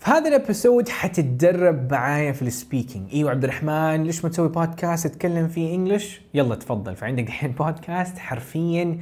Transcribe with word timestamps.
في 0.00 0.10
هذا 0.10 0.28
ال 0.28 0.35
episode 0.35 0.88
حتتدرب 0.88 1.92
معايا 1.92 2.32
في 2.32 2.42
ال 2.42 2.50
speaking 2.50 3.14
أيوه 3.14 3.30
عبد 3.30 3.44
الرحمن 3.44 4.04
ليش 4.04 4.24
ما 4.24 4.30
تسوي 4.30 4.48
بودكاست 4.48 5.06
تتكلم 5.06 5.48
فيه 5.48 5.74
English 5.74 6.20
يلا 6.34 6.54
تفضل 6.54 6.96
فعندك 6.96 7.26
الحين 7.26 7.50
بودكاست 7.50 8.18
حرفيا. 8.18 8.98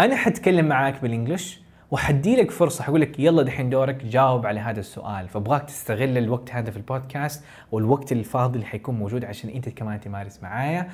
أنا 0.00 0.16
حتكلم 0.16 0.68
معاك 0.68 1.02
بال 1.02 1.15
English 1.15 1.60
وحدي 1.90 2.36
لك 2.36 2.50
فرصة 2.50 2.84
حقول 2.84 3.00
لك 3.00 3.18
يلا 3.18 3.42
دحين 3.42 3.70
دورك 3.70 4.04
جاوب 4.04 4.46
على 4.46 4.60
هذا 4.60 4.80
السؤال. 4.80 5.28
فأبغاك 5.28 5.64
تستغل 5.64 6.18
الوقت 6.18 6.50
هذا 6.50 6.70
في 6.70 6.76
البودكاست 6.76 7.44
والوقت 7.72 8.12
الفاضي 8.12 8.54
اللي 8.54 8.66
حيكون 8.66 8.94
موجود 8.94 9.24
عشان 9.24 9.50
أنت 9.50 9.68
كمان 9.68 10.00
تمارس 10.00 10.42
معايا. 10.42 10.88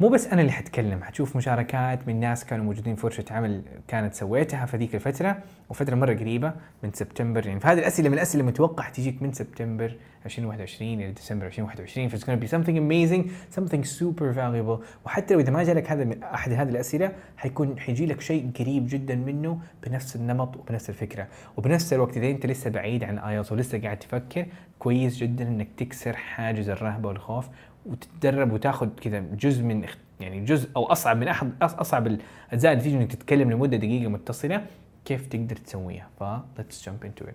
مو 0.00 0.08
بس 0.08 0.26
أنا 0.26 0.40
اللي 0.40 0.52
حتكلم 0.52 1.04
حتشوف 1.04 1.36
مشاركات 1.36 2.08
من 2.08 2.20
ناس 2.20 2.44
كانوا 2.44 2.64
موجودين 2.64 2.94
في 2.94 3.06
ورشة 3.06 3.24
عمل 3.30 3.62
كانت 3.88 4.14
سويتها 4.14 4.66
في 4.66 4.76
ذيك 4.76 4.94
الفترة 4.94 5.38
وفترة 5.68 5.94
مرة 5.94 6.14
قريبة 6.14 6.52
من 6.82 6.92
سبتمبر. 6.92 7.46
يعني 7.46 7.60
فهذه 7.60 7.78
الأسئلة 7.78 8.08
من 8.08 8.14
الأسئلة 8.14 8.40
المتوقع 8.40 8.88
تجيك 8.88 9.22
من 9.22 9.32
سبتمبر 9.32 9.96
2021 10.26 11.00
إلى 11.00 11.12
ديسمبر 11.12 11.46
2021 11.46 12.08
ف 12.08 12.11
it's 12.11 12.24
gonna 12.24 12.44
be 12.44 12.50
something 12.50 12.76
amazing 12.76 13.30
something 13.58 13.98
super 14.00 14.36
valuable. 14.36 14.84
وحتى 15.06 15.34
لو 15.34 15.40
إذا 15.40 15.50
ما 15.50 15.62
جالك 15.62 15.90
هذا 15.90 16.04
من 16.04 16.22
أحد 16.22 16.52
هذه 16.52 16.68
الأسئلة 16.68 17.12
حيكون 17.36 17.78
حيجي 17.78 18.06
لك 18.06 18.20
شيء 18.20 18.50
قريب 18.58 18.86
جدا 18.88 19.14
منه 19.14 19.58
بنفس 19.86 20.16
النمط 20.16 20.56
وبنفس 20.56 20.90
الفكرة. 20.90 21.26
وبنفس 21.56 21.92
الوقت 21.92 22.16
إذا 22.16 22.30
أنت 22.30 22.46
لسه 22.46 22.70
بعيد 22.70 23.04
عن 23.04 23.18
آيلتس 23.18 23.52
ولسه 23.52 23.78
قاعد 23.78 23.98
تفكر 23.98 24.46
كويس 24.78 25.16
جدا 25.16 25.48
إنك 25.48 25.68
تكسر 25.76 26.16
حاجز 26.16 26.68
الرهبة 26.68 27.08
والخوف 27.08 27.48
وتتدرب 27.86 28.52
وتاخذ 28.52 28.88
كذا 28.88 29.20
جزء 29.20 29.62
من 29.62 29.86
يعني 30.20 30.44
جزء 30.44 30.70
أو 30.76 30.84
أصعب 30.84 31.16
من 31.16 31.28
احد 31.28 31.62
أصعب 31.62 32.06
الاجزاء 32.06 32.72
اللي 32.72 32.84
تيجي 32.84 32.96
إنك 32.96 33.12
تتكلم 33.12 33.50
لمدة 33.50 33.76
دقيقة 33.76 34.08
متصلة 34.08 34.66
كيف 35.04 35.26
تقدر 35.26 35.56
تسويها؟ 35.56 36.10
ف 36.20 36.24
let's 36.60 36.84
jump 36.84 37.06
into 37.08 37.24
it. 37.24 37.34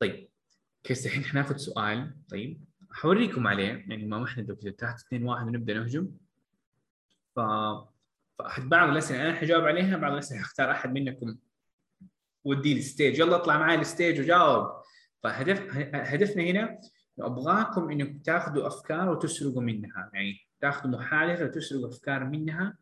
طيب 0.00 0.28
كيف 0.84 1.06
الحين 1.06 1.24
حناخذ 1.24 1.56
سؤال؟ 1.56 2.14
طيب 2.30 2.64
حوريكم 2.90 3.46
عليه 3.46 3.84
يعني 3.88 4.06
ما 4.06 4.24
إحنا 4.24 4.54
كذا 4.54 4.70
تحت 4.70 5.00
2 5.06 5.24
1 5.24 5.46
ونبدأ 5.46 5.74
نهجم. 5.74 6.10
ف 7.36 7.40
بعض 8.58 8.88
الأسئلة 8.88 9.22
أنا 9.22 9.34
حجاوب 9.34 9.64
عليها 9.64 9.96
بعض 9.96 10.12
الأسئلة 10.12 10.40
حختار 10.40 10.70
أحد 10.70 10.92
منكم. 10.92 11.36
ودي 12.44 12.78
ال 12.78 12.85
stage 12.85 13.18
يلا 13.18 13.36
اطلع 13.36 13.58
معي 13.58 13.74
ال 13.74 13.82
stage 13.82 14.20
وجاوب. 14.20 14.66
فهدف 15.22 15.76
هدفنا 15.94 16.42
هنا 16.42 16.78
ابغاكم 17.20 17.90
انكم 17.90 18.18
تاخذوا 18.18 18.66
أفكار 18.66 19.10
وتسرقوا 19.10 19.62
منها. 19.62 20.10
يعني 20.14 20.40
تاخذوا 20.60 20.92
محادثة 20.92 21.44
وتسرقوا 21.44 21.88
أفكار 21.88 22.24
منها 22.24 22.78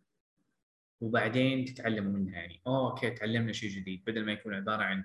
وبعدين 1.00 1.64
تتعلموا 1.64 2.12
منها. 2.12 2.34
يعني 2.34 2.60
أوكي 2.66 3.10
تعلمنا 3.10 3.52
شيء 3.52 3.70
جديد 3.70 4.04
بدل 4.06 4.24
ما 4.24 4.32
يكون 4.32 4.54
عبارة 4.54 4.82
عن 4.82 5.04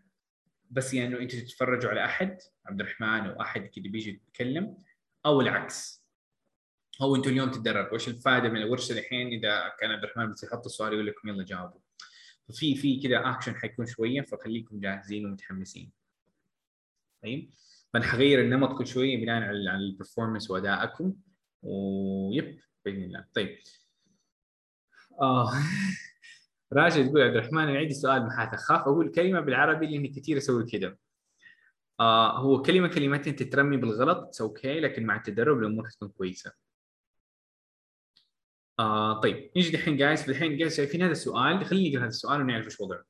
بس 0.71 0.93
يعني 0.93 1.07
انه 1.07 1.23
أنتم 1.23 1.39
تتفرجوا 1.39 1.89
على 1.89 2.05
أحد 2.05 2.37
عبد 2.65 2.81
الرحمن 2.81 3.07
أو 3.07 3.41
أحد 3.41 3.61
كذا 3.61 3.83
بيجي 3.83 4.09
يتكلم 4.09 4.77
أو 5.25 5.41
العكس. 5.41 6.05
أو 7.01 7.15
أنتم 7.15 7.29
اليوم 7.29 7.51
تتدربوا 7.51 7.93
وش 7.93 8.07
الفائدة 8.07 8.49
من 8.49 8.57
الورشة 8.57 8.99
الحين؟ 8.99 9.27
إذا 9.27 9.71
كان 9.79 9.91
عبد 9.91 10.03
الرحمن 10.03 10.31
بس 10.31 10.43
يحط 10.43 10.65
السؤال 10.65 10.93
يقول 10.93 11.07
لكم 11.07 11.29
يلا 11.29 11.43
جاوبوا. 11.43 11.79
ففي 12.49 12.75
في 12.75 12.99
كذا 12.99 13.29
اكشن 13.29 13.55
حيكون 13.55 13.85
شوية 13.85 14.21
فخليكم 14.21 14.79
جاهزين 14.79 15.25
ومتحمسين. 15.25 15.91
طيب؟ 17.23 17.51
فانا 17.95 18.05
حغير 18.05 18.41
النمط 18.41 18.77
كل 18.77 18.87
شوية 18.87 19.17
بناء 19.17 19.43
على 19.43 19.75
ال 19.75 19.82
performance 19.82 20.51
وأدائكم. 20.51 21.13
ويب 21.63 22.59
بإذن 22.85 23.03
الله. 23.03 23.25
طيب. 23.33 23.57
آه. 25.21 25.51
راشد 26.73 27.07
تقول 27.07 27.21
عبد 27.21 27.35
الرحمن 27.35 27.61
أنا 27.61 27.77
عندي 27.77 27.93
سؤال 27.93 28.25
محاث 28.25 28.53
أخاف 28.53 28.81
أقول 28.81 29.11
كلمة 29.11 29.39
بالعربي 29.39 29.87
لأني 29.87 30.07
كثير 30.07 30.37
أسوي 30.37 30.65
كذا. 30.65 30.97
آه 31.99 32.39
هو 32.39 32.61
كلمة 32.61 32.87
كلمتين 32.87 33.35
تترمي 33.35 33.77
بالغلط 33.77 34.41
أوكي 34.41 34.79
لكن 34.79 35.05
مع 35.05 35.15
التدرب 35.15 35.57
الأمور 35.57 35.87
حتكون 35.87 36.09
كويسة. 36.09 36.51
آه 38.79 39.19
طيب. 39.21 39.51
نيجي 39.55 39.77
دحين 39.77 39.97
جايز 39.97 40.29
الحين 40.29 40.57
جايز 40.57 40.77
شايفين 40.77 41.01
هذا 41.01 41.11
السؤال؟ 41.11 41.65
خلينا 41.65 41.89
نقرا 41.89 42.01
هذا 42.01 42.07
السؤال 42.07 42.41
ونعرف 42.41 42.65
إيش 42.65 42.79
وضعه. 42.79 43.03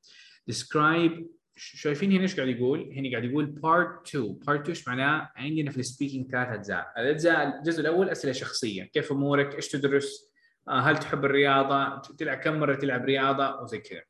Describe 0.52 1.35
شايفين 1.56 2.12
هنا 2.12 2.22
إيش 2.22 2.36
قاعد 2.36 2.48
يقول؟ 2.48 2.94
هنا 2.94 3.10
قاعد 3.12 3.24
يقول 3.24 3.56
part 3.66 4.10
2 4.10 4.40
part 4.44 4.50
2 4.50 4.70
إيش 4.70 4.88
معناه؟ 4.88 5.32
عندنا 5.36 5.72
في 5.72 5.78
ال 5.78 5.84
speaking 5.84 6.32
ثلاث 6.32 6.48
اجزاء، 6.48 6.94
الاجزاء 6.98 7.58
الجزء 7.58 7.82
الأول 7.82 8.10
أسئلة 8.10 8.34
شخصية، 8.34 8.84
كيف 8.84 9.12
أمورك؟ 9.12 9.56
إيش 9.56 9.68
تدرس؟ 9.68 10.32
آه، 10.68 10.80
هل 10.80 10.98
تحب 10.98 11.26
الرياضة؟ 11.26 12.02
تلعب 12.18 12.38
كم 12.38 12.60
مرة 12.60 12.76
تلعب 12.76 13.06
رياضة؟ 13.06 13.62
وزي 13.62 13.80
كذا. 13.80 14.02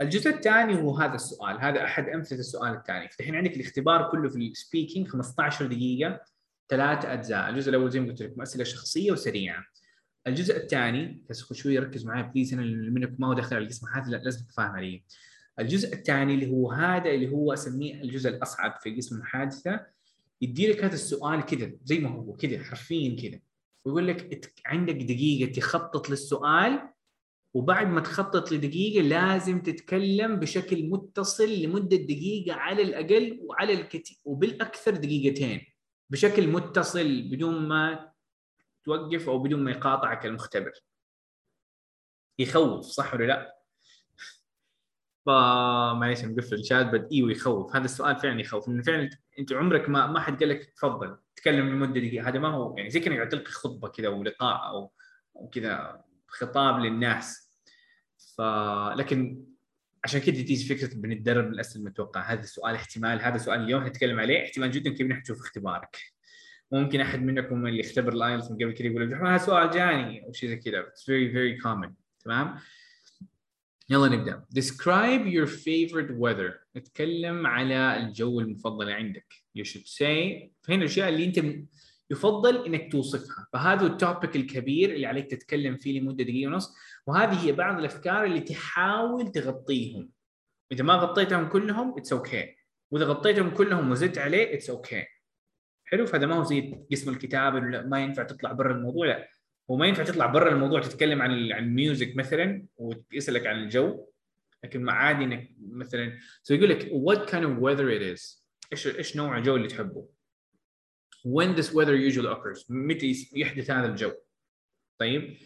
الجزء 0.00 0.30
الثاني 0.30 0.82
هو 0.82 0.96
هذا 0.96 1.14
السؤال، 1.14 1.60
هذا 1.60 1.84
أحد 1.84 2.08
أمثلة 2.08 2.38
السؤال 2.38 2.74
الثاني، 2.74 3.08
فالحين 3.08 3.34
عندك 3.34 3.56
الاختبار 3.56 4.10
كله 4.10 4.28
في 4.28 4.36
ال 4.36 4.44
speaking 4.44 5.08
15 5.08 5.66
دقيقة 5.66 6.20
ثلاث 6.68 7.04
اجزاء، 7.04 7.48
الجزء 7.48 7.70
الأول 7.70 7.90
زي 7.90 8.00
ما 8.00 8.08
قلت 8.08 8.22
لكم 8.22 8.42
أسئلة 8.42 8.64
شخصية 8.64 9.12
وسريعة. 9.12 9.64
الجزء 10.26 10.56
الثاني 10.56 11.24
بس 11.30 11.52
شوي 11.52 11.78
ركز 11.78 12.06
معي 12.06 12.22
please 12.22 12.54
اللي 12.54 12.90
منكم 12.90 13.16
ما 13.18 13.26
هو 13.28 13.32
داخل 13.32 13.56
على 13.56 13.64
القسم 13.64 13.86
هذا 13.88 14.16
لازم 14.16 14.46
تفهم 14.46 14.70
علي. 14.70 15.04
الجزء 15.60 15.94
الثاني 15.94 16.34
اللي 16.34 16.50
هو 16.50 16.72
هذا 16.72 17.10
اللي 17.10 17.28
هو 17.28 17.52
أسميه 17.52 18.02
الجزء 18.02 18.30
الأصعب 18.30 18.78
في 18.80 18.96
قسم 18.96 19.16
المحادثه 19.16 19.86
يدي 20.42 20.66
لك 20.66 20.84
هذا 20.84 20.94
السؤال 20.94 21.44
كذا 21.46 21.72
زي 21.84 21.98
ما 21.98 22.10
هو 22.10 22.32
كذا 22.32 22.64
حرفيا 22.64 23.16
كذا 23.22 23.40
ويقول 23.84 24.08
لك 24.08 24.52
عندك 24.66 24.94
دقيقة 24.94 25.52
تخطط 25.52 26.10
للسؤال 26.10 26.88
وبعد 27.54 27.86
ما 27.86 28.00
تخطط 28.00 28.52
لدقيقة 28.52 29.02
لازم 29.02 29.62
تتكلم 29.62 30.36
بشكل 30.36 30.88
متصل 30.90 31.62
لمدة 31.62 31.96
دقيقة 31.96 32.54
على 32.54 32.82
الأقل 32.82 33.38
وعلى 33.42 33.72
الكثير 33.72 34.18
وبالأكثر 34.24 34.96
دقيقتين 34.96 35.66
بشكل 36.10 36.48
متصل 36.48 37.22
بدون 37.22 37.68
ما 37.68 38.12
توقف 38.84 39.28
أو 39.28 39.38
بدون 39.38 39.64
ما 39.64 39.70
يقاطعك 39.70 40.26
المختبر 40.26 40.72
يخوف 42.38 42.84
صح 42.84 43.14
ولا 43.14 43.24
لا؟ 43.24 43.57
فمعليش 45.28 46.24
مقفل 46.24 46.54
الشات 46.54 46.86
بد 46.86 47.08
أيوه 47.12 47.30
يخوف 47.30 47.76
هذا 47.76 47.84
السؤال 47.84 48.16
فعلا 48.16 48.40
يخوف. 48.40 48.68
لأنه 48.68 48.82
فعلا 48.82 49.10
أنت 49.38 49.52
عمرك 49.52 49.88
ما 49.88 50.06
ما 50.06 50.20
حد 50.20 50.40
قال 50.40 50.48
لك 50.48 50.64
تفضل 50.64 51.16
تكلم 51.36 51.68
لمدة 51.68 52.00
دقيقة. 52.00 52.28
هذا 52.28 52.38
ما 52.38 52.48
هو 52.48 52.76
يعني 52.76 52.90
زي 52.90 53.00
كانك 53.00 53.30
تلقي 53.30 53.50
خطبة 53.50 53.88
كذا 53.88 54.08
ولقاء 54.08 54.68
أو 55.36 55.48
كذا 55.48 56.04
خطاب 56.28 56.80
للناس. 56.80 57.58
ف 58.36 58.40
لكن 58.96 59.44
عشان 60.04 60.20
كذا 60.20 60.42
تيجي 60.42 60.74
فكرة 60.74 60.94
بنتدرب 60.94 61.52
الاسئله 61.52 61.84
المتوقعه 61.84 62.22
هذا 62.22 62.40
السؤال 62.40 62.74
احتمال 62.74 63.22
هذا 63.22 63.38
سؤال 63.38 63.60
اليوم 63.60 63.84
حنتكلم 63.84 64.20
عليه. 64.20 64.44
احتمال 64.44 64.70
جدا 64.70 64.90
كبير 64.90 65.16
نشوف 65.16 65.40
اختبارك. 65.40 65.96
ممكن 66.72 67.00
أحد 67.00 67.22
منكم 67.22 67.66
اللي 67.66 67.80
اختبر 67.80 68.12
الآيلتس 68.12 68.50
من 68.50 68.56
قبل 68.56 68.72
كذا 68.72 68.86
يقول 68.86 69.14
هذا 69.14 69.38
سؤال 69.38 69.70
جاني. 69.70 70.24
أو 70.24 70.32
شيء 70.32 70.48
زي 70.48 70.56
كذا. 70.56 70.80
It's 70.80 71.04
very 71.04 71.32
very 71.32 71.58
common 71.58 71.94
تمام؟ 72.24 72.58
يلا 73.90 74.08
نبدأ. 74.08 74.44
Describe 74.54 75.26
your 75.26 75.46
favorite 75.46 76.10
weather. 76.10 76.52
نتكلم 76.76 77.46
على 77.46 77.96
الجو 77.96 78.40
المفضل 78.40 78.90
عندك. 78.90 79.34
You 79.58 79.64
should 79.64 79.86
say 79.86 80.48
فهنا 80.62 80.82
الأشياء 80.82 81.08
اللي 81.08 81.24
أنت 81.24 81.44
يفضل 82.10 82.66
إنك 82.66 82.92
توصفها. 82.92 83.46
فهذا 83.52 83.86
ال 83.86 83.94
topic 83.94 84.36
الكبير 84.36 84.90
اللي 84.90 85.06
عليك 85.06 85.30
تتكلم 85.30 85.76
فيه 85.76 86.00
لمدة 86.00 86.24
دقيقة 86.24 86.48
ونص. 86.48 86.74
وهذه 87.06 87.46
هي 87.46 87.52
بعض 87.52 87.78
الأفكار 87.78 88.24
اللي 88.24 88.40
تحاول 88.40 89.32
تغطيهم. 89.32 90.10
إذا 90.72 90.84
ما 90.84 90.94
غطيتهم 90.94 91.48
كلهم 91.48 91.94
it's 91.98 92.12
okay 92.12 92.42
okay. 92.42 92.48
وإذا 92.90 93.04
غطيتهم 93.04 93.50
كلهم 93.50 93.90
وزدت 93.90 94.18
عليه 94.18 94.54
it's 94.54 94.70
okay 94.70 95.02
okay. 95.02 95.06
حلو؟ 95.84 96.06
فهذا 96.06 96.26
ما 96.26 96.34
هو 96.34 96.42
زي 96.42 96.84
قسم 96.92 97.10
الكتابة 97.10 97.60
ما 97.60 98.00
ينفع 98.00 98.22
تطلع 98.22 98.52
برا 98.52 98.72
الموضوع 98.72 99.06
لا. 99.06 99.28
وما 99.68 99.86
ينفع 99.86 100.04
تطلع 100.04 100.26
برا 100.26 100.52
الموضوع 100.52 100.80
تتكلم 100.80 101.22
عن 101.22 101.52
عن 101.52 101.64
ال 101.64 101.73
music 101.73 102.16
مثلا 102.16 102.66
ويسألك 102.76 103.46
عن 103.46 103.62
الجو 103.62 104.06
لكن 104.64 104.82
ما 104.82 104.92
عادي 104.92 105.24
إنك 105.24 105.50
مثلا 105.60 106.18
so 106.42 106.54
يقول 106.54 106.70
لك 106.70 106.82
what 106.82 107.30
kind 107.30 107.44
of 107.44 107.60
weather 107.60 107.88
it 107.98 108.16
is 108.16 108.42
إيش 108.72 108.86
إيش 108.86 109.16
نوع 109.16 109.38
الجو 109.38 109.56
اللي 109.56 109.68
تحبه؟ 109.68 110.08
when 111.26 111.56
this 111.56 111.68
weather 111.72 111.96
usually 112.10 112.28
occurs 112.36 112.66
متى 112.70 113.28
يحدث 113.34 113.70
هذا 113.70 113.86
الجو؟ 113.86 114.12
طيب؟ 114.98 115.36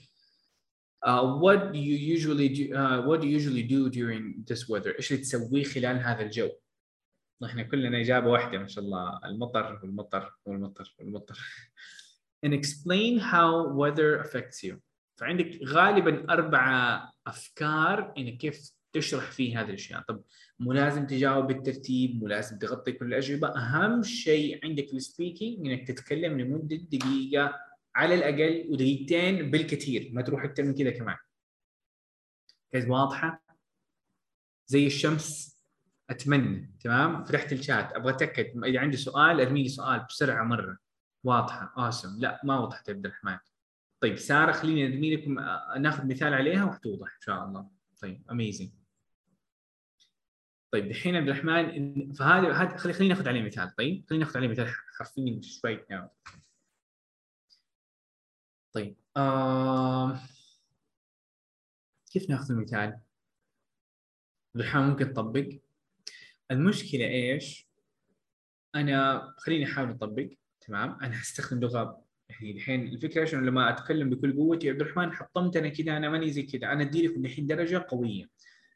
uh, 1.06 1.38
what 1.40 1.72
do 1.72 1.78
you 1.78 2.16
usually 2.16 2.48
do 2.48 2.74
uh, 2.74 3.02
what 3.06 3.20
do 3.20 3.26
you 3.26 3.38
usually 3.38 3.62
do 3.62 3.90
during 3.90 4.44
this 4.50 4.68
weather 4.68 4.96
إيش 4.96 5.12
اللي 5.12 5.22
تسويه 5.22 5.64
خلال 5.64 5.96
هذا 5.96 6.22
الجو؟ 6.22 6.50
إحنا 7.44 7.62
كلنا 7.62 8.00
إجابة 8.00 8.30
واحدة 8.30 8.58
ما 8.58 8.66
شاء 8.66 8.84
الله 8.84 9.20
المطر 9.24 9.80
والمطر 9.82 10.32
والمطر 10.44 10.94
والمطر. 10.98 11.38
And 12.44 12.52
explain 12.52 13.18
how 13.18 13.68
weather 13.80 14.20
affects 14.24 14.62
you. 14.62 14.76
فعندك 15.16 15.60
غالبا 15.64 16.32
أربع 16.32 16.98
أفكار 17.26 18.14
انك 18.18 18.36
كيف 18.36 18.70
تشرح 18.92 19.30
فيه 19.30 19.60
هذه 19.60 19.68
الأشياء. 19.68 20.00
طب 20.08 20.22
مو 20.58 20.72
لازم 20.72 21.06
تجاوب 21.06 21.46
بالترتيب 21.46 22.20
مو 22.20 22.28
لازم 22.28 22.58
تغطي 22.58 22.92
كل 22.92 23.06
الأجوبة. 23.06 23.48
أهم 23.48 24.02
شيء 24.02 24.60
عندك 24.64 24.88
في 24.88 24.96
السبيكينج 24.96 25.66
إنك 25.66 25.88
تتكلم 25.88 26.40
لمدة 26.40 26.76
دقيقة 26.76 27.54
على 27.94 28.14
الأقل 28.14 28.66
ودقيقتين 28.70 29.50
بالكثير. 29.50 30.10
ما 30.12 30.22
تروح 30.22 30.44
أكثر 30.44 30.62
من 30.62 30.74
كذا 30.74 30.90
كمان. 30.90 31.16
كيف 32.72 32.88
واضحة؟ 32.88 33.42
زي 34.66 34.86
الشمس. 34.86 35.52
أتمنى. 36.10 36.74
تمام؟ 36.80 37.24
فتحت 37.24 37.52
الشات 37.52 37.92
أبغى 37.92 38.12
أتأكد. 38.12 38.64
اذا 38.64 38.80
عندي 38.80 38.96
سؤال 38.96 39.40
أرمي 39.40 39.62
لي 39.62 39.68
سؤال 39.68 40.06
بسرعة 40.08 40.44
مرة. 40.44 40.81
واضحة. 41.24 41.74
اوسم 41.78 42.20
لا 42.20 42.40
ما 42.44 42.58
وضحت 42.58 42.88
يا 42.88 42.94
عبد 42.94 43.06
الرحمن. 43.06 43.38
طيب 44.00 44.16
سارة 44.16 44.52
خليني 44.52 44.86
أرمي 44.86 45.16
لكم 45.16 45.38
آه، 45.38 45.78
ناخذ 45.78 46.06
مثال 46.06 46.34
عليها 46.34 46.64
وحتوضح 46.64 47.14
إن 47.14 47.20
شاء 47.20 47.44
الله. 47.44 47.70
طيب 48.00 48.30
اميزنج 48.30 48.70
طيب 50.72 50.86
الحين 50.86 51.16
عبد 51.16 51.28
الرحمن 51.28 52.12
فهذا 52.12 52.52
هذا 52.52 52.76
خلي 52.76 52.92
خلينا 52.92 53.14
ناخذ 53.14 53.28
عليه 53.28 53.42
مثال. 53.42 53.74
طيب 53.74 54.04
خلينا 54.10 54.24
ناخذ 54.24 54.36
عليه 54.38 54.48
مثال 54.48 54.68
حرفيا 54.98 55.40
شوي 55.42 55.86
يعني. 55.90 56.10
طيب 58.72 58.96
آه... 59.16 60.20
كيف 62.12 62.30
ناخذ 62.30 62.52
المثال؟ 62.52 63.00
الرحمن 64.56 64.82
ممكن 64.82 65.12
تطبق. 65.12 65.48
المشكلة 66.50 67.04
إيش؟ 67.04 67.68
أنا 68.74 69.34
خليني 69.38 69.64
أحاول 69.64 69.90
أطبق. 69.90 70.28
تمام؟ 70.66 70.98
أنا 71.02 71.14
حستخدم 71.14 71.60
لغة 71.60 72.02
يعني 72.30 72.50
الحين 72.52 72.88
الفكرة 72.88 73.20
إيش 73.20 73.34
لما 73.34 73.70
أتكلم 73.70 74.10
بكل 74.10 74.36
قوتي 74.36 74.70
عبد 74.70 74.80
الرحمن 74.80 75.12
حطمت 75.12 75.56
أنا 75.56 75.68
كذا 75.68 75.96
أنا 75.96 76.08
ماني 76.08 76.30
زي 76.30 76.42
كذا 76.42 76.72
أنا 76.72 76.82
ادي 76.82 77.06
لكم 77.06 77.24
الحين 77.24 77.46
درجة 77.46 77.86
قوية. 77.88 78.28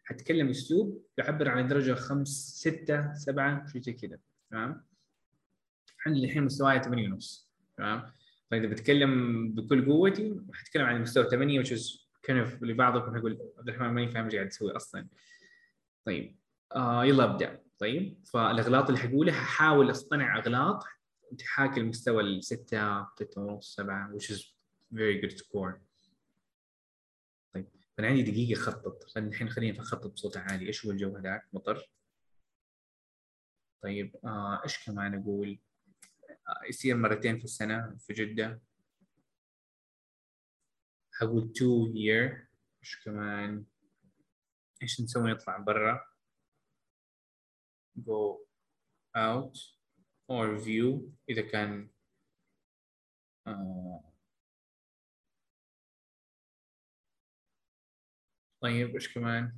حتكلم 0.04 0.48
أسلوب 0.48 1.04
يعبر 1.18 1.48
عن 1.48 1.68
درجة 1.68 1.94
خمس 1.94 2.28
ستة 2.58 3.14
سبعة 3.14 3.66
شيء 3.66 3.82
زي 3.82 3.92
كذا 3.92 4.18
تمام؟ 4.50 4.84
عندي 6.06 6.24
الحين 6.24 6.42
مستواي 6.42 6.82
8 6.82 7.08
ونص. 7.08 7.50
تمام؟ 7.76 8.02
فاذا 8.50 8.66
بتكلم 8.66 9.52
بكل 9.52 9.86
قوتي 9.86 10.40
حتكلم 10.52 10.84
عن 10.84 11.02
مستوى 11.02 11.24
8 11.30 11.62
which 11.62 11.66
is 11.66 12.06
kind 12.28 12.46
of 12.46 12.62
لبعضكم 12.62 13.16
يقول 13.16 13.38
عبد 13.58 13.68
الرحمن 13.68 13.88
ماني 13.88 14.10
فاهم 14.10 14.24
إيش 14.24 14.34
قاعد 14.34 14.48
تسوي 14.48 14.76
أصلا. 14.76 15.08
طيب 16.04 16.36
آه 16.74 17.04
يلا 17.04 17.24
أبدأ. 17.24 17.60
طيب 17.78 18.18
فالإغلاط 18.24 18.88
اللي 18.88 19.00
حقولها 19.00 19.34
ححاول 19.34 19.90
أصطنع 19.90 20.38
إغلاط 20.38 20.84
تحاكي 21.38 21.80
المستوى 21.80 22.22
الستة 22.22 23.06
ستة 23.14 23.40
ونص 23.40 23.74
سبعة 23.74 24.12
which 24.12 24.30
is 24.30 24.54
very 24.92 25.20
good 25.22 25.36
score. 25.38 25.80
طيب 27.54 27.68
أنا 27.98 28.06
عندي 28.06 28.22
دقيقة 28.22 28.60
أخطط. 28.60 29.16
الحين 29.16 29.48
خليني 29.48 29.80
أخطط 29.80 30.12
بصوت 30.12 30.36
عالي. 30.36 30.66
إيش 30.66 30.86
هو 30.86 30.92
الجو 30.92 31.16
هذاك؟ 31.16 31.48
مطر. 31.52 31.90
طيب 33.82 34.16
آه 34.24 34.62
إيش 34.64 34.86
كمان 34.86 35.14
أقول؟ 35.14 35.58
آه 36.48 36.64
يصير 36.68 36.96
مرتين 36.96 37.38
في 37.38 37.44
السنة 37.44 37.96
في 37.96 38.12
جدة. 38.12 38.60
حقول 41.12 41.52
two 41.58 41.92
here 41.94 42.46
إيش 42.80 43.04
كمان؟ 43.04 43.64
إيش 44.82 45.00
نسوي؟ 45.00 45.32
نطلع 45.32 45.56
برا. 45.56 46.16
Go 47.98 48.38
out. 49.16 49.75
Or 50.28 50.58
view 50.64 51.00
إذا 51.30 51.42
كان 51.42 51.88
آه 53.46 54.12
طيب 58.60 58.94
إيش 58.94 59.14
كمان؟ 59.14 59.52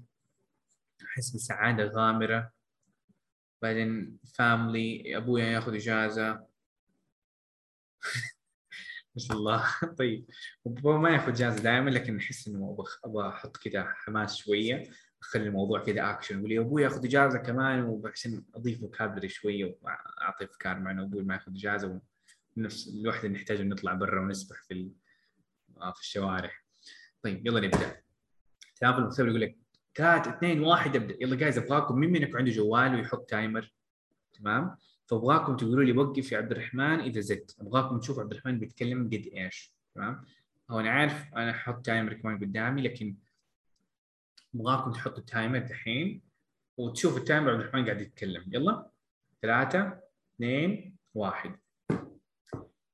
أحس 1.02 1.36
بسعادة 1.36 1.84
غامرة. 1.84 2.52
بعدين 3.62 4.18
family 4.26 5.16
أبويا 5.16 5.44
ياخذ 5.44 5.74
إجازة. 5.74 6.32
ما 9.14 9.18
شاء 9.18 9.36
الله. 9.36 9.64
طيب 9.98 10.26
بابا 10.64 10.98
ما 10.98 11.10
ياخذ 11.10 11.28
إجازة 11.32 11.62
دائما 11.62 11.90
لكن 11.90 12.16
أحس 12.16 12.48
إنه 12.48 12.76
أبغى 13.04 13.28
أحط 13.28 13.56
كذا 13.56 13.84
حماس 13.84 14.36
شوية. 14.36 14.90
اخلي 15.22 15.46
الموضوع 15.46 15.84
كذا 15.84 16.10
اكشن 16.10 16.38
أقول 16.38 16.52
يا 16.52 16.60
أبوي 16.60 16.82
ياخذ 16.82 17.04
إجازة 17.04 17.38
كمان 17.38 17.82
وعشان 17.84 18.42
أضيف 18.54 18.80
vocabulary 18.80 19.28
شوية 19.28 19.76
وأعطي 19.82 20.44
أفكار 20.44 20.78
مع 20.78 20.90
انه 20.90 21.02
أبوي 21.02 21.22
ما 21.22 21.34
يأخذ 21.34 21.52
إجازة 21.52 22.00
ونفس 22.56 22.88
الوحدة 22.88 23.28
نحتاج 23.28 23.62
نطلع 23.62 23.94
برا 23.94 24.20
ونسبح 24.20 24.62
في 24.62 24.90
آه، 25.80 25.92
في 25.92 26.00
الشوارع. 26.00 26.50
طيب 27.22 27.46
يلا 27.46 27.60
نبدأ. 27.60 27.96
تلافل 28.76 28.98
المختبر 28.98 29.28
يقول 29.28 29.40
لك 29.40 29.56
ثلاث 29.94 30.28
اثنين 30.28 30.60
واحد 30.60 30.96
ابدأ. 30.96 31.16
يلا 31.20 31.36
guys 31.36 31.58
أبغاكم 31.58 31.98
مين 31.98 32.12
منكم 32.12 32.36
عنده 32.36 32.50
جوال 32.50 32.94
ويحط 32.94 33.30
timer 33.30 33.72
تمام؟ 34.32 34.76
فأبغاكم 35.06 35.56
تقولوا 35.56 35.84
لي 35.84 35.92
وقف 35.92 36.32
يا 36.32 36.38
عبد 36.38 36.52
الرحمن 36.52 37.00
إذا 37.00 37.20
زدت. 37.20 37.56
أبغاكم 37.60 37.98
تشوفوا 37.98 38.22
عبد 38.22 38.32
الرحمن 38.32 38.58
بيتكلم 38.58 39.06
قد 39.06 39.30
إيش؟ 39.34 39.74
تمام؟ 39.94 40.24
هو 40.70 40.80
أنا 40.80 40.90
عارف 40.90 41.34
أنا 41.36 41.50
أحط 41.50 41.86
timer 41.86 42.14
كمان 42.14 42.38
قدامي 42.38 42.82
لكن 42.82 43.16
ابغاكم 44.55 44.91
تحطوا 44.91 45.17
التايمر 45.17 45.59
دحين 45.59 46.21
وتشوفوا 46.77 47.19
التايمر 47.19 47.49
عبد 47.51 47.59
الرحمن 47.59 47.85
قاعد 47.85 48.01
يتكلم 48.01 48.43
يلا 48.47 48.89
ثلاثة 49.41 49.99
اثنين 50.35 50.97
واحد 51.13 51.55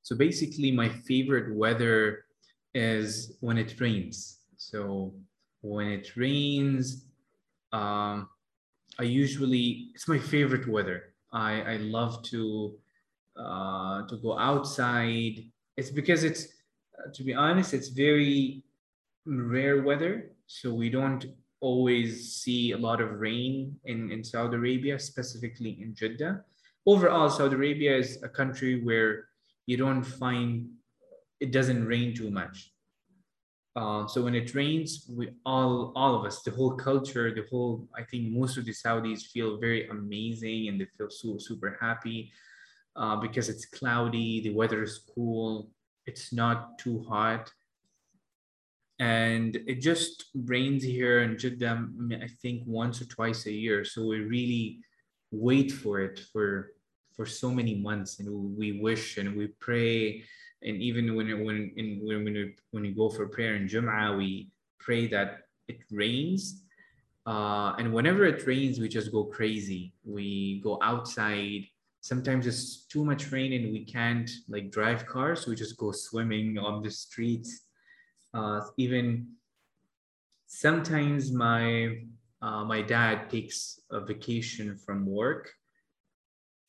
So 0.01 0.15
basically 0.15 0.71
my 0.71 0.89
favorite 0.89 1.55
weather 1.55 2.25
is 2.73 3.37
when 3.41 3.57
it 3.59 3.79
rains. 3.79 4.39
So 4.57 5.13
when 5.61 5.87
it 5.87 6.17
rains, 6.17 7.05
um, 7.71 8.27
I 8.97 9.03
usually 9.03 9.91
it's 9.93 10.07
my 10.07 10.17
favorite 10.17 10.67
weather. 10.67 11.13
I 11.31 11.51
I 11.73 11.75
love 11.97 12.23
to 12.31 12.41
uh, 13.37 14.07
to 14.07 14.15
go 14.17 14.37
outside. 14.37 15.35
It's 15.77 15.91
because 15.91 16.23
it's 16.23 16.43
uh, 16.97 17.11
to 17.13 17.23
be 17.23 17.33
honest, 17.33 17.73
it's 17.73 17.89
very 17.89 18.63
rare 19.25 19.83
weather, 19.83 20.31
so 20.47 20.73
we 20.73 20.89
don't 20.89 21.25
always 21.60 22.34
see 22.34 22.72
a 22.72 22.78
lot 22.78 23.00
of 23.00 23.20
rain 23.20 23.76
in, 23.84 24.10
in 24.10 24.22
Saudi 24.22 24.56
Arabia, 24.56 24.98
specifically 24.98 25.78
in 25.80 25.94
Jeddah. 25.94 26.44
Overall, 26.86 27.30
Saudi 27.30 27.54
Arabia 27.54 27.96
is 27.96 28.22
a 28.22 28.28
country 28.28 28.82
where 28.82 29.28
you 29.66 29.76
don't 29.76 30.02
find 30.02 30.68
it 31.40 31.52
doesn't 31.52 31.86
rain 31.86 32.14
too 32.14 32.30
much. 32.30 32.70
Uh, 33.76 34.06
so 34.06 34.22
when 34.22 34.34
it 34.36 34.54
rains, 34.54 35.10
we 35.10 35.30
all 35.44 35.92
all 35.96 36.14
of 36.14 36.24
us, 36.24 36.42
the 36.42 36.50
whole 36.50 36.74
culture, 36.76 37.34
the 37.34 37.44
whole 37.50 37.88
I 37.96 38.04
think 38.04 38.30
most 38.30 38.56
of 38.56 38.64
the 38.64 38.72
Saudis 38.72 39.22
feel 39.22 39.58
very 39.58 39.88
amazing 39.88 40.68
and 40.68 40.80
they 40.80 40.86
feel 40.96 41.10
so 41.10 41.38
super 41.38 41.76
happy 41.80 42.30
uh, 42.94 43.16
because 43.16 43.48
it's 43.48 43.66
cloudy, 43.66 44.40
the 44.42 44.54
weather 44.54 44.82
is 44.82 45.00
cool, 45.14 45.70
it's 46.06 46.32
not 46.32 46.78
too 46.78 47.04
hot 47.08 47.50
and 49.00 49.56
it 49.66 49.80
just 49.80 50.26
rains 50.34 50.84
here 50.84 51.22
in 51.22 51.36
Jeddah, 51.36 51.88
I 52.22 52.28
think 52.40 52.62
once 52.66 53.02
or 53.02 53.06
twice 53.06 53.46
a 53.46 53.52
year. 53.52 53.84
So 53.84 54.06
we 54.06 54.20
really 54.20 54.80
wait 55.30 55.72
for 55.72 56.00
it 56.00 56.20
for 56.32 56.72
for 57.16 57.26
so 57.26 57.50
many 57.50 57.76
months, 57.76 58.18
and 58.18 58.56
we 58.56 58.80
wish 58.80 59.18
and 59.18 59.36
we 59.36 59.48
pray, 59.60 60.24
and 60.62 60.80
even 60.82 61.14
when 61.14 61.28
when 61.44 61.72
when 61.74 62.00
when 62.24 62.24
we, 62.24 62.54
when 62.70 62.82
we 62.82 62.90
go 62.90 63.08
for 63.08 63.28
prayer 63.28 63.56
in 63.56 63.68
Jum'ah, 63.68 64.16
we 64.16 64.50
pray 64.78 65.06
that 65.08 65.42
it 65.68 65.80
rains. 65.90 66.62
Uh, 67.26 67.72
and 67.78 67.92
whenever 67.92 68.26
it 68.26 68.46
rains, 68.46 68.78
we 68.78 68.88
just 68.88 69.10
go 69.10 69.24
crazy. 69.24 69.94
We 70.04 70.60
go 70.62 70.78
outside. 70.82 71.66
Sometimes 72.02 72.46
it's 72.46 72.84
too 72.84 73.02
much 73.02 73.32
rain 73.32 73.54
and 73.54 73.72
we 73.72 73.82
can't 73.86 74.30
like 74.46 74.70
drive 74.70 75.06
cars. 75.06 75.46
We 75.46 75.56
just 75.56 75.78
go 75.78 75.90
swimming 75.90 76.58
on 76.58 76.82
the 76.82 76.90
streets 76.90 77.63
uh, 78.33 78.61
even 78.77 79.27
sometimes 80.47 81.31
my 81.31 81.97
uh, 82.41 82.63
my 82.63 82.81
dad 82.81 83.29
takes 83.29 83.81
a 83.91 83.99
vacation 83.99 84.75
from 84.75 85.05
work 85.05 85.51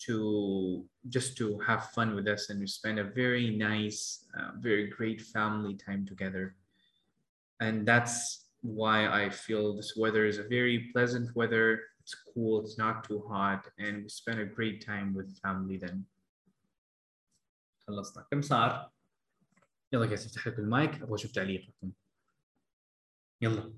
to 0.01 0.85
just 1.09 1.37
to 1.37 1.59
have 1.61 1.91
fun 1.91 2.15
with 2.15 2.27
us 2.27 2.51
and 2.51 2.61
we 2.61 2.67
spend 2.67 2.99
a 2.99 3.05
very 3.05 3.51
nice 3.57 4.27
uh, 4.39 4.51
very 4.59 4.89
great 4.89 5.21
family 5.21 5.75
time 5.75 6.07
together 6.07 6.57
and 7.61 7.87
that's 7.87 8.47
why 8.63 9.07
i 9.09 9.29
feel 9.29 9.77
this 9.77 9.97
weather 9.97 10.27
is 10.27 10.39
a 10.39 10.49
very 10.49 10.91
pleasant 10.93 11.35
weather 11.37 11.81
it's 12.01 12.17
cool 12.35 12.61
it's 12.63 12.79
not 12.79 13.05
too 13.05 13.23
hot 13.29 13.67
and 13.79 14.03
we 14.03 14.09
spend 14.09 14.41
a 14.41 14.45
great 14.45 14.85
time 14.85 15.15
with 15.15 15.39
family 15.39 15.77
then 15.77 16.05
خلصنا 17.87 18.27
كم 18.31 18.43
صار 18.43 18.93
يلا 19.94 20.06
guys 20.06 20.26
افتح 20.26 20.48
لكم 20.48 20.62
المايك 20.62 21.02
أبغى 21.02 21.16
أشوف 21.16 21.32
تعليقكم. 21.32 21.92
يلا. 23.42 23.74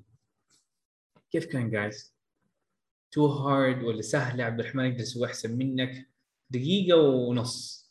كيف 1.32 1.46
كان 1.46 1.70
guys؟ 1.70 2.16
too 3.12 3.26
hard 3.28 3.84
ولا 3.84 4.02
سهله 4.02 4.44
عبد 4.44 4.60
الرحمن 4.60 4.86
يقدر 4.86 5.00
يسوي 5.00 5.28
أحسن 5.28 5.58
منك. 5.58 6.10
دقيقة 6.50 6.98
ونص. 6.98 7.88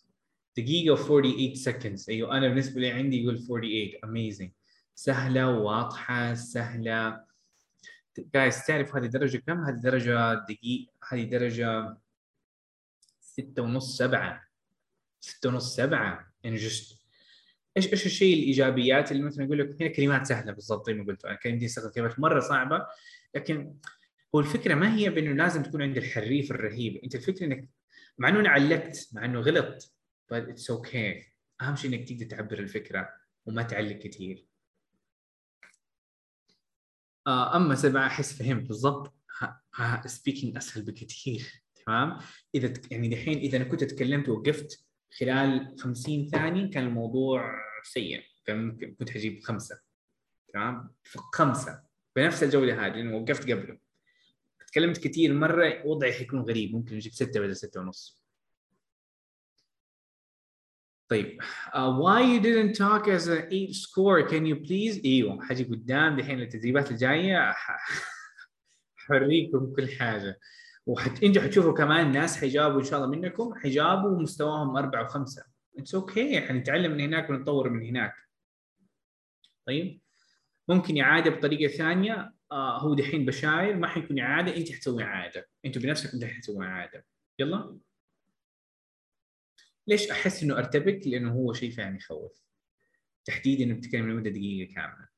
دقيقة 0.57 0.93
و 0.93 0.97
48 0.97 1.55
seconds. 1.55 2.09
أيوه 2.09 2.37
أنا 2.37 2.49
بالنسبة 2.49 2.81
لي 2.81 2.91
عندي 2.91 3.23
يقول 3.23 3.39
48 3.39 3.91
amazing. 4.07 4.51
سهلة 4.95 5.59
واضحة 5.59 6.35
سهلة. 6.35 7.27
جايز 8.19 8.67
تعرف 8.67 8.97
هذه 8.97 9.07
درجة 9.07 9.39
كم؟ 9.39 9.65
هذه 9.65 9.81
درجة 9.81 10.35
دقيقه 10.35 10.93
هذه 11.09 11.25
درجة 11.25 11.97
ستة 13.21 13.63
ونص 13.63 13.99
سبعة. 13.99 14.49
ستة 15.21 15.49
ونص 15.49 15.77
سبعة. 15.77 16.33
يعني 16.45 16.59
just 16.59 16.96
إيش 17.77 17.93
إيش 17.93 18.07
الشيء 18.07 18.39
الإيجابيات 18.39 19.13
اللي 19.13 19.23
مثلا 19.23 19.45
يقول 19.45 19.59
لك 19.59 19.83
هنا 19.83 19.91
كلمات 19.91 20.27
سهلة 20.27 20.53
بالضبط 20.53 20.87
زي 20.87 20.95
ما 20.95 21.05
قلت 21.05 21.25
أنا. 21.25 21.35
كان 21.35 21.53
يمدي 21.53 21.67
أستخدم 21.67 21.91
كلمات 21.91 22.21
مرة 22.21 22.41
صعبة 22.41 22.87
لكن 23.35 23.77
هو 24.35 24.41
الفكرة 24.41 24.75
ما 24.75 24.97
هي 24.97 25.11
بأنه 25.11 25.33
لازم 25.33 25.63
تكون 25.63 25.83
عند 25.83 25.97
الحريف 25.97 26.51
الرهيب. 26.51 26.97
أنت 27.05 27.15
الفكرة 27.15 27.45
إنك 27.45 27.69
مع 28.19 28.29
إنه 28.29 28.41
أنا 28.41 28.49
علقت 28.49 29.09
مع 29.13 29.25
إنه 29.25 29.41
غلط 29.41 29.93
but 30.33 30.43
it's 30.49 30.77
okay. 30.77 31.25
أهم 31.61 31.77
شيء 31.77 31.95
إنك 31.95 32.09
تقدر 32.09 32.27
تعبر 32.27 32.59
الفكرة 32.59 33.09
وما 33.47 33.63
تعلق 33.63 33.97
كثير 33.99 34.47
آه 37.27 37.57
أما 37.57 37.75
سبعة 37.75 38.07
أحس 38.07 38.33
فهمت 38.33 38.69
بالضبط. 38.69 39.17
سبيكينج 40.07 40.57
أسهل 40.57 40.83
بكثير 40.83 41.63
تمام؟ 41.87 42.19
إذا 42.55 42.73
يعني 42.91 43.09
دحين 43.09 43.39
إذا 43.39 43.57
أنا 43.57 43.65
كنت 43.65 43.85
تكلمت 43.85 44.29
ووقفت 44.29 44.86
خلال 45.11 45.77
50 45.79 46.29
ثانية 46.29 46.71
كان 46.71 46.87
الموضوع 46.87 47.55
سيء. 47.83 48.23
كان 48.45 48.95
كنت 48.99 49.11
حجيب 49.11 49.41
خمسة. 49.43 49.81
تمام؟ 50.53 50.95
خمسة. 51.35 51.83
بنفس 52.17 52.43
الجوده 52.43 52.87
هذه 52.87 52.93
لأنه 52.93 53.17
وقفت 53.17 53.51
قبله. 53.51 53.79
تكلمت 54.67 55.09
كثير 55.09 55.35
مرة 55.35 55.87
وضعي 55.87 56.13
حيكون 56.13 56.41
غريب. 56.41 56.73
ممكن 56.75 56.97
أجيب 56.97 57.13
ستة 57.13 57.41
بدل 57.41 57.57
ستة 57.57 57.81
ونص. 57.81 58.23
طيب. 61.09 61.43
Uh, 61.43 61.93
why 61.93 62.23
you 62.23 62.41
didn't 62.41 62.75
talk 62.75 63.09
as 63.09 63.29
a 63.29 63.47
eight 63.55 63.75
score? 63.75 64.23
Can 64.29 64.47
you 64.47 64.57
please 64.57 65.05
إيوه 65.05 65.45
حاجي 65.45 65.65
قدام 65.65 66.17
دحين 66.17 66.41
التدريبات 66.41 66.91
الجاية. 66.91 67.55
حوريكم 69.07 69.73
كل 69.77 69.89
حاجة. 69.89 70.39
وحتى 70.87 71.25
أنتوا 71.25 71.43
حتشوفوا 71.43 71.73
كمان 71.73 72.13
ناس 72.13 72.37
حيجاوبوا 72.37 72.81
إن 72.81 72.85
شاء 72.85 73.05
الله 73.05 73.17
منكم 73.17 73.55
حيجاوبوا 73.55 74.23
مستواهم 74.23 74.77
أربعة 74.77 75.03
وخمسة. 75.03 75.45
It's 75.79 75.95
okay. 75.95 76.41
حنتعلم 76.41 76.93
من 76.93 77.01
هناك 77.01 77.31
ونتطور 77.31 77.71
من 77.71 77.87
هناك. 77.87 78.15
طيب؟ 79.67 80.01
ممكن 80.69 81.01
إعادة 81.01 81.31
بطريقة 81.31 81.73
ثانية. 81.73 82.33
آه 82.53 82.79
هو 82.79 82.95
دحين 82.95 83.25
بشاير 83.25 83.77
ما 83.77 83.87
حيكون 83.87 84.19
إعادة. 84.19 84.57
انت 84.57 84.73
حتسوي 84.73 85.03
إعادة. 85.03 85.49
أنتوا 85.65 85.83
بنفسكم 85.83 86.19
دحين 86.19 86.35
حتسوي 86.35 86.67
إعادة. 86.67 87.07
يلا؟ 87.39 87.79
ليش 89.87 90.11
أحس 90.11 90.43
إنه 90.43 90.59
أرتبك؟ 90.59 91.07
لأنه 91.07 91.33
هو 91.33 91.53
شيء 91.53 91.71
فعلا 91.71 91.97
يخوف 91.97 92.43
تحديدا 93.25 93.75
بتتكلم 93.75 94.11
لمدة 94.11 94.31
دقيقة 94.31 94.75
كاملة. 94.75 95.09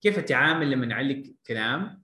كيف 0.00 0.18
أتعامل 0.18 0.70
لما 0.70 0.86
نعلق 0.86 1.22
كلام؟ 1.46 2.02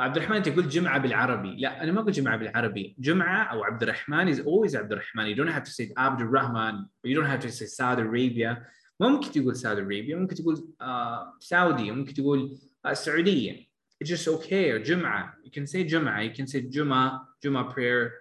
عبد 0.00 0.16
الرحمن 0.16 0.42
تقول 0.42 0.68
جمعة 0.68 0.98
بالعربي. 0.98 1.56
لا 1.56 1.82
أنا 1.82 1.92
ما 1.92 2.00
أقول 2.00 2.12
جمعة 2.12 2.36
بالعربي. 2.36 2.96
جمعة 2.98 3.42
أو 3.42 3.64
عبد 3.64 3.82
الرحمن 3.82 4.34
is 4.34 4.38
always 4.38 4.74
عبد 4.74 4.92
الرحمن 4.92 5.34
you 5.34 5.36
don't 5.36 5.52
have 5.52 5.64
to 5.64 5.70
say 5.70 5.92
عبد 5.96 6.20
الرحمن 6.20 6.86
you 7.06 7.14
don't 7.14 7.26
have 7.26 7.40
to 7.40 7.50
say 7.50 7.66
Saudi 7.66 8.02
Arabia. 8.02 8.56
ممكن 9.00 9.30
تقول 9.30 9.56
Saudi 9.56 9.80
Arabia. 9.80 10.14
ممكن 10.14 10.34
تقول 10.34 10.56
uh, 10.82 11.38
سعودي 11.40 11.90
ممكن 11.90 12.14
تقول 12.14 12.58
uh, 12.86 12.90
السعوديه 12.90 13.70
it's 14.04 14.08
just 14.08 14.28
okay. 14.28 14.78
جمعة. 14.82 15.34
You 15.44 15.50
can 15.50 15.66
say 15.66 15.82
جمعة. 15.82 16.22
You 16.22 16.34
can 16.34 16.46
say 16.46 16.60
جمعة. 16.60 17.28
جمعة 17.44 17.74
prayer. 17.74 18.12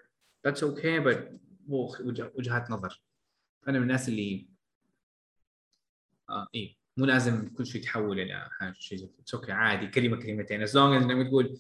That's 0.44 0.64
okay. 0.64 1.00
But 1.00 1.18
وجهات 1.70 2.72
نظر. 2.72 3.02
أنا 3.68 3.78
من 3.78 3.84
الناس 3.84 4.10
اللي 4.10 4.48
آه 6.30 6.48
إيه. 6.56 6.79
مو 7.00 7.06
لازم 7.06 7.50
كل 7.50 7.66
شيء 7.66 7.82
يتحول 7.82 8.20
إلى 8.20 8.48
حاجة 8.52 8.76
شيء 8.80 8.98
زي 8.98 9.10
أوكي 9.34 9.52
عادي. 9.52 9.88
كلمة 9.88 10.18
كلمتين. 10.18 10.68
As 10.68 10.70
long 10.70 11.02
as 11.02 11.04
لما 11.04 11.24
تقول 11.24 11.58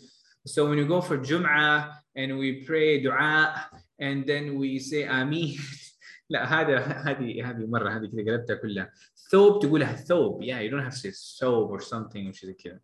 so 0.48 0.65
when 0.65 0.77
you 0.77 0.88
go 0.88 1.01
for 1.01 1.15
جمعة 1.15 2.03
and 2.17 2.31
we 2.31 2.65
pray 2.67 3.03
دعاء 3.03 3.69
and 4.01 4.25
then 4.27 4.58
we 4.58 4.79
say 4.79 5.10
آمين. 5.10 5.60
لا 6.29 6.62
هذا 6.62 6.79
هذه 6.79 7.50
هذه 7.50 7.65
مرة 7.65 7.89
هذه 7.89 8.08
كذا 8.08 8.36
قلبتها 8.38 8.55
كلها. 8.55 8.93
ثوب 9.31 9.62
تقولها 9.62 9.96
ثوب. 9.96 10.43
Yeah 10.43 10.60
you 10.62 10.72
don't 10.72 10.91
have 10.91 10.96
to 10.96 11.01
say 11.01 11.39
ثوب 11.39 11.79
or 11.79 11.84
something 11.84 12.29
or 12.29 12.31
شيء 12.31 12.50
زي 12.50 12.53
كذا. 12.53 12.79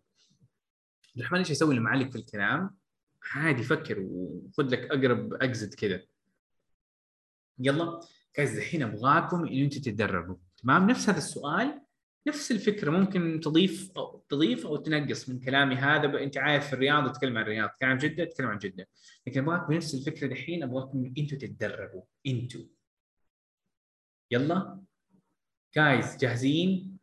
الرحمن 1.17 1.39
إيش 1.39 1.49
يسوي 1.49 1.75
لما 1.75 1.89
علق 1.89 2.09
في 2.09 2.15
الكلام؟ 2.15 2.75
عادي 3.31 3.63
فكر 3.63 3.99
وخذ 3.99 4.63
لك 4.63 4.79
أقرب 4.79 5.33
اكزت 5.33 5.75
كذا. 5.75 6.01
يلا 7.59 7.99
guys 8.37 8.57
الحين 8.57 8.83
أبغاكم 8.83 9.45
ان 9.45 9.63
أنتم 9.63 9.81
تتدربوا. 9.81 10.35
تمام؟ 10.63 10.89
نفس 10.89 11.09
هذا 11.09 11.17
السؤال. 11.17 11.84
نفس 12.27 12.51
الفكرة 12.51 12.91
ممكن 12.91 13.39
تضيف 13.39 13.91
أو 13.97 14.25
تضيف 14.29 14.65
أو 14.65 14.75
تنقص 14.75 15.29
من 15.29 15.39
كلامي 15.39 15.75
هذا 15.75 16.23
أنت 16.23 16.37
عارف 16.37 16.67
في 16.67 16.73
الرياض 16.73 17.11
تتكلم 17.11 17.37
عن 17.37 17.43
الرياض 17.43 17.69
تتكلم 17.69 17.89
عن 17.89 17.97
جدة 17.97 18.25
تتكلم 18.25 18.47
عن 18.47 18.57
جدة 18.57 18.87
لكن 19.27 19.39
ابغاكم 19.39 19.73
نفس 19.73 19.95
الفكرة 19.95 20.27
دحين 20.27 20.63
ابغاكم 20.63 21.13
أنتم 21.17 21.37
تتدربوا 21.37 22.03
أنتم 22.27 22.67
يلا؟ 24.31 24.81
guys 25.75 26.17
جاهزين؟ 26.17 26.97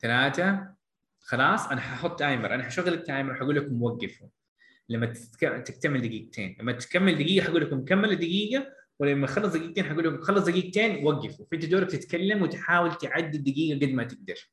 ثلاثة؟ 0.00 0.74
خلاص؟ 1.20 1.66
أنا 1.66 1.80
ححط 1.80 2.18
timer 2.18 2.54
أنا 2.54 2.62
حشغل 2.62 2.94
ال 2.94 3.01
timer 3.01 3.34
حقول 3.34 3.56
لكم 3.56 3.82
وقفوا. 3.82 4.28
لما 4.88 5.06
تكتمل 5.40 6.00
دقيقتين 6.00 6.56
لما 6.60 6.72
تكمل 6.72 7.14
دقيقة 7.14 7.44
حقول 7.44 7.62
لكم 7.62 7.84
كمل 7.84 8.16
دقيقه 8.16 8.79
ولما 9.00 9.26
خلص 9.26 9.52
دقيقتين 9.54 9.84
حقول 9.84 10.04
لكم 10.04 10.22
خلص 10.22 10.44
دقيقتين 10.44 11.06
وقفوا 11.06 11.46
فانت 11.50 11.64
دورك 11.64 11.90
تتكلم 11.90 12.42
وتحاول 12.42 12.94
تعدي 12.94 13.38
الدقيقه 13.38 13.86
قد 13.86 13.92
ما 13.92 14.04
تقدر. 14.04 14.50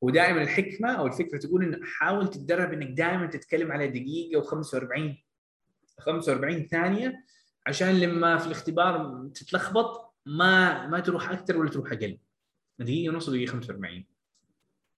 ودائما 0.00 0.42
الحكمة 0.42 0.92
أو 0.92 1.06
الفكرة 1.06 1.38
تقول 1.38 1.62
انه 1.64 1.78
حاول 1.82 2.30
تتدرب 2.30 2.72
إنك 2.72 2.88
دائما 2.88 3.26
تتكلم 3.26 3.72
على 3.72 3.88
دقيقة 3.88 4.42
و45 4.42 5.14
45 5.98 6.66
ثانية 6.66 7.24
عشان 7.66 8.00
لما 8.00 8.38
في 8.38 8.46
الاختبار 8.46 9.26
تتلخبط 9.34 10.14
ما 10.26 10.86
ما 10.86 11.00
تروح 11.00 11.30
أكثر 11.30 11.56
ولا 11.56 11.70
تروح 11.70 11.92
أقل. 11.92 12.18
دقيقة 12.78 13.14
ونص 13.14 13.30
دقيقة 13.30 13.50
45 13.50 14.04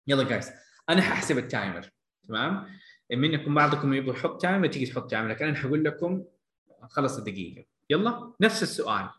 يلا 0.06 0.22
guys 0.22 0.50
أنا 0.88 1.02
ححسب 1.02 1.38
ال 1.38 1.47
timer 1.47 1.90
تمام؟ 2.28 2.66
منكم 3.12 3.54
بعضكم 3.54 3.92
يبغى 3.94 4.10
يحط 4.10 4.42
timer 4.42 4.66
تيجي 4.66 4.86
تحط 4.86 5.10
timer 5.10 5.28
لكن 5.28 5.44
أنا 5.44 5.56
حقول 5.56 5.84
لكم 5.84 6.24
خلص 6.88 7.18
الدقيقة. 7.18 7.64
يلا 7.90 8.32
نفس 8.40 8.62
السؤال. 8.62 9.10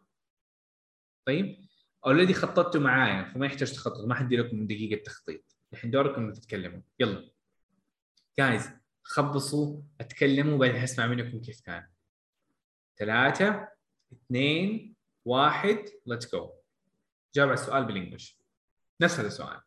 طيب 1.27 1.65
already 2.05 2.33
خططتوا 2.33 2.81
معايا 2.81 3.33
فما 3.33 3.45
يحتاج 3.45 3.73
تخطط 3.73 4.05
ما 4.05 4.15
حأدي 4.15 4.37
لكم 4.37 4.67
دقيقة 4.67 5.03
تخطيط. 5.03 5.57
الحين 5.73 5.91
دوركم 5.91 6.33
تتكلموا. 6.33 6.81
يلا. 6.99 7.31
guys 8.39 8.69
خبصوا 9.03 9.81
أتكلموا 10.01 10.57
بعدين 10.57 10.75
اسمع 10.75 11.07
منكم 11.07 11.41
كيف 11.41 11.61
كان. 11.61 11.87
ثلاثة 12.97 13.67
اثنين 14.13 14.95
واحد 15.25 15.85
let's 16.05 16.31
go 16.31 16.51
جاوب 17.35 17.49
على 17.49 17.59
السؤال 17.59 17.85
بالإنجلش. 17.85 18.37
نفس 19.01 19.19
هذا 19.19 19.27
السؤال. 19.27 19.61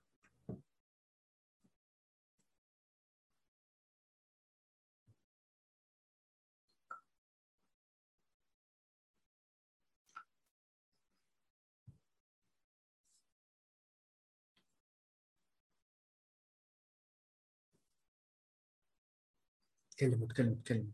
تكلموا 19.97 20.27
تكلموا 20.29 20.55
تكلموا 20.65 20.93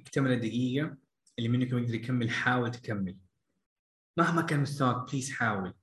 اكتمل 0.00 0.32
الدقيقة 0.32 0.96
اللي 1.38 1.48
منكم 1.48 1.78
يقدر 1.78 1.94
يكمل 1.94 2.30
حاول 2.30 2.70
تكمل. 2.70 3.18
مهما 4.18 4.42
كان 4.42 4.60
مستواك 4.60 5.10
بليز 5.10 5.30
حاول. 5.30 5.74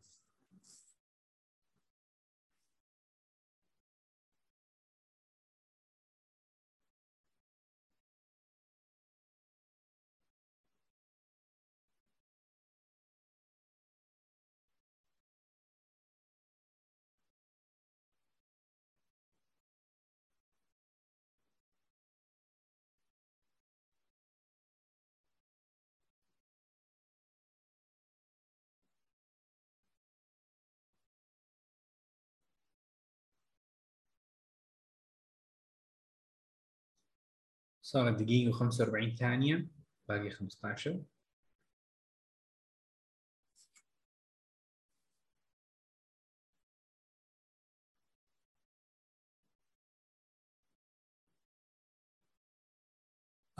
صارت 37.87 38.21
دقيقة 38.21 38.51
و45 38.51 39.15
ثانية 39.19 39.67
باقي 40.09 40.29
15 40.29 41.03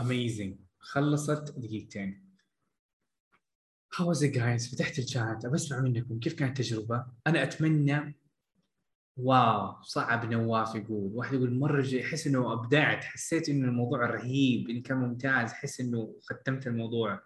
amazing 0.02 0.56
خلصت 0.80 1.60
دقيقتين 1.60 2.28
How 3.94 4.06
was 4.06 4.22
it 4.22 4.34
guys؟ 4.34 4.72
فتحت 4.72 5.00
الشات 5.00 5.46
أبى 5.46 5.56
أسمع 5.56 5.80
منكم 5.80 6.20
كيف 6.20 6.34
كانت 6.34 6.60
التجربة؟ 6.60 7.06
أنا 7.28 7.44
أتمنى 7.44 8.16
واو 9.18 9.82
صعب 9.82 10.32
نواف 10.32 10.76
يقول. 10.76 11.12
واحد 11.14 11.34
يقول 11.34 11.54
مرة 11.54 11.86
أحس 12.02 12.28
إنه 12.28 12.54
أبدعت 12.54 13.04
حسيت 13.04 13.50
انه 13.50 13.68
الموضوع 13.68 14.06
رهيب 14.06 14.70
انه 14.70 14.82
كان 14.82 14.98
ممتاز 14.98 15.52
أحس 15.52 15.82
إنه 15.82 16.16
ختمت 16.22 16.68
الموضوع. 16.68 17.22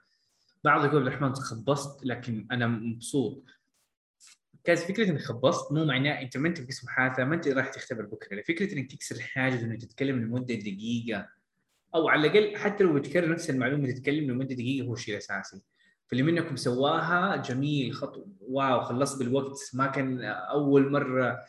بعض 0.63 0.85
يقول 0.85 0.97
عبد 0.97 1.07
الرحمن 1.07 1.33
خبصت 1.33 2.05
لكن 2.05 2.47
أنا 2.51 2.67
مبسوط. 2.67 3.43
كانت 4.63 4.79
فكرة 4.79 5.09
إنك 5.09 5.21
خبصت 5.21 5.71
مو 5.71 5.85
معناه 5.85 6.21
أنت 6.21 6.37
ما 6.37 6.47
أنت 6.47 6.61
بقسم 6.61 6.87
محادثه 6.87 7.23
ما 7.23 7.35
أنت 7.35 7.47
راح 7.47 7.69
تختبر 7.69 8.05
بكرة. 8.05 8.41
فكرة 8.41 8.73
إنك 8.73 8.91
تكسر 8.91 9.19
حاجز 9.21 9.63
انك 9.63 9.81
تتكلم 9.81 10.19
لمدة 10.21 10.55
دقيقة. 10.55 11.27
أو 11.95 12.09
على 12.09 12.27
الأقل 12.27 12.57
حتى 12.57 12.83
لو 12.83 12.93
بتكرر 12.93 13.31
نفس 13.31 13.49
المعلومة 13.49 13.91
تتكلم 13.91 14.31
لمدة 14.31 14.55
دقيقة 14.55 14.87
هو 14.87 14.93
الشيء 14.93 15.13
الاساسي 15.13 15.61
فاللي 16.07 16.23
منكم 16.23 16.55
سواها 16.55 17.35
جميل 17.35 17.93
خطوه 17.93 18.27
wow 18.41 18.81
خلصت 18.81 19.19
بالوقت. 19.19 19.57
ما 19.73 19.87
كان 19.87 20.21
أول 20.25 20.91
مرة 20.91 21.39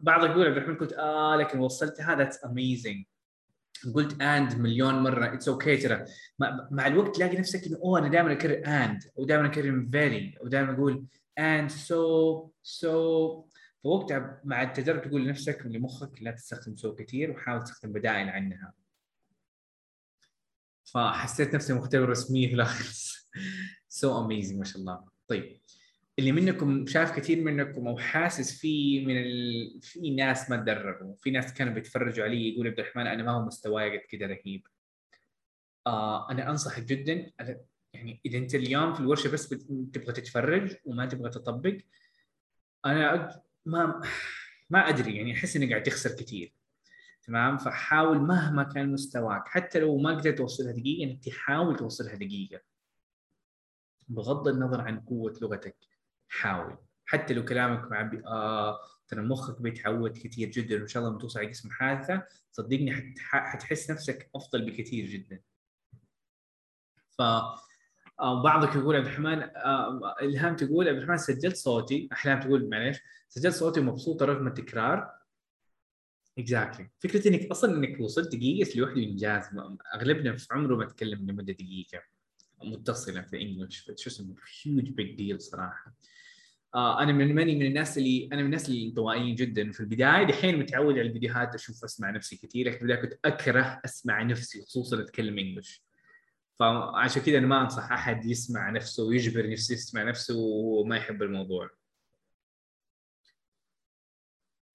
بعض 0.00 0.24
يقول 0.24 0.46
عبد 0.46 0.56
الرحمن 0.56 0.76
قلت 0.76 0.92
آه 0.92 1.36
لكن 1.36 1.58
وصلتها 1.58 2.16
that's 2.16 2.44
amazing 2.44 3.04
قلت 3.94 4.22
and 4.22 4.58
مليون 4.58 4.94
مرة 4.94 5.34
it's 5.34 5.48
okay 5.48 5.76
ترى. 5.76 6.04
مع 6.70 6.86
الوقت 6.86 7.16
تلاقي 7.16 7.36
نفسك 7.36 7.66
إنه 7.66 7.76
أوه 7.76 7.98
أنا 7.98 8.08
دائما 8.08 8.32
أكرر 8.32 8.62
and 8.66 9.02
ودائما 9.16 9.46
أكرر 9.46 9.88
very 9.92 10.38
ودائما 10.40 10.72
أقول 10.72 11.04
and 11.38 11.70
so 11.70 12.50
so 12.62 13.44
فوقتها 13.84 14.40
مع 14.44 14.62
التدرب 14.62 15.02
تقول 15.02 15.24
لنفسك 15.24 15.66
لمخك 15.66 16.22
لا 16.22 16.30
تستخدم 16.30 16.76
so 16.76 16.94
كثير 16.94 17.30
وحاول 17.30 17.64
تستخدم 17.64 17.92
بدائل 17.92 18.28
عنها. 18.28 18.72
فحسيت 20.84 21.54
نفسي 21.54 21.72
مختبر 21.72 22.08
رسمي 22.08 22.48
في 22.48 22.54
الآخر. 22.54 22.84
So 23.88 24.24
amazing 24.24 24.58
ما 24.58 24.64
شاء 24.64 24.78
الله. 24.78 25.04
طيب. 25.28 25.60
اللي 26.18 26.32
منكم 26.32 26.86
شاف 26.86 27.16
كثير 27.16 27.40
منكم 27.44 27.88
أو 27.88 27.98
حاسس 27.98 28.60
في 28.60 29.06
من 29.06 29.16
ال... 29.16 29.80
في 29.82 30.10
ناس 30.10 30.50
ما 30.50 30.56
تدربوا 30.56 31.14
في 31.16 31.30
ناس 31.30 31.54
كانوا 31.54 31.72
بيتفرجوا 31.72 32.24
علي 32.24 32.48
يقول 32.54 32.66
عبد 32.66 32.78
الرحمن 32.80 33.06
أنا 33.06 33.22
ما 33.22 33.32
هو 33.32 33.44
مستواي 33.44 33.98
قد 33.98 34.04
كذا 34.06 34.26
رهيب. 34.26 34.66
آه 35.86 36.30
أنا 36.30 36.50
أنصحك 36.50 36.82
جدا 36.82 37.32
يعني 37.92 38.20
إذا 38.26 38.38
أنت 38.38 38.54
اليوم 38.54 38.94
في 38.94 39.00
الورشة 39.00 39.30
بس 39.30 39.48
تبغى 39.92 40.12
تتفرج 40.12 40.76
وما 40.84 41.06
تبغى 41.06 41.30
تطبق 41.30 41.76
أنا 42.86 43.42
ما 43.66 44.00
ما 44.70 44.88
أدري 44.88 45.16
يعني 45.16 45.34
أحس 45.34 45.56
انك 45.56 45.70
قاعد 45.70 45.82
تخسر 45.82 46.10
كثير. 46.10 46.52
تمام؟ 47.22 47.56
فحاول 47.58 48.18
مهما 48.18 48.62
كان 48.62 48.92
مستواك 48.92 49.48
حتى 49.48 49.78
لو 49.78 49.98
ما 49.98 50.10
قدرت 50.16 50.38
توصلها 50.38 50.72
دقيقة 50.72 51.10
انك 51.10 51.24
تحاول 51.24 51.76
توصلها 51.76 52.14
دقيقة. 52.14 52.60
بغض 54.08 54.48
النظر 54.48 54.80
عن 54.80 55.00
قوة 55.00 55.38
لغتك. 55.42 55.76
حاول. 56.28 56.76
حتى 57.04 57.34
لو 57.34 57.44
كلامك 57.44 57.90
مع 57.90 58.02
بي... 58.02 58.22
آه 58.26 58.78
ترى 59.08 59.22
مخك 59.22 59.62
بيتعود 59.62 60.18
كثير 60.18 60.50
جدا 60.50 60.76
وإن 60.76 60.88
شاء 60.88 61.00
الله 61.02 61.10
لما 61.10 61.20
توصل 61.20 61.38
على 61.38 61.48
قسم 61.48 61.70
حادثة 61.70 62.22
صدقني 62.52 62.92
حتح... 62.92 63.52
حتحس 63.52 63.90
نفسك 63.90 64.30
أفضل 64.34 64.70
بكثير 64.70 65.06
جدا. 65.06 65.40
ف 67.18 67.22
آه 68.20 68.42
بعضك 68.42 68.76
يقول 68.76 68.96
عبد 68.96 69.06
الرحمن 69.06 69.42
آه 69.42 70.16
إلهام 70.22 70.56
تقول 70.56 70.88
عبد 70.88 70.98
الرحمن 70.98 71.18
سجلت 71.18 71.56
صوتي. 71.56 72.08
احلام 72.12 72.40
تقول 72.40 72.70
معلش 72.70 72.98
سجلت 73.28 73.54
صوتي 73.54 73.80
مبسوطة 73.80 74.26
رغم 74.26 74.46
التكرار. 74.46 75.16
Exactly 76.38 76.84
exactly. 76.84 76.88
فكرة 76.98 77.28
إنك 77.28 77.50
أصلا 77.50 77.76
إنك 77.76 78.00
وصلت 78.00 78.36
دقيقة 78.36 78.78
لوحده 78.78 79.02
انجاز 79.02 79.44
اغلبنا 79.94 80.36
في 80.36 80.46
عمره 80.50 80.76
ما 80.76 80.84
تكلم 80.84 81.30
لمدة 81.30 81.52
دقيقة. 81.52 82.02
متصلة 82.64 83.22
في 83.22 83.42
English 83.42 83.90
شو 83.96 84.10
اسمه؟ 84.10 84.34
huge 84.62 84.90
big 84.90 85.16
deal 85.16 85.40
صراحة. 85.40 85.94
آه 86.76 87.02
أنا 87.02 87.12
من 87.12 87.34
ماني 87.34 87.54
من 87.56 87.66
الناس 87.66 87.98
اللي 87.98 88.28
أنا 88.32 88.40
من 88.40 88.46
الناس 88.46 88.68
اللي 88.68 88.88
انطوائيين 88.88 89.34
جدا 89.34 89.72
في 89.72 89.80
البداية. 89.80 90.24
دحين 90.24 90.58
متعود 90.58 90.98
على 90.98 91.08
الفيديوهات 91.08 91.54
أشوف 91.54 91.84
أسمع 91.84 92.10
نفسي 92.10 92.36
كثير. 92.36 92.68
لكن 92.68 92.94
كنت 92.94 93.18
أكره 93.24 93.80
أسمع 93.84 94.22
نفسي 94.22 94.62
خصوصا 94.62 95.00
أتكلم 95.00 95.38
English. 95.38 95.82
فعشان 96.58 97.22
كذا 97.22 97.38
أنا 97.38 97.46
ما 97.46 97.62
أنصح 97.62 97.92
أحد 97.92 98.26
يسمع 98.26 98.70
نفسه 98.70 99.04
ويجبر 99.04 99.50
نفسه 99.50 99.72
يسمع 99.74 100.02
نفسه 100.02 100.36
وما 100.36 100.96
يحب 100.96 101.22
الموضوع. 101.22 101.70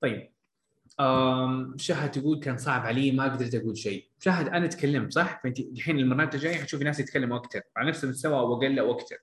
طيب. 0.02 0.32
شهد 1.78 2.12
تقول 2.12 2.40
كان 2.40 2.58
صعب 2.58 2.82
علي 2.82 3.12
ما 3.12 3.24
قدرت 3.24 3.56
أقول 3.56 3.78
شيء. 3.78 4.10
شهد 4.20 4.48
أنا 4.48 4.68
تكلمت 4.68 5.14
صح؟ 5.14 5.42
فأنت 5.44 5.60
الحين 5.60 6.00
المرات 6.00 6.36
الجاية 6.36 6.56
حتشوفي 6.56 6.84
ناس 6.84 7.00
يتكلموا 7.00 7.38
أكثر 7.38 7.62
على 7.78 7.90
نفس 7.90 8.04
المستوى 8.04 8.40
أو 8.40 8.54
أقل 8.54 8.80
أو 8.80 8.92
أكثر 8.92 9.18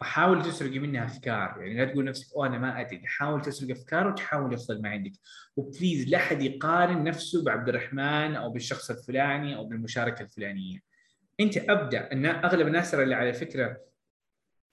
فحاول 0.00 0.42
تسرقي 0.42 0.78
منها 0.78 1.04
أفكار. 1.04 1.56
يعني 1.58 1.74
لا 1.74 1.84
تقول 1.84 2.04
نفسك 2.04 2.34
أوه 2.36 2.46
أنا 2.46 2.58
ما 2.58 2.80
أدري. 2.80 3.02
حاول 3.06 3.42
تسرق 3.42 3.70
أفكار 3.70 4.08
وتحاول 4.08 4.54
يفضل 4.54 4.82
ما 4.82 4.88
عندك. 4.88 5.12
وبليز 5.56 6.08
لا 6.08 6.18
أحد 6.18 6.42
يقارن 6.42 7.04
نفسه 7.04 7.44
بعبد 7.44 7.68
الرحمن 7.68 8.36
أو 8.36 8.50
بالشخص 8.50 8.90
الفلاني 8.90 9.56
أو 9.56 9.64
بالمشاركة 9.64 10.22
الفلانية. 10.22 10.78
أنت 11.40 11.56
ابدا 11.56 12.12
أن 12.12 12.26
أغلب 12.26 12.66
الناس 12.66 12.94
اللي 12.94 13.14
على 13.14 13.32
فكرة 13.32 13.80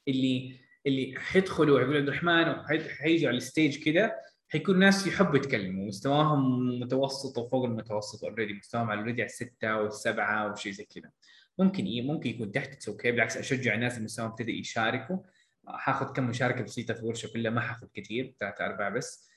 اللي 0.07 0.59
اللي 0.87 1.13
حيدخلوا 1.17 1.79
يقول 1.79 1.97
عبد 1.97 2.07
الرحمن 2.07 2.49
وحيجوا 2.49 3.27
على 3.29 3.37
ال 3.37 3.45
stage 3.45 3.83
كذا 3.83 4.11
حيكون 4.49 4.79
ناس 4.79 5.07
يحبوا 5.07 5.37
يتكلموا. 5.37 5.87
مستواهم 5.87 6.69
متوسط 6.79 7.37
وفوق 7.37 7.65
المتوسط 7.65 8.23
already 8.23 8.53
مستواهم 8.53 8.89
already 8.89 9.21
على 9.21 9.29
السته 9.29 9.77
والسبعه 9.77 10.51
وشيء 10.51 10.71
زي 10.71 10.85
كذا. 10.85 11.11
ممكن 11.59 11.85
إيه 11.85 12.01
ممكن 12.01 12.29
يكون 12.29 12.51
تحت 12.51 12.87
okay 12.87 13.11
بالعكس 13.11 13.37
أشجع 13.37 13.73
الناس 13.73 13.99
مستواهم 13.99 14.29
ابتدى 14.29 14.59
يشاركوا. 14.59 15.17
حاخذ 15.67 16.13
كم 16.13 16.27
مشاركة 16.27 16.63
بسيطة 16.63 16.93
في 16.93 16.99
الورشه 16.99 17.33
كلها 17.33 17.51
ما 17.51 17.61
حاخذ 17.61 17.87
كثير 17.93 18.35
ثلاثة 18.39 18.65
أربعة 18.65 18.89
بس. 18.89 19.29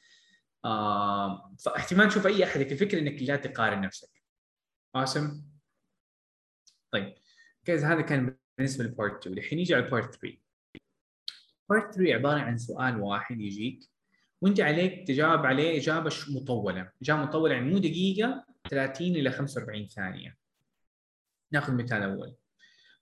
آه 0.64 1.54
فاحتمال 1.64 2.08
تشوف 2.08 2.26
أي 2.26 2.44
أحد 2.44 2.60
الفكرة 2.60 2.98
إنك 2.98 3.22
لا 3.22 3.36
تقارن 3.36 3.80
نفسك. 3.80 4.22
Awesome. 4.98 5.54
طيب 6.90 7.14
كذا 7.64 7.92
هذا 7.92 8.00
كان 8.00 8.36
بالنسبة 8.58 8.84
لل 8.84 8.98
part 8.98 9.26
2 9.26 9.38
الحين 9.38 9.58
نيجي 9.58 9.74
على 9.74 9.84
ال 9.84 9.90
part 9.90 10.14
3 10.14 10.38
part 11.70 11.94
3 11.94 12.14
عبارة 12.14 12.40
عن 12.40 12.58
سؤال 12.58 13.00
واحد 13.00 13.40
يجيك 13.40 13.90
وأنت 14.40 14.60
عليك 14.60 15.08
تجاوب 15.08 15.46
عليه 15.46 15.78
إجابة 15.78 16.10
مطولة، 16.28 16.90
إجابة 17.02 17.22
مطولة 17.22 17.54
يعني 17.54 17.70
مو 17.70 17.78
دقيقة 17.78 18.44
30 18.70 19.06
إلى 19.06 19.30
45 19.30 19.88
ثانية. 19.88 20.43
ناخذ 21.52 21.72
مثال 21.72 22.02
أول. 22.02 22.34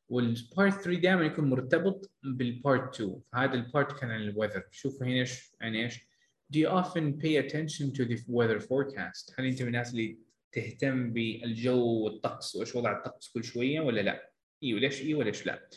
وال 0.08 0.33
part 0.33 0.82
3 0.82 1.00
دائما 1.00 1.22
يكون 1.22 1.50
مرتبط 1.50 2.10
بال 2.22 2.46
part 2.46 2.94
2 2.94 3.20
فهذا 3.32 3.54
ال 3.54 3.64
part 3.64 4.00
كان 4.00 4.10
عن 4.10 4.22
ال 4.22 4.28
weather 4.28 4.64
شوفوا 4.70 5.06
هنا 5.06 5.20
إيش 5.20 5.52
يعني 5.60 5.84
إيش 5.84 6.12
Do 6.52 6.58
you 6.58 6.68
often 6.68 7.18
pay 7.22 7.36
attention 7.38 7.92
to 7.96 8.04
the 8.04 8.18
weather 8.28 8.60
forecast؟ 8.60 9.34
هل 9.38 9.46
أنت 9.46 9.62
من 9.62 9.68
الناس 9.68 9.90
اللي 9.90 10.18
تهتم 10.52 11.12
بالجو 11.12 12.04
والطقس 12.04 12.56
وإيش 12.56 12.74
وضع 12.74 12.98
الطقس 12.98 13.28
كل 13.28 13.44
شوية 13.44 13.80
ولا 13.80 14.00
لا؟ 14.00 14.30
أيوه 14.62 14.80
ليش 14.80 15.00
أيوه 15.00 15.18
وليش 15.18 15.46
لا؟ 15.46 15.68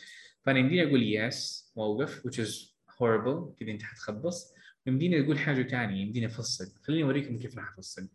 فأنا 0.42 0.58
يمديني 0.58 0.82
أقول 0.88 1.30
yes 1.30 1.36
وأوقف 1.76 2.26
which 2.26 2.46
is 2.46 2.76
horrible 2.90 3.58
كذا 3.60 3.70
أنت 3.70 3.82
حتخبص 3.82 4.54
يمديني 4.86 5.20
أقول 5.20 5.38
حاجة 5.38 5.62
ثانية 5.62 6.02
يمديني 6.02 6.26
أفصل 6.26 6.72
خليني 6.82 7.02
أوريكم 7.02 7.38
كيف 7.38 7.58
راح 7.58 7.72
أفصل 7.72 8.08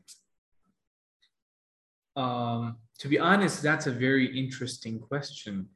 um, 2.19 2.75
to 3.01 3.07
be 3.07 3.17
honest 3.17 3.63
that's 3.63 3.87
a 3.87 3.91
very 3.91 4.27
interesting 4.37 4.99
question 4.99 5.67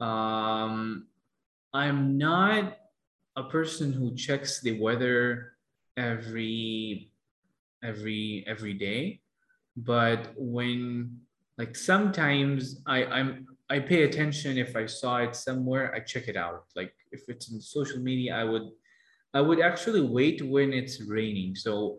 um, 0.00 1.06
i'm 1.74 2.16
not 2.16 2.78
a 3.36 3.44
person 3.44 3.92
who 3.92 4.14
checks 4.14 4.60
the 4.62 4.80
weather 4.80 5.52
every 5.98 7.10
every 7.84 8.42
every 8.46 8.72
day 8.72 9.20
but 9.76 10.32
when 10.36 11.20
like 11.58 11.76
sometimes 11.76 12.80
i 12.86 13.04
i'm 13.04 13.46
i 13.68 13.78
pay 13.78 14.04
attention 14.04 14.56
if 14.56 14.74
i 14.74 14.86
saw 14.86 15.18
it 15.18 15.36
somewhere 15.36 15.94
i 15.94 16.00
check 16.00 16.26
it 16.26 16.36
out 16.36 16.64
like 16.74 16.94
if 17.10 17.22
it's 17.28 17.52
in 17.52 17.60
social 17.60 18.00
media 18.00 18.34
i 18.34 18.44
would 18.44 18.68
I 19.34 19.40
would 19.40 19.60
actually 19.60 20.02
wait 20.02 20.42
when 20.42 20.72
it's 20.72 21.00
raining. 21.00 21.56
So 21.56 21.98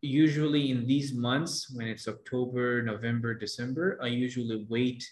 usually 0.00 0.70
in 0.70 0.86
these 0.86 1.14
months, 1.14 1.72
when 1.74 1.86
it's 1.86 2.08
October, 2.08 2.82
November, 2.82 3.34
December, 3.34 3.98
I 4.02 4.08
usually 4.08 4.66
wait 4.68 5.04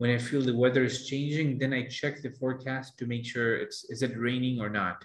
when 0.00 0.10
I 0.10 0.16
feel 0.16 0.40
the 0.40 0.56
weather 0.56 0.84
is 0.84 1.06
changing, 1.06 1.58
then 1.58 1.74
I 1.74 1.86
check 1.86 2.22
the 2.22 2.30
forecast 2.30 2.96
to 2.98 3.04
make 3.06 3.26
sure 3.26 3.56
it's 3.56 3.84
is 3.90 4.02
it 4.02 4.16
raining 4.16 4.58
or 4.58 4.70
not. 4.70 5.04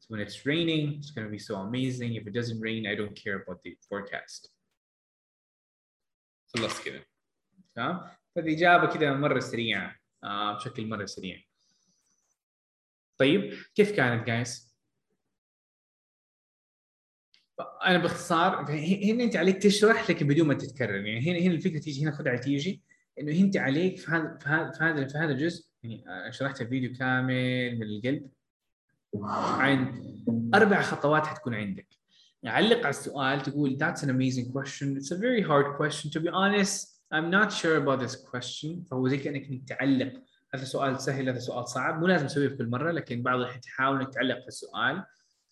So 0.00 0.06
when 0.08 0.20
it's 0.20 0.44
raining, 0.44 0.94
it's 0.98 1.12
gonna 1.12 1.28
be 1.28 1.38
so 1.38 1.54
amazing. 1.68 2.16
If 2.16 2.26
it 2.26 2.34
doesn't 2.34 2.60
rain, 2.60 2.88
I 2.88 2.96
don't 2.96 3.14
care 3.14 3.36
about 3.42 3.62
the 3.62 3.78
forecast. 3.88 4.50
خلاص 6.54 6.84
كده. 6.84 7.06
تمام 7.74 8.10
فالاجابه 8.34 8.94
كذا 8.94 9.14
مره 9.14 9.40
سريعه 9.40 9.96
آه 10.24 10.56
بشكل 10.56 10.86
مره 10.86 11.06
سريع 11.06 11.42
طيب 13.18 13.54
كيف 13.74 13.96
كانت 13.96 14.26
جايز؟ 14.26 14.71
أنا 17.85 17.97
باختصار 17.97 18.71
هنا 19.03 19.23
أنت 19.23 19.35
عليك 19.35 19.63
تشرح 19.63 20.09
لكن 20.09 20.27
بدون 20.27 20.47
ما 20.47 20.53
تتكرر. 20.53 20.95
يعني 20.95 21.31
هنا 21.31 21.39
هنا 21.39 21.53
الفكرة 21.53 21.79
تيجي 21.79 22.03
هنا 22.03 22.11
خدعه 22.11 22.37
تيجي 22.37 22.81
إنه 23.19 23.31
أنت 23.31 23.57
عليك 23.57 23.97
في 23.97 24.11
هذا 24.11 24.37
في 24.41 24.49
هذا 24.49 24.71
في 24.71 24.83
هذا 24.83 25.07
في 25.07 25.17
هذا 25.17 25.31
الجزء 25.31 25.65
يعني 25.83 26.31
شرحت 26.31 26.61
الفيديو 26.61 26.93
كامل 26.93 27.75
من 27.75 27.83
القلب 27.83 28.29
عن 29.23 30.03
أربع 30.55 30.81
خطوات 30.81 31.25
حتكون 31.25 31.53
عندك. 31.53 31.87
علق 32.45 32.77
على 32.77 32.89
السؤال 32.89 33.41
تقول 33.41 33.77
that's 33.77 33.99
an 33.99 34.09
amazing 34.09 34.51
question. 34.51 34.97
It's 34.97 35.11
a 35.11 35.17
very 35.17 35.41
hard 35.41 35.77
question. 35.77 36.11
To 36.11 36.19
be 36.19 36.29
honest 36.29 36.93
I'm 37.13 37.29
not 37.29 37.51
sure 37.51 37.77
about 37.77 37.99
this 37.99 38.15
question. 38.15 38.83
فهو 38.91 39.07
زي 39.07 39.17
كأنك 39.17 39.61
تعلق. 39.67 40.13
هذا 40.53 40.63
سؤال 40.63 41.01
سهل 41.01 41.29
هذا 41.29 41.39
سؤال 41.39 41.67
صعب. 41.67 41.99
مو 41.99 42.07
لازم 42.07 42.27
تسويه 42.27 42.47
في 42.47 42.55
كل 42.55 42.67
مرة 42.67 42.91
لكن 42.91 43.21
بعض 43.21 43.39
الأحيان 43.39 43.61
تحاول 43.61 43.99
إنك 43.99 44.13
تعلق 44.13 44.41
في 44.41 44.47
السؤال. 44.47 45.03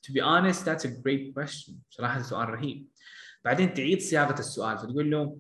to 0.02 0.12
be 0.12 0.20
honest 0.20 0.64
that's 0.64 0.85
a 0.85 0.92
great 1.05 1.35
question 1.35 1.74
صراحه 1.90 2.16
هذا 2.16 2.22
سؤال 2.22 2.48
رهيب 2.48 2.87
بعدين 3.44 3.74
تعيد 3.74 4.00
صياغه 4.00 4.38
السؤال 4.38 4.79
فتقول 4.79 5.11
له 5.11 5.38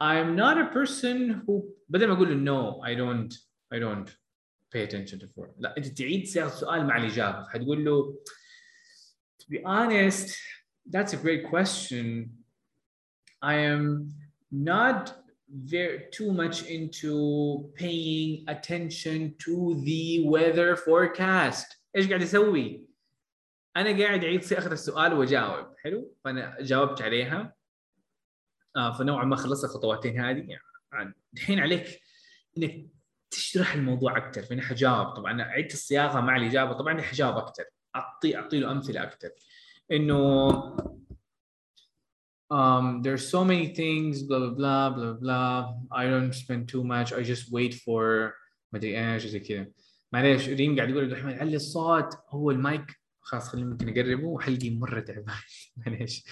I'm 0.00 0.36
not 0.36 0.58
a 0.58 0.66
person 0.74 1.42
who 1.46 1.62
بدل 1.88 2.06
ما 2.06 2.14
اقول 2.14 2.28
له 2.28 2.52
no 2.52 2.82
I 2.82 2.94
don't 2.94 3.34
I 3.74 3.78
don't 3.78 4.10
pay 4.70 4.82
attention 4.82 5.18
to 5.18 5.26
foreign 5.26 5.54
لا 5.58 5.76
انت 5.78 5.86
تعيد 5.86 6.26
صياغه 6.26 6.48
السؤال 6.48 6.86
مع 6.86 6.96
الاجابه 6.96 7.48
حتقول 7.48 7.84
له 7.84 8.18
to 9.42 9.46
be 9.50 9.58
honest 9.64 10.36
that's 10.90 11.12
a 11.12 11.16
great 11.16 11.44
question 11.50 12.28
I 13.42 13.54
am 13.54 14.08
not 14.50 15.14
very 15.48 16.06
too 16.10 16.32
much 16.32 16.64
into 16.66 17.70
paying 17.74 18.44
attention 18.48 19.34
to 19.44 19.80
the 19.84 20.26
weather 20.26 20.76
forecast 20.76 21.66
ايش 21.96 22.08
قاعد 22.08 22.22
اسوي؟ 22.22 22.87
أنا 23.81 24.03
قاعد 24.03 24.23
أعيد 24.23 24.43
صياغه 24.43 24.73
السؤال 24.73 25.13
وأجاوب. 25.13 25.65
حلو؟ 25.77 26.15
فأنا 26.23 26.57
جاوبت 26.61 27.01
عليها. 27.01 27.55
آه 28.75 28.91
فنوعا 28.91 29.25
ما 29.25 29.35
خلصت 29.35 29.63
الخطواتين 29.63 30.19
هذه. 30.19 30.59
يعني 30.93 31.15
الحين 31.33 31.59
عليك 31.59 32.01
إنك 32.57 32.85
تشرح 33.31 33.73
الموضوع 33.73 34.17
أكثر 34.17 34.41
فأنا 34.41 34.61
حجاوب. 34.61 35.07
طبعا 35.07 35.41
عدت 35.41 35.73
الصياغة 35.73 36.19
مع 36.19 36.37
الإجابة. 36.37 36.73
طبعا 36.73 37.01
حجاوب 37.01 37.37
أكثر 37.37 37.63
اعطي 37.95 38.37
أعطي 38.37 38.59
له 38.59 38.71
أمثلة 38.71 39.03
أكثر 39.03 39.29
إنه 39.91 40.49
um, 42.51 43.01
there's 43.03 43.29
so 43.29 43.43
many 43.45 43.67
things 43.67 44.23
blah 44.23 44.39
blah 44.39 44.55
blah 44.55 44.89
blah 44.89 45.13
blah. 45.13 45.73
I 45.91 46.05
don't 46.05 46.33
spend 46.33 46.67
too 46.67 46.83
much. 46.83 47.13
I 47.13 47.21
just 47.23 47.51
wait 47.51 47.73
for 47.73 48.33
مدري 48.73 49.13
إيش 49.13 49.25
زي 49.25 49.39
كذا. 49.39 49.67
معليش 50.11 50.49
ريم 50.49 50.75
قاعد 50.75 50.89
يقول 50.89 51.03
عبد 51.03 51.11
الرحمن 51.11 51.33
علي 51.33 51.55
الصوت 51.55 52.13
هو 52.29 52.51
المايك؟ 52.51 52.98
خلاص 53.29 53.49
خلينا 53.49 53.69
ممكن 53.69 53.89
اقربه 53.89 54.27
وحلقي 54.27 54.69
مره 54.69 54.99
تعبان. 54.99 55.35
معليش. 55.77 56.23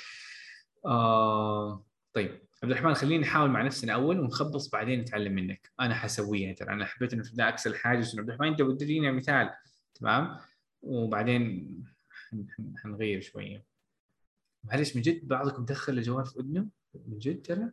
آه 0.86 1.86
طيب. 2.13 2.41
عبد 2.63 2.71
الرحمن 2.71 2.93
خلينا 2.93 3.21
نحاول 3.21 3.49
مع 3.49 3.62
نفسنا 3.62 3.93
أول 3.93 4.19
ونخبص 4.19 4.69
بعدين 4.69 4.99
نتعلم 4.99 5.33
منك. 5.33 5.71
أنا 5.79 5.95
حسويها 5.95 6.53
ترى. 6.53 6.73
أنا 6.73 6.86
حبيت 6.86 7.13
إنه 7.13 7.23
في 7.23 7.33
اكسر 7.39 7.69
الحاجز 7.69 8.19
عبد 8.19 8.29
الرحمن 8.29 8.47
أنت 8.47 8.62
بتدينا 8.62 9.12
مثال. 9.12 9.49
تمام؟ 9.93 10.38
وبعدين 10.81 11.67
حنغير 12.77 13.21
شوية. 13.21 13.65
معلش 14.63 14.95
من 14.95 15.01
جد 15.01 15.27
بعضكم 15.27 15.65
دخل 15.65 15.97
الجوال 15.97 16.25
في 16.25 16.39
اذنه 16.39 16.67
من 17.07 17.19
جد 17.19 17.41
ترى؟ 17.41 17.71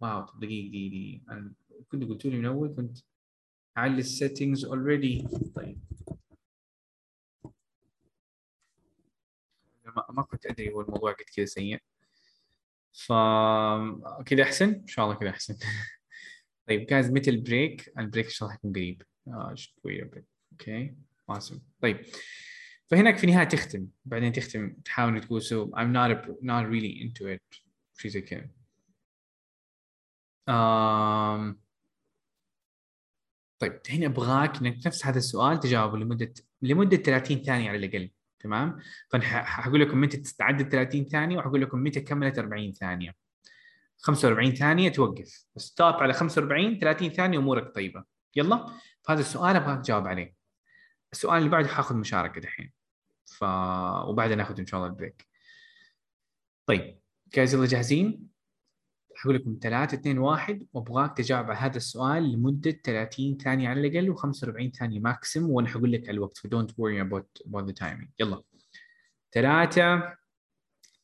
Wow 0.00 0.22
طب 0.22 0.40
دقيقة 0.40 0.68
دقيقة 0.68 1.22
أنا 1.30 1.52
كنت 1.88 2.04
قلت 2.04 2.24
لي 2.26 2.36
من 2.36 2.46
أول 2.46 2.74
كنت 2.76 2.98
اعلي 3.78 3.98
ال 3.98 4.05
settings 4.05 4.64
already 4.64 5.28
طيب. 5.54 5.78
ما 10.10 10.22
كنت 10.22 10.46
أدري 10.46 10.72
هو 10.72 10.80
الموضوع 10.80 11.12
قد 11.12 11.24
كذا 11.36 11.44
سيء. 11.44 11.78
ف 12.92 13.12
كذا 14.26 14.42
أحسن؟ 14.42 14.68
إن 14.68 14.86
شاء 14.86 15.04
الله 15.04 15.16
كذا 15.16 15.30
أحسن. 15.30 15.56
طيب 16.68 16.86
guys 16.86 17.10
متى 17.10 17.30
ال 17.30 17.40
break 17.40 17.92
ال 17.98 18.03
break 18.03 18.26
إن 18.26 18.30
شاء 18.32 18.48
الله 18.48 18.56
حيكون 18.56 18.72
قريب. 18.72 19.02
شوية 19.54 20.10
okay. 20.52 20.94
awesome 21.32 21.58
طيب. 21.80 22.00
فهناك 22.86 23.18
في 23.18 23.24
النهاية 23.24 23.48
تختم. 23.48 23.86
بعدين 24.04 24.32
تختم. 24.32 24.72
تحاول 24.84 25.20
تقول 25.20 25.40
I'm 25.76 25.92
not 25.94 26.10
a, 26.10 26.30
not 26.42 26.66
really 26.70 27.02
into 27.02 27.36
it. 27.36 27.60
شيء 27.96 28.10
زي 28.10 28.20
كذا. 28.20 28.48
طيب 33.58 33.80
هنا 33.90 34.06
أبغاك 34.06 34.56
إنك 34.56 34.86
نفس 34.86 35.06
هذا 35.06 35.18
السؤال 35.18 35.60
تجاوبه 35.60 35.98
لمدة 35.98 36.34
لمدة 36.62 36.96
30 36.96 37.42
ثانية 37.42 37.68
على 37.68 37.78
الأقل. 37.86 38.10
تمام؟ 38.44 38.78
فانا 39.10 39.24
حقول 39.44 39.80
لكم 39.80 40.00
متى 40.00 40.16
تستعد 40.16 40.62
30 40.62 41.04
ثانية 41.04 41.38
وحقول 41.38 41.62
لكم 41.62 41.78
متى 41.78 42.00
كملت 42.00 42.38
40 42.38 42.72
ثانية. 42.72 43.14
45 43.98 44.54
ثانية 44.54 44.88
توقف. 44.88 45.44
stop 45.56 45.94
على 45.94 46.12
45 46.12 46.78
30 46.78 47.10
ثانية 47.10 47.38
أمورك 47.38 47.74
طيبة. 47.74 48.04
يلا؟ 48.36 48.66
فهذا 49.02 49.20
السؤال 49.20 49.56
ابغاك 49.56 49.84
تجاوب 49.84 50.08
عليه. 50.08 50.34
السؤال 51.12 51.38
اللي 51.38 51.48
بعده 51.48 51.68
حاخذ 51.68 51.96
مشاركة 51.96 52.40
دحين. 52.40 52.72
ف 53.26 53.44
وبعدين 54.08 54.38
ناخذ 54.38 54.58
إن 54.58 54.66
شاء 54.66 54.80
الله 54.80 54.90
ال 54.92 54.98
break 54.98 55.28
طيب 56.66 56.98
جاهز 57.34 57.54
يلا 57.54 57.66
جاهزين؟ 57.66 58.33
حقول 59.24 59.36
لكم. 59.36 59.58
3 59.62 59.94
2 59.94 60.18
1 60.18 60.66
وابغاك 60.72 61.16
تجاوب 61.16 61.46
على 61.50 61.58
هذا 61.58 61.76
السؤال 61.76 62.32
لمدة 62.32 62.80
30 62.84 63.36
ثانية 63.36 63.68
على 63.68 63.80
الأقل 63.80 64.16
و45 64.16 64.78
ثانية 64.78 65.00
maximum 65.00 65.50
وأنا 65.50 65.68
حقول 65.68 65.92
لك 65.92 66.10
الوقت. 66.10 66.38
ف 66.38 66.43
don't 66.43 66.70
worry 66.78 67.00
about 67.00 67.42
about 67.46 67.64
the 67.66 67.72
timing 67.72 68.08
يلا. 68.20 68.42
3 69.32 70.16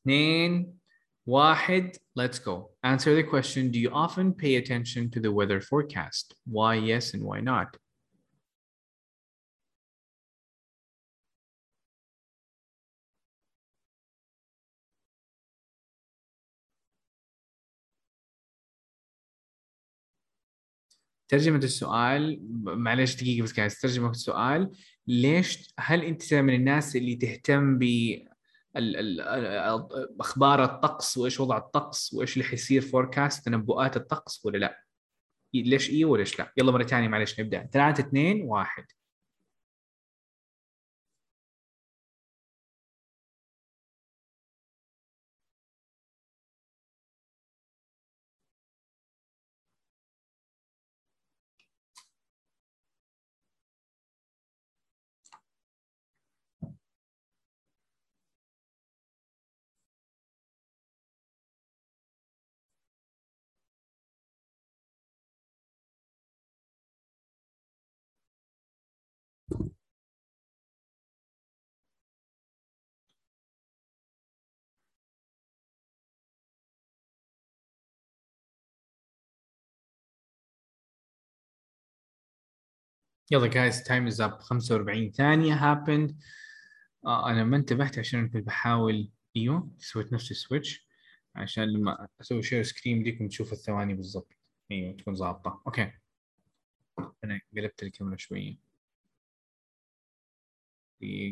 2 0.07 0.75
1 1.27 1.97
ليتس 2.17 2.45
جو 2.47 2.71
answer 2.87 3.15
the 3.15 3.23
question. 3.23 3.71
Do 3.71 3.79
you 3.79 3.91
often 3.91 4.33
pay 4.33 4.57
attention 4.57 5.11
to 5.11 5.21
the 5.21 5.33
weather 5.33 5.61
forecast? 5.61 6.35
Why 6.47 6.75
yes 6.75 7.15
and 7.15 7.23
why 7.23 7.41
not? 7.41 7.80
ترجمة 21.31 21.59
السؤال 21.59 22.41
معلش 22.65 23.15
دقيقة 23.15 23.43
بس 23.45 23.53
قاعد 23.53 23.71
ترجمة 23.71 24.11
السؤال 24.11 24.71
ليش 25.07 25.75
هل 25.79 26.05
أنت 26.05 26.35
من 26.35 26.55
الناس 26.55 26.97
اللي 26.97 27.17
تهتم 27.17 27.79
ب 27.79 27.85
أخبار 30.21 30.65
الطقس 30.65 31.19
وإيش 31.19 31.41
وضع 31.41 31.59
الطقس 31.59 32.15
وإيش 32.15 32.33
اللي 32.33 32.45
حيصير 32.45 32.81
فوركاست 32.81 33.45
تنبؤات 33.45 33.97
الطقس 33.97 34.47
ولا 34.47 34.59
لا؟ 34.59 34.85
ليش 35.55 35.91
إيه 35.91 36.05
وليش 36.05 36.39
لا؟ 36.39 36.53
يلا 36.57 36.73
مرة 36.73 36.83
ثانية 36.83 37.09
معلش 37.09 37.41
نبدأ 37.41 37.69
3 37.73 38.01
2 38.01 38.43
1 38.43 38.85
يلا 83.31 83.47
guys 83.47 83.83
time 83.83 84.07
is 84.07 84.21
up 84.21 84.39
45 84.39 85.11
ثانية 85.11 85.55
happened. 85.57 86.13
آه 87.07 87.31
أنا 87.31 87.45
ما 87.45 87.57
انتبهت 87.57 87.99
عشان 87.99 88.29
كنت 88.29 88.47
بحاول 88.47 89.11
أيوه 89.37 89.71
سويت 89.79 90.13
نفس 90.13 90.31
ال 90.31 90.39
switch 90.39 90.87
عشان 91.35 91.65
لما 91.65 92.09
أسوي 92.21 92.43
share 92.43 92.63
screen 92.63 93.01
بديكم 93.01 93.29
تشوفوا 93.29 93.53
الثواني 93.53 93.95
بالضبط. 93.95 94.33
أيوه 94.71 94.93
تكون 94.93 95.15
ظابطة. 95.15 95.63
okay. 95.67 95.93
أنا 97.25 97.41
قلبت 97.57 97.83
الكاميرا 97.83 98.17
شوية. 98.17 98.57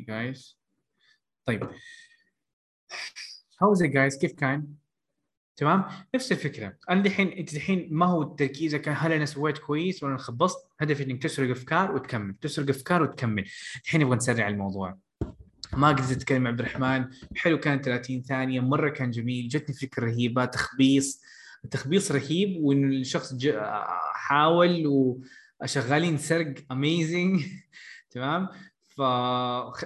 guys 0.09 0.59
طيب. 1.47 1.71
Is 3.65 3.81
it 3.81 3.93
guys 3.93 4.21
كيف 4.21 4.33
كان؟ 4.33 4.75
تمام؟ 5.59 5.85
نفس 6.15 6.33
الفكرة. 6.33 6.73
أنا 6.91 7.03
دحين 7.03 7.29
انت 7.29 7.55
دحين 7.55 7.89
ما 7.91 8.07
هو 8.07 8.23
تركيزك 8.23 8.89
هل 8.89 9.13
أنا 9.13 9.25
سويت 9.25 9.59
كويس 9.59 10.03
ولا 10.03 10.17
خبصت؟ 10.17 10.59
هدفي 10.81 11.05
إنك 11.05 11.23
تسرق 11.23 11.51
أفكار 11.51 11.95
وتكمل. 11.95 12.35
تسرق 12.41 12.69
أفكار 12.69 13.03
وتكمل. 13.03 13.45
الحين 13.85 14.01
نبغى 14.01 14.17
نسرع 14.17 14.49
الموضوع. 14.49 14.99
ما 15.73 15.89
قدرت 15.89 16.11
أتكلم 16.11 16.47
عبد 16.47 16.61
الرحمن. 16.61 17.05
حلو 17.37 17.59
كان 17.59 17.81
30 17.81 18.23
ثانية. 18.23 18.61
مرة 18.61 18.89
كان 18.91 19.11
جميل. 19.11 19.49
جتني 19.49 19.75
فكرة 19.75 20.05
رهيبة 20.05 20.45
تخبيص. 20.45 21.23
تخبيص 21.71 22.13
رهيب 22.13 22.65
وإن 22.65 22.93
الشخص 22.93 23.35
حاول 24.13 24.85
وشغالين 25.63 26.19
سرق. 26.19 26.55
amazing 26.73 27.43
تمام؟ 28.11 28.49
ف 28.99 29.01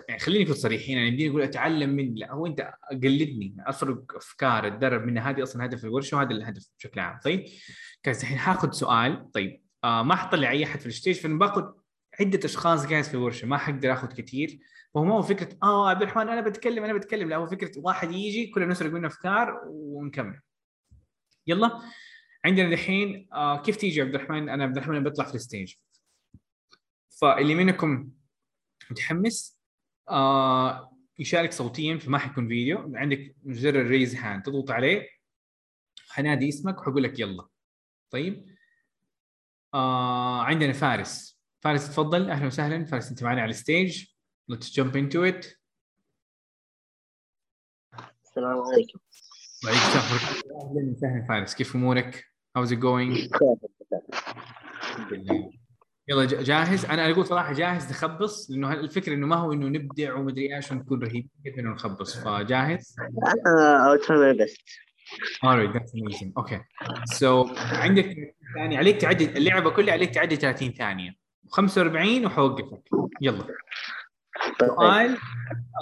يعني 0.08 0.20
خليني 0.20 0.44
اكون 0.44 0.54
صريحين 0.54 0.98
يعني 0.98 1.10
بدي 1.10 1.30
أقول 1.30 1.42
أتعلم 1.42 1.90
من 1.90 2.14
لا 2.14 2.32
هو 2.32 2.46
أنت 2.46 2.72
قلدني 2.90 3.56
أسرق 3.58 4.16
افكار 4.16 4.66
اتدرب 4.66 5.04
منها 5.04 5.30
هذه 5.30 5.42
أصلا 5.42 5.64
هدف 5.64 5.84
الورشه 5.84 6.16
وهذا 6.16 6.30
الهدف 6.30 6.68
بشكل 6.78 7.00
عام. 7.00 7.18
طيب 7.24 7.44
كان 8.02 8.14
الحين 8.14 8.38
حاخذ 8.38 8.70
سؤال. 8.70 9.30
طيب 9.30 9.62
آه 9.84 10.02
ما 10.02 10.14
حطلع 10.14 10.50
أي 10.50 10.64
أحد 10.64 10.80
في 10.80 10.86
ال 10.86 10.91
stage 10.91 11.16
فأنا 11.16 11.38
باخذ 11.38 11.64
عدة 12.20 12.40
أشخاص 12.44 12.86
جالس 12.86 13.08
في 13.08 13.14
الورشة 13.14 13.46
ما 13.46 13.58
حقدر 13.58 13.92
آخذ 13.92 14.08
كثير 14.08 14.58
فهو 14.94 15.04
ما 15.04 15.14
هو 15.14 15.22
فكرة 15.22 15.58
آه 15.62 15.88
عبد 15.90 16.02
الرحمن 16.02 16.28
أنا 16.28 16.40
بتكلم 16.40 16.84
أنا 16.84 16.92
بتكلم. 16.92 17.28
لا 17.28 17.36
هو 17.36 17.46
فكرة 17.46 17.72
واحد 17.76 18.12
يجي 18.12 18.46
كلنا 18.46 18.66
نسرق 18.66 18.92
منه 18.92 19.06
افكار 19.06 19.60
ونكمل. 19.66 20.40
يلا. 21.46 21.80
عندنا 22.44 22.68
الحين 22.68 23.28
آه 23.32 23.62
كيف 23.62 23.76
تيجي 23.76 24.02
عبد 24.02 24.14
الرحمن؟ 24.14 24.48
أنا 24.48 24.64
عبد 24.64 24.76
الرحمن 24.76 25.02
بطلع 25.02 25.24
في 25.24 25.34
ال 25.34 25.40
stage. 25.40 25.74
فاللي 27.20 27.54
منكم 27.54 28.10
متحمس. 28.90 29.58
آه 30.08 30.98
يشارك 31.18 31.52
صوتيا 31.52 31.98
فما 31.98 32.18
حيكون 32.18 32.48
فيديو. 32.48 32.96
عندك 32.96 33.36
زر 33.46 33.80
ال 33.80 33.86
raise 33.86 34.14
hand 34.14 34.42
تضغط 34.42 34.70
عليه. 34.70 35.08
حنادي 36.08 36.48
اسمك 36.48 36.78
وحقول 36.78 37.02
لك 37.02 37.20
يلا. 37.20 37.48
طيب. 38.10 38.46
آه 39.74 40.42
عندنا 40.42 40.72
فارس. 40.72 41.40
فارس 41.60 41.88
تفضل. 41.88 42.30
أهلا 42.30 42.46
وسهلا. 42.46 42.84
فارس 42.84 43.10
أنت 43.10 43.22
معنا 43.22 43.42
على 43.42 43.50
الستيج 43.50 44.04
let's 44.52 44.66
jump 44.66 44.94
into 44.94 45.32
it. 45.32 45.46
السلام 48.24 48.58
عليكم. 48.58 48.98
وعليكم 49.64 49.84
السلام 49.84 50.60
أهلا 50.60 50.92
وسهلا 50.92 51.26
فارس. 51.28 51.54
كيف 51.54 51.76
أمورك؟ 51.76 52.24
how's 52.58 52.70
it 52.70 52.80
going؟ 52.80 53.28
يلا 56.08 56.24
جاهز؟ 56.24 56.84
أنا 56.84 57.10
أقول 57.10 57.26
صراحة 57.26 57.52
جاهز 57.52 57.90
نخبص 57.90 58.50
لأنه 58.50 58.72
الفكرة 58.72 59.14
إنه 59.14 59.26
ما 59.26 59.36
هو 59.36 59.52
إنه 59.52 59.66
نبدع 59.68 60.14
ومدري 60.14 60.56
إيش 60.56 60.72
ونكون 60.72 61.02
رهيب 61.02 61.28
كيف 61.44 61.58
إنه 61.58 61.70
نخبص؟ 61.70 62.16
فجاهز؟ 62.16 62.96
أنا 63.46 63.96
I'll 63.96 64.04
try 64.04 64.10
my 64.10 64.44
best. 64.44 64.62
Alright 65.44 65.72
that's 65.74 65.92
amazing. 65.94 66.32
Okay. 66.40 66.60
So 67.14 67.58
عندك 67.58 68.34
ثانية. 68.54 68.78
عليك 68.78 69.00
تعدي 69.00 69.24
اللعبة 69.24 69.70
كلها 69.70 69.92
عليك 69.92 70.14
تعدي 70.14 70.36
30 70.36 70.72
ثانية. 70.72 71.14
45 71.50 72.26
وحوقفك. 72.26 72.82
يلا. 73.20 73.46
سؤال. 74.60 75.16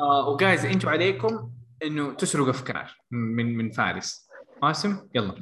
آه 0.00 0.28
وجايز 0.28 0.64
أنتم 0.64 0.88
عليكم 0.88 1.50
إنه 1.85 2.12
تسرقوا 2.12 2.50
أفكار 2.50 2.96
من 3.11 3.56
من 3.56 3.70
فارس. 3.70 4.28
قاسم 4.62 5.09
يلا. 5.14 5.35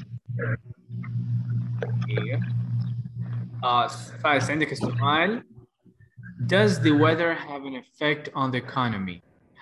آه 3.63 3.88
فارس 4.24 4.50
عندك 4.50 4.72
السؤال 4.72 5.43
Does 6.43 6.80
the 6.80 6.91
weather 6.91 7.34
have 7.36 7.63
an 7.69 7.76
effect 7.84 8.30
on 8.36 8.52
the 8.52 8.58
economy؟ 8.67 9.22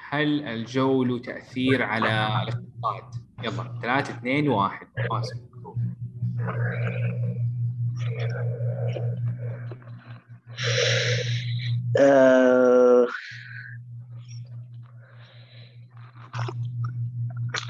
هل 0.10 0.48
الجو 0.48 1.04
له 1.04 1.20
تأثير 1.20 1.84
على 1.84 2.28
الاقتصاد؟ 2.44 3.22
يلا 3.44 3.80
ثلاثة 3.82 4.14
اثنين 4.18 4.50
واحد 4.50 4.88
قاسم 5.10 5.40
Uh, 11.98 13.06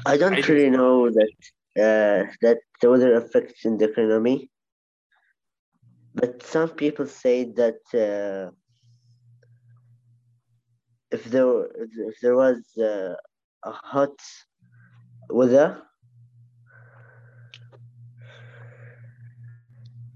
I 0.06 0.16
don't 0.16 0.34
I- 0.34 0.46
really 0.48 0.70
know 0.70 1.10
that 1.10 1.32
uh, 1.78 2.30
that 2.42 2.58
the 2.80 2.90
weather 2.90 3.14
affects 3.14 3.64
in 3.64 3.78
the 3.78 3.86
economy, 3.90 4.50
But 6.17 6.41
some 6.41 6.69
people 6.69 7.05
say 7.05 7.43
that 7.61 7.81
uh, 7.93 8.49
if 11.11 11.23
there 11.25 11.65
if 12.09 12.15
there 12.23 12.35
was 12.35 12.57
uh, 12.75 13.13
a 13.63 13.71
hot 13.71 14.17
weather, 15.29 15.79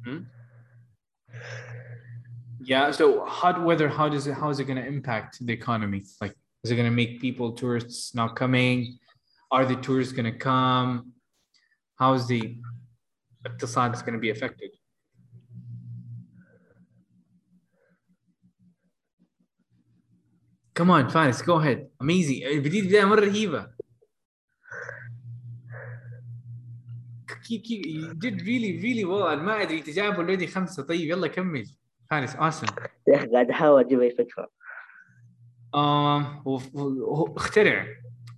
hmm? 0.04 0.22
yeah. 2.64 2.90
So 2.90 3.24
hot 3.24 3.64
weather, 3.64 3.88
how 3.88 4.10
does 4.10 4.26
it 4.26 4.34
how 4.34 4.50
is 4.50 4.60
it 4.60 4.66
going 4.66 4.82
to 4.82 4.88
impact 4.88 5.46
the 5.46 5.54
economy? 5.54 6.02
Like, 6.20 6.34
is 6.64 6.72
it 6.72 6.78
going 6.78 6.90
to 6.90 6.96
make 6.96 7.22
people 7.22 7.52
tourists 7.52 8.16
not 8.16 8.36
coming? 8.36 8.98
Are 9.52 9.66
the 9.66 9.76
tourists 9.76 10.14
going 10.14 10.32
to 10.34 10.38
come? 10.38 11.12
How 11.98 12.14
is 12.14 12.26
the 12.26 12.58
economy 13.60 14.02
going 14.02 14.16
to 14.16 14.20
be 14.20 14.32
affected? 14.32 14.72
Come 20.74 20.90
on, 20.90 21.10
Faris, 21.10 21.42
go 21.42 21.56
ahead. 21.60 21.88
Amazing. 22.04 22.44
البداية 22.46 22.82
بداية 22.88 23.06
مرة 23.06 23.20
رهيبة. 23.26 23.68
كي 27.48 27.58
كي 27.58 27.82
you 27.84 28.14
did 28.14 28.42
really 28.42 28.82
really 28.82 29.06
well. 29.06 29.28
أنا 29.32 29.42
ما 29.44 29.62
أدري 29.62 29.82
تجاوب 29.82 30.16
already 30.16 30.48
خمسة 30.48 30.84
طيب 30.84 31.10
يلا 31.10 31.28
كمل. 31.28 31.66
فارس 32.10 32.36
awesome. 32.36 32.74
يا 33.08 33.16
أخي 33.16 33.28
قاعد 33.28 33.52
فكرة. 34.18 34.50
آم 35.76 36.24
هو 36.48 36.58
هو- 36.58 37.16
هو 37.16 37.36
اخترع 37.38 37.86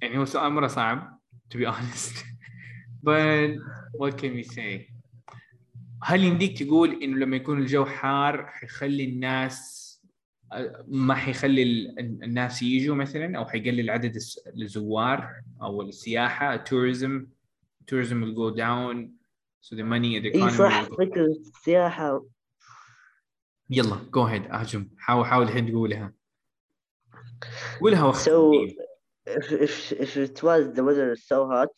يعني 0.01 0.17
هو 0.17 0.25
سؤال 0.25 0.51
مرة 0.53 0.67
صعب 0.67 1.19
to 1.53 1.57
be 1.57 1.65
honest 1.73 2.17
but 3.07 3.57
what 3.99 4.11
can 4.21 4.33
we 4.37 4.43
say 4.55 4.93
هل 6.03 6.23
يمديك 6.23 6.63
تقول 6.63 7.03
إنه 7.03 7.17
لما 7.17 7.35
يكون 7.35 7.59
الجو 7.59 7.85
حار 7.85 8.45
حيخلي 8.47 9.03
الناس 9.03 9.82
ما 10.87 11.15
حيخلي 11.15 11.63
ال- 11.63 11.99
الناس 12.23 12.61
يجوا 12.61 12.95
مثلا 12.95 13.37
أو 13.37 13.45
حيقلل 13.45 13.89
عدد 13.89 14.15
الزوار 14.57 15.29
أو 15.61 15.81
السياحه 15.81 16.57
tourism 16.63 17.25
tourism 17.91 18.21
will 18.23 18.35
go 18.35 18.55
down 18.57 19.09
so 19.61 19.75
the 19.75 19.83
money 19.83 20.19
the 20.19 20.29
economy 20.37 20.57
صح. 20.57 20.83
فكرة 20.83 21.25
السياحة 21.25 22.25
يلا 23.69 23.95
go 23.95 24.27
ahead 24.27 24.51
اهجم 24.53 24.87
حاول 24.97 25.25
حاول 25.25 25.45
الحين 25.47 25.67
تقولها 25.71 26.13
قولها 27.81 28.03
وقت 28.03 28.17
So 28.29 28.53
if 29.27 29.51
if 29.51 29.93
if 30.05 30.17
it 30.17 30.43
was 30.43 30.61
the 30.75 30.83
weather 30.83 31.07
is 31.15 31.23
so 31.31 31.47
hot, 31.53 31.69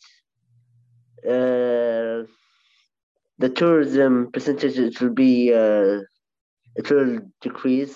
uh, 1.34 2.18
the 3.42 3.48
tourism 3.60 4.12
percentage 4.34 4.76
it 4.88 5.00
will 5.00 5.14
be 5.24 5.32
uh, 5.62 6.00
it 6.80 6.86
will 6.90 7.12
decrease 7.46 7.94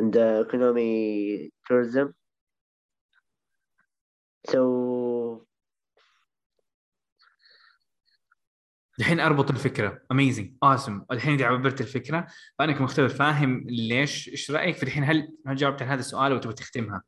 in 0.00 0.10
the 0.10 0.40
economy 0.40 1.52
tourism. 1.66 2.14
So 4.48 5.46
الحين 9.00 9.20
اربط 9.20 9.50
الفكرة 9.50 10.02
اميزنج 10.12 10.54
awesome 10.64 11.04
الحين 11.10 11.34
اذا 11.34 11.46
عبرت 11.46 11.80
الفكرة 11.80 12.26
فانا 12.58 12.72
كمختبر 12.72 13.08
فاهم 13.08 13.64
ليش 13.68 14.28
إيش 14.28 14.50
رايك 14.50 14.76
في 14.76 14.82
الحين 14.82 15.04
هل 15.04 15.36
هل 15.46 15.56
جاوبت 15.56 15.82
على 15.82 15.90
هذا 15.90 16.00
السؤال 16.00 16.32
وتبغى 16.32 16.54
تختمها 16.54 17.02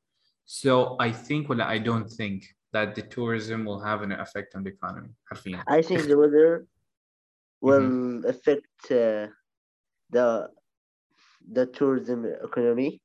so 0.47 0.97
I 1.03 1.13
think 1.13 1.51
ولا 1.51 1.79
I 1.79 1.83
don't 1.83 2.09
think 2.09 2.45
that 2.77 2.95
the 2.95 3.03
tourism 3.03 3.65
will 3.65 3.81
have 3.81 4.03
an 4.03 4.13
effect 4.13 4.57
on 4.57 4.63
the 4.63 4.71
economy 4.71 5.11
حرفيا 5.27 5.65
I 5.69 5.83
think 5.83 6.01
the 6.01 6.17
weather 6.17 6.67
will 7.61 8.25
affect 8.27 8.93
uh, 8.93 9.29
the 10.13 10.49
the 11.51 11.67
tourism 11.67 12.25
economy. 12.45 13.01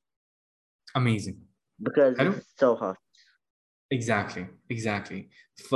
Amazing. 0.95 1.37
Because 1.81 2.17
Hello? 2.17 2.31
it's 2.31 2.53
so 2.57 2.75
hot. 2.75 2.97
exactly 3.91 4.45
exactly. 4.69 5.29
ف 5.55 5.75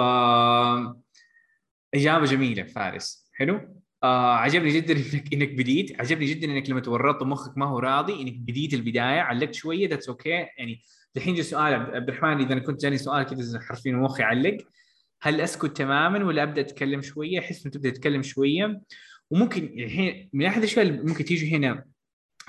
إجابة 1.94 2.26
جميلة 2.26 2.64
فارس. 2.64 3.30
حلو؟ 3.34 3.82
آه 4.04 4.36
عجبني 4.36 4.70
جدا 4.70 4.94
انك 4.94 5.34
إنك 5.34 5.50
بديت. 5.50 6.00
عجبني 6.00 6.26
جدا 6.26 6.48
إنك 6.48 6.70
لما 6.70 6.80
تورطت 6.80 7.22
ومخك 7.22 7.58
ما 7.58 7.66
هو 7.66 7.80
راضي 7.80 8.22
إنك 8.22 8.34
بديت 8.34 8.74
البداية. 8.74 9.20
علقت 9.20 9.54
شوية 9.54 9.90
that's 9.90 10.10
okay 10.10 10.30
okay. 10.30 10.50
يعني 10.58 10.82
الحين 11.18 11.36
جاء 11.36 11.46
سؤال 11.46 11.74
عبد 11.74 12.10
الرحمن 12.10 12.42
إذا 12.42 12.54
أنا 12.54 12.62
كنت 12.62 12.82
جاني 12.82 12.98
سؤال 12.98 13.24
كذا 13.24 13.60
حرفيا 13.60 13.92
مخي 13.92 14.24
علق 14.24 14.58
هل 15.22 15.42
أسكت 15.42 15.78
تماما 15.78 16.26
ولا 16.26 16.44
أبدأ 16.44 16.62
أتكلم 16.62 17.02
شوية؟ 17.02 17.40
أحس 17.40 17.66
إنه 17.66 17.74
تبدأ 17.74 17.90
تتكلم 17.90 18.24
شوية. 18.24 18.82
وممكن 19.30 19.64
الحين 19.64 20.30
من 20.34 20.46
أحد 20.46 20.58
الأشياء 20.58 20.88
اللي 20.88 21.02
ممكن 21.02 21.26
تيجي 21.26 21.56
هنا 21.56 21.86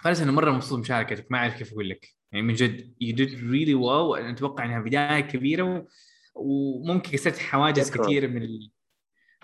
فارس 0.02 0.20
أنا 0.20 0.32
مرة 0.32 0.50
مبسوط 0.50 0.78
بمشاركتك 0.78 1.32
ما 1.32 1.38
أعرف 1.38 1.58
كيف 1.58 1.72
أقول 1.72 1.88
لك 1.88 2.08
يعني 2.32 2.46
من 2.46 2.54
جد 2.54 2.94
did 3.02 3.30
really 3.30 3.74
well 3.74 4.02
وأنا 4.08 4.30
أتوقع 4.30 4.64
إنها 4.64 4.80
بداية 4.80 5.20
كبيرة 5.20 5.62
و... 5.62 5.86
وممكن 6.34 7.10
كسرت 7.10 7.38
حواجز 7.38 7.90
شكراً. 7.90 8.04
كثيرة 8.04 8.26
من 8.26 8.42
ال... 8.42 8.70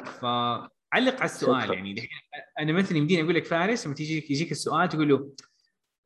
فعلق 0.05 1.17
على 1.17 1.25
السؤال 1.25 1.63
شكراً. 1.63 1.75
يعني 1.75 1.95
دحين 1.95 2.09
أنا 2.59 2.73
مثلا 2.73 2.99
يمديني 2.99 3.23
أقول 3.23 3.35
لك 3.35 3.45
فارس 3.45 3.87
لما 3.87 3.95
تيجي 3.95 4.27
يجيك 4.31 4.51
السؤال 4.53 4.89
تقول 4.89 5.09
له 5.09 5.33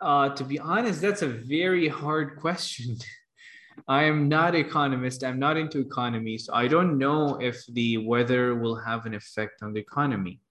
uh, 0.05 0.35
to 0.35 0.45
be 0.45 0.59
honest 0.59 1.01
that's 1.01 1.23
a 1.23 1.29
very 1.29 1.88
hard 1.88 2.37
question 2.41 2.97
I 3.88 4.03
am 4.03 4.29
not 4.29 4.55
economist 4.55 5.25
I'm 5.25 5.38
not 5.38 5.57
into 5.57 5.79
economy 5.81 6.37
so 6.38 6.53
I 6.53 6.67
don't 6.69 6.99
know 6.99 7.21
if 7.49 7.57
the 7.79 7.91
weather 8.11 8.55
will 8.62 8.77
have 8.88 9.07
an 9.07 9.15
effect 9.15 9.57
on 9.62 9.73
the 9.73 9.81
economy 9.81 10.42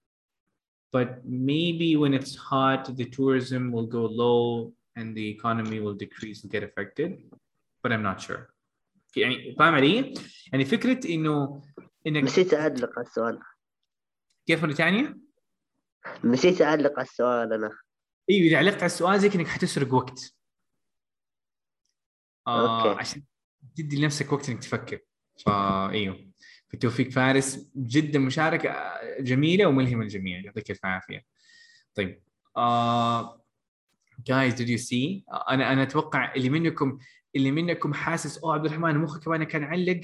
but 0.92 1.08
maybe 1.24 1.96
when 1.96 2.12
it's 2.14 2.34
hot 2.36 2.82
the 3.00 3.06
tourism 3.16 3.72
will 3.72 3.86
go 3.98 4.04
low 4.06 4.72
and 4.96 5.16
the 5.16 5.26
economy 5.36 5.78
will 5.80 5.94
decrease 5.94 6.38
and 6.42 6.52
get 6.52 6.62
affected 6.62 7.10
but 7.82 7.92
I'm 7.92 8.02
not 8.02 8.20
sure 8.20 8.52
يعني 9.16 9.56
فاهم 9.58 9.74
علي؟ 9.74 10.14
يعني 10.52 10.64
فكرة 10.64 11.00
إنه 11.14 11.62
إنك 12.06 12.24
نسيت 12.24 12.54
اعلق 12.54 12.98
على 12.98 13.06
السؤال 13.06 13.40
كيف 14.46 14.64
مرة 14.64 14.72
ثانية؟ 14.72 15.18
نسيت 16.24 16.62
اعلق 16.62 16.92
على 16.92 17.08
السؤال 17.08 17.52
أنا 17.52 17.78
أيوه 18.30 18.46
إذا 18.46 18.58
علقت 18.58 18.76
على 18.76 18.86
السؤال 18.86 19.20
زي 19.20 19.30
انك 19.34 19.46
حتسرق 19.46 19.94
وقت 19.94 20.34
آه 22.46 22.88
أوكي. 22.88 23.00
عشان 23.00 23.22
تدي 23.76 23.96
لنفسك 23.96 24.32
وقت 24.32 24.48
إنك 24.48 24.60
تفكر 24.62 24.98
فا 25.46 25.90
بالتوفيق 26.72 27.10
فارس. 27.10 27.70
جدا 27.76 28.18
مشاركة 28.18 28.74
جميلة 29.20 29.66
وملهمة 29.66 30.02
للجميع 30.02 30.40
يعطيك 30.40 30.70
الف 30.70 30.84
عافية. 30.84 31.24
طيب 31.94 32.22
guys 34.26 34.54
did 34.54 34.66
you 34.66 34.82
see 34.84 35.34
أنا 35.50 35.72
أنا 35.72 35.82
أتوقع 35.82 36.34
اللي 36.34 36.50
منكم 36.50 36.98
اللي 37.36 37.50
منكم 37.50 37.94
حاسس 37.94 38.38
أوه 38.38 38.54
عبد 38.54 38.66
الرحمن 38.66 38.98
مخك 38.98 39.24
كمان 39.24 39.44
كان 39.44 39.64
علق. 39.64 40.00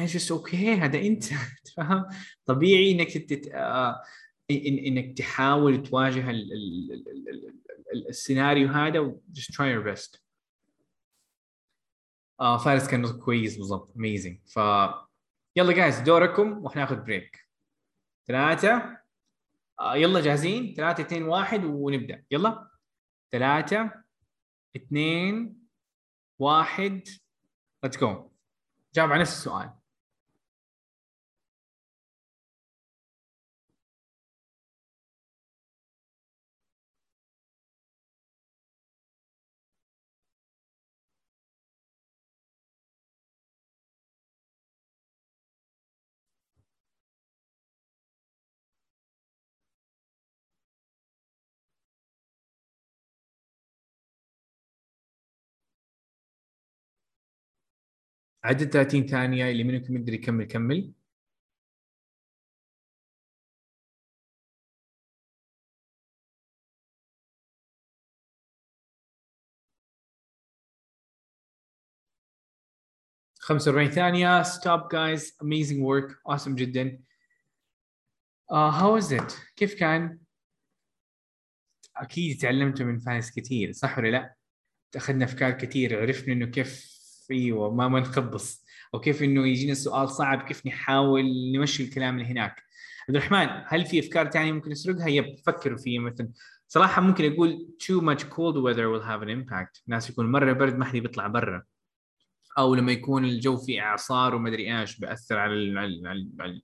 إيش 0.00 0.32
okay 0.32 0.74
هذا 0.74 0.98
أنت. 0.98 1.24
فاهم 1.76 2.06
طبيعي 2.46 2.92
إنك 2.92 3.18
تت... 3.18 3.48
آه 3.54 4.02
إن 4.50 4.78
إنك 4.78 5.18
تحاول 5.18 5.82
تواجه 5.82 6.30
ال... 6.30 6.52
ال... 6.52 6.92
ال... 6.92 7.28
ال... 7.28 7.54
ال... 7.94 8.08
السيناريو 8.08 8.68
هذا 8.68 9.16
just 9.38 9.52
try 9.52 9.66
your 9.74 9.96
best. 9.96 10.18
آه 12.40 12.58
فارس 12.58 12.88
كان 12.88 13.06
كويس 13.06 13.56
بالضبط. 13.56 13.96
amazing 13.96 14.38
ف 14.46 14.58
يلا 15.58 15.72
guys 15.72 16.00
دوركم 16.00 16.64
وحناخذ 16.64 16.96
break 16.96 17.48
ثلاثة. 18.26 18.98
آه 19.80 19.96
يلا 19.96 20.20
جاهزين؟ 20.20 20.74
ثلاثة 20.74 21.02
اثنين 21.02 21.22
واحد 21.22 21.64
ونبدأ. 21.64 22.24
يلا. 22.30 22.70
ثلاثة 23.32 24.04
اثنين 24.76 25.58
واحد. 26.38 27.08
ليتس 27.84 27.98
جو 27.98 28.30
جاوب 28.94 29.12
على 29.12 29.20
نفس 29.20 29.32
السؤال. 29.32 29.77
عدد 58.44 58.70
30 58.70 59.06
ثانية 59.06 59.50
اللي 59.50 59.64
منكم 59.64 59.96
يقدر 59.96 60.14
يكمل 60.14 60.44
كمل. 60.44 60.92
خمسة 73.40 73.70
وأربعين 73.70 73.90
ثانية. 73.90 74.42
Stop 74.42 74.90
guys. 74.90 75.32
Amazing 75.42 75.80
work. 75.82 76.12
Awesome 76.28 76.54
جدا. 76.54 76.98
Uh, 78.50 78.70
how 78.70 78.92
was 79.00 79.12
it? 79.12 79.34
كيف 79.56 79.74
كان؟ 79.74 80.18
أكيد 81.96 82.40
تعلمتوا 82.40 82.86
من 82.86 82.98
فارس 82.98 83.30
كثير 83.30 83.72
صح 83.72 83.98
ولا 83.98 84.08
لا؟ 84.08 84.34
أخذنا 84.96 85.24
أفكار 85.24 85.50
كثير 85.50 86.00
عرفنا 86.00 86.32
إنه 86.32 86.46
كيف 86.46 86.97
أيوه 87.30 87.74
ما 87.74 87.88
ما 87.88 88.00
نخبص 88.00 88.64
أو 88.94 89.00
كيف 89.00 89.22
إنه 89.22 89.46
يجينا 89.46 89.74
سؤال 89.74 90.08
صعب 90.08 90.42
كيف 90.42 90.66
نحاول 90.66 91.52
نمشي 91.52 91.82
الكلام 91.82 92.18
اللي 92.18 92.30
هناك 92.30 92.68
عبد 93.08 93.16
الرحمن 93.16 93.62
هل 93.66 93.86
في 93.86 94.00
أفكار 94.00 94.30
ثانية 94.30 94.52
ممكن 94.52 94.70
نسرقها؟ 94.70 95.08
يب 95.08 95.38
فكروا 95.46 95.78
فيها 95.78 96.00
مثلا. 96.00 96.28
صراحة 96.68 97.02
ممكن 97.02 97.32
أقول 97.32 97.68
too 97.82 98.00
much 98.02 98.22
cold 98.22 98.56
weather 98.56 98.88
will 98.92 99.06
have 99.08 99.22
an 99.22 99.28
impact. 99.28 99.82
الناس 99.86 100.10
يكون 100.10 100.32
مرة 100.32 100.52
برد 100.52 100.76
ما 100.76 100.84
حد 100.84 100.96
بيطلع 100.96 101.26
برا. 101.26 101.62
أو 102.58 102.74
لما 102.74 102.92
يكون 102.92 103.24
الجو 103.24 103.56
فيه 103.56 103.80
إعصار 103.80 104.34
ومدري 104.34 104.80
إيش 104.80 104.98
بيأثر 104.98 105.38
على 105.38 105.52
ال 105.52 105.78
على, 105.78 106.12
ال 106.12 106.62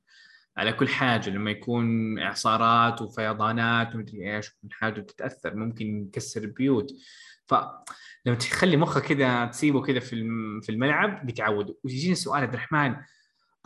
على, 0.56 0.72
كل 0.72 0.88
حاجة. 0.88 1.30
لما 1.30 1.50
يكون 1.50 2.18
إعصارات 2.18 3.02
وفيضانات 3.02 3.94
ومدري 3.94 4.36
إيش 4.36 4.50
كل 4.50 4.68
حاجة 4.70 5.00
بتتأثر. 5.00 5.54
ممكن 5.54 6.06
يكسر 6.06 6.42
البيوت 6.42 6.92
ف 7.46 7.54
لما 8.26 8.36
تخلي 8.36 8.76
مخك 8.76 9.02
كذا 9.02 9.44
تسيبه 9.44 9.82
كذا 9.82 10.00
في 10.00 10.16
في 10.62 10.72
الملعب 10.72 11.26
بيتعود. 11.26 11.76
ويجيني 11.84 12.14
سؤال 12.14 12.42
عبد 12.42 12.54
الرحمن 12.54 12.96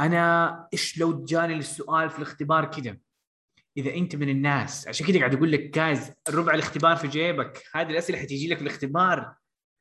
أنا 0.00 0.68
إيش 0.72 0.98
لو 0.98 1.24
جاني 1.24 1.54
السؤال 1.54 2.10
في 2.10 2.18
الاختبار 2.18 2.64
كذا 2.64 2.96
إذا 3.76 3.94
أنت 3.94 4.16
من 4.16 4.28
الناس 4.28 4.88
عشان 4.88 5.06
كذا 5.06 5.18
قاعد 5.18 5.34
أقول 5.34 5.52
لك 5.52 5.60
جايز 5.60 6.12
ربع 6.30 6.54
الاختبار 6.54 6.96
في 6.96 7.08
جيبك 7.08 7.62
هذه 7.74 7.90
الأسئلة 7.90 8.18
حتيجي 8.18 8.48
لك 8.48 8.56
في 8.56 8.62
الاختبار. 8.62 9.34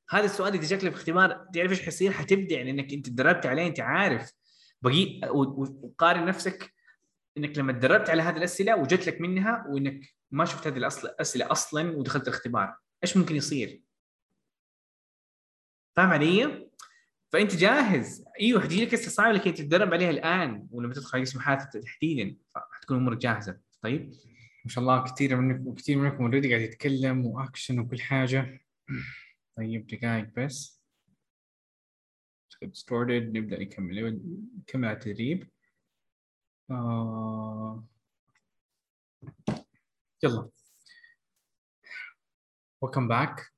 هذا 0.09 0.25
السؤال 0.25 0.53
إذا 0.53 0.67
جاك 0.67 0.79
في 0.79 0.87
الاختبار 0.87 1.47
تعرف 1.53 1.71
إيش 1.71 1.81
حيصير؟ 1.81 2.11
حتبدع 2.11 2.61
لأنك 2.61 2.93
أنت 2.93 3.05
تدربت 3.09 3.45
عليه 3.45 3.67
أنت 3.67 3.79
عارف. 3.79 4.31
بقي 4.81 5.21
وقارن 5.29 6.25
نفسك 6.25 6.73
إنك 7.37 7.57
لما 7.57 7.73
تدربت 7.73 8.09
على 8.09 8.21
هذه 8.21 8.37
الأسئلة 8.37 8.75
وجت 8.75 9.07
لك 9.07 9.21
منها 9.21 9.65
وإنك 9.69 10.15
ما 10.31 10.45
شفت 10.45 10.67
هذه 10.67 10.77
الاسئله 10.77 11.51
أصلا 11.51 11.97
ودخلت 11.97 12.27
الاختبار. 12.27 12.75
إيش 13.03 13.17
ممكن 13.17 13.35
يصير؟ 13.35 13.86
فاهم 15.97 16.09
علي؟ 16.09 16.69
فأنت 17.31 17.55
جاهز. 17.55 18.25
إيوه 18.39 18.61
حتجي 18.61 18.85
لك 18.85 18.93
اسئله 18.93 19.09
صعبه 19.09 19.31
لكن 19.31 19.53
تتدرب 19.53 19.93
عليها 19.93 20.09
الآن 20.09 20.67
ولما 20.71 20.93
تدخل 20.93 21.21
قسم 21.21 21.39
حياتك 21.39 21.83
تحديدا 21.83 22.37
فحتكون 22.49 22.97
أمورك 22.97 23.17
جاهزة. 23.17 23.59
طيب؟ 23.81 24.13
ما 24.65 24.71
شاء 24.71 24.81
الله 24.81 25.03
كثير 25.03 25.35
منكم 25.35 25.75
كثير 25.75 25.97
منكم 25.97 26.23
already 26.23 26.49
قاعد 26.49 26.61
يتكلم 26.61 27.25
واكشن 27.25 27.79
وكل 27.79 28.01
حاجة. 28.01 28.65
طيب 29.57 29.87
دقائق 29.87 30.29
بس. 30.37 30.81
نبدأ 32.63 33.59
نكمل. 33.59 34.21
نكمل 34.57 34.87
على 34.87 34.97
التدريب. 34.97 35.49
آه... 36.71 37.83
يلا. 40.23 40.49
Welcome 42.85 43.09
back. 43.09 43.56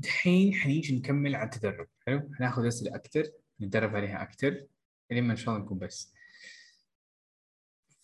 دحين 0.00 0.54
حنيجي 0.54 0.96
نكمل 0.98 1.34
على 1.34 1.44
التدرب 1.44 1.88
حلو 2.06 2.30
حناخذ 2.34 2.66
أسئلة 2.66 2.94
أكثر 2.96 3.24
نتدرب 3.60 3.96
عليها 3.96 4.22
أكثر 4.22 4.66
لما 5.10 5.32
إن 5.32 5.36
شاء 5.36 5.54
الله 5.54 5.64
نكون 5.66 5.78
بس 5.78 6.14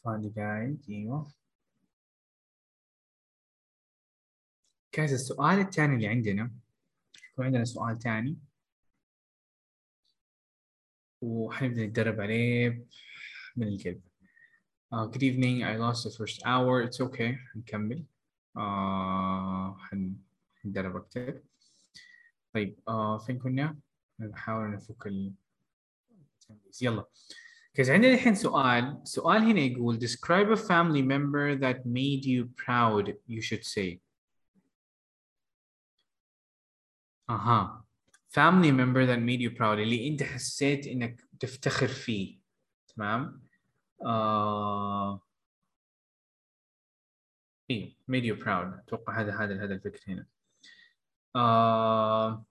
فادي 0.04 0.28
دقايق 0.28 0.76
أيوه 0.88 1.32
كايز 4.92 5.12
السؤال 5.12 5.58
الثاني 5.60 5.94
اللي 5.94 6.08
عندنا 6.08 6.50
يكون 7.32 7.44
عندنا 7.44 7.64
سؤال 7.64 7.98
ثاني 7.98 8.36
وحنبدأ 11.20 11.86
نتدرب 11.86 12.20
عليه 12.20 12.84
من 13.56 13.68
القلب 13.68 14.00
Uh, 14.94 15.04
good 15.12 15.22
evening. 15.24 15.64
I 15.64 15.74
lost 15.84 16.04
the 16.04 16.10
first 16.18 16.38
hour. 16.46 16.80
It's 16.86 17.00
okay. 17.00 17.34
نكمل. 17.56 18.04
حن- 19.78 20.16
حندرب 20.62 20.96
أكتر. 20.96 21.42
طيب 22.56 22.80
آه 22.88 23.18
فين 23.18 23.38
كنا؟ 23.38 23.78
نحاول 24.20 24.70
نفك 24.70 25.06
ال 25.06 25.34
يلا. 26.82 27.04
كذا 27.74 27.94
عندنا 27.94 28.14
الحين 28.14 28.34
سؤال، 28.34 29.00
سؤال 29.04 29.42
هنا 29.42 29.60
يقول 29.60 29.98
describe 30.00 30.58
a 30.58 30.60
family 30.60 31.02
member 31.02 31.60
that 31.60 31.84
made 31.84 32.24
you 32.24 32.48
proud 32.64 33.14
you 33.28 33.42
should 33.42 33.64
say. 33.64 33.98
أها. 37.30 37.84
family 38.28 38.70
member 38.72 39.06
that 39.06 39.20
made 39.20 39.40
you 39.40 39.58
proud 39.58 39.78
اللي 39.78 40.08
أنت 40.08 40.22
حسيت 40.22 40.86
إنك 40.86 41.28
تفتخر 41.40 41.88
فيه. 41.88 42.38
تمام؟ 42.88 43.42
آه... 44.04 45.20
أيوه 47.70 47.92
made 48.10 48.24
you 48.24 48.44
proud 48.44 48.78
أتوقع 48.78 49.20
هذا 49.20 49.32
هذا 49.32 49.64
هذا 49.64 49.74
الفكر 49.74 50.00
هنا 50.12 50.26
آه... 51.36 52.44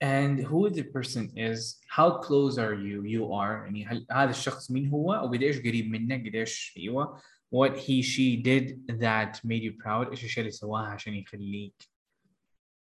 and 0.00 0.38
who 0.40 0.68
the 0.68 0.82
person 0.82 1.30
is 1.36 1.78
how 1.88 2.18
close 2.18 2.58
are 2.58 2.74
you? 2.74 3.02
You 3.04 3.32
are 3.32 3.64
يعني 3.64 3.86
هل 3.86 4.06
هذا 4.10 4.30
الشخص 4.30 4.70
مين 4.70 4.88
هو؟ 4.88 5.08
وقديش 5.08 5.58
قريب 5.58 5.90
منك؟ 5.90 6.26
قديش 6.26 6.74
أيوه. 6.76 7.20
What 7.54 7.76
he 7.78 8.02
she 8.02 8.36
did 8.36 8.66
that 9.00 9.40
made 9.44 9.62
you 9.62 9.72
proud 9.84 10.10
إيش 10.10 10.20
الأشياء 10.20 10.40
اللي 10.40 10.50
سواها 10.50 10.86
عشان 10.86 11.14
يخليك 11.14 11.74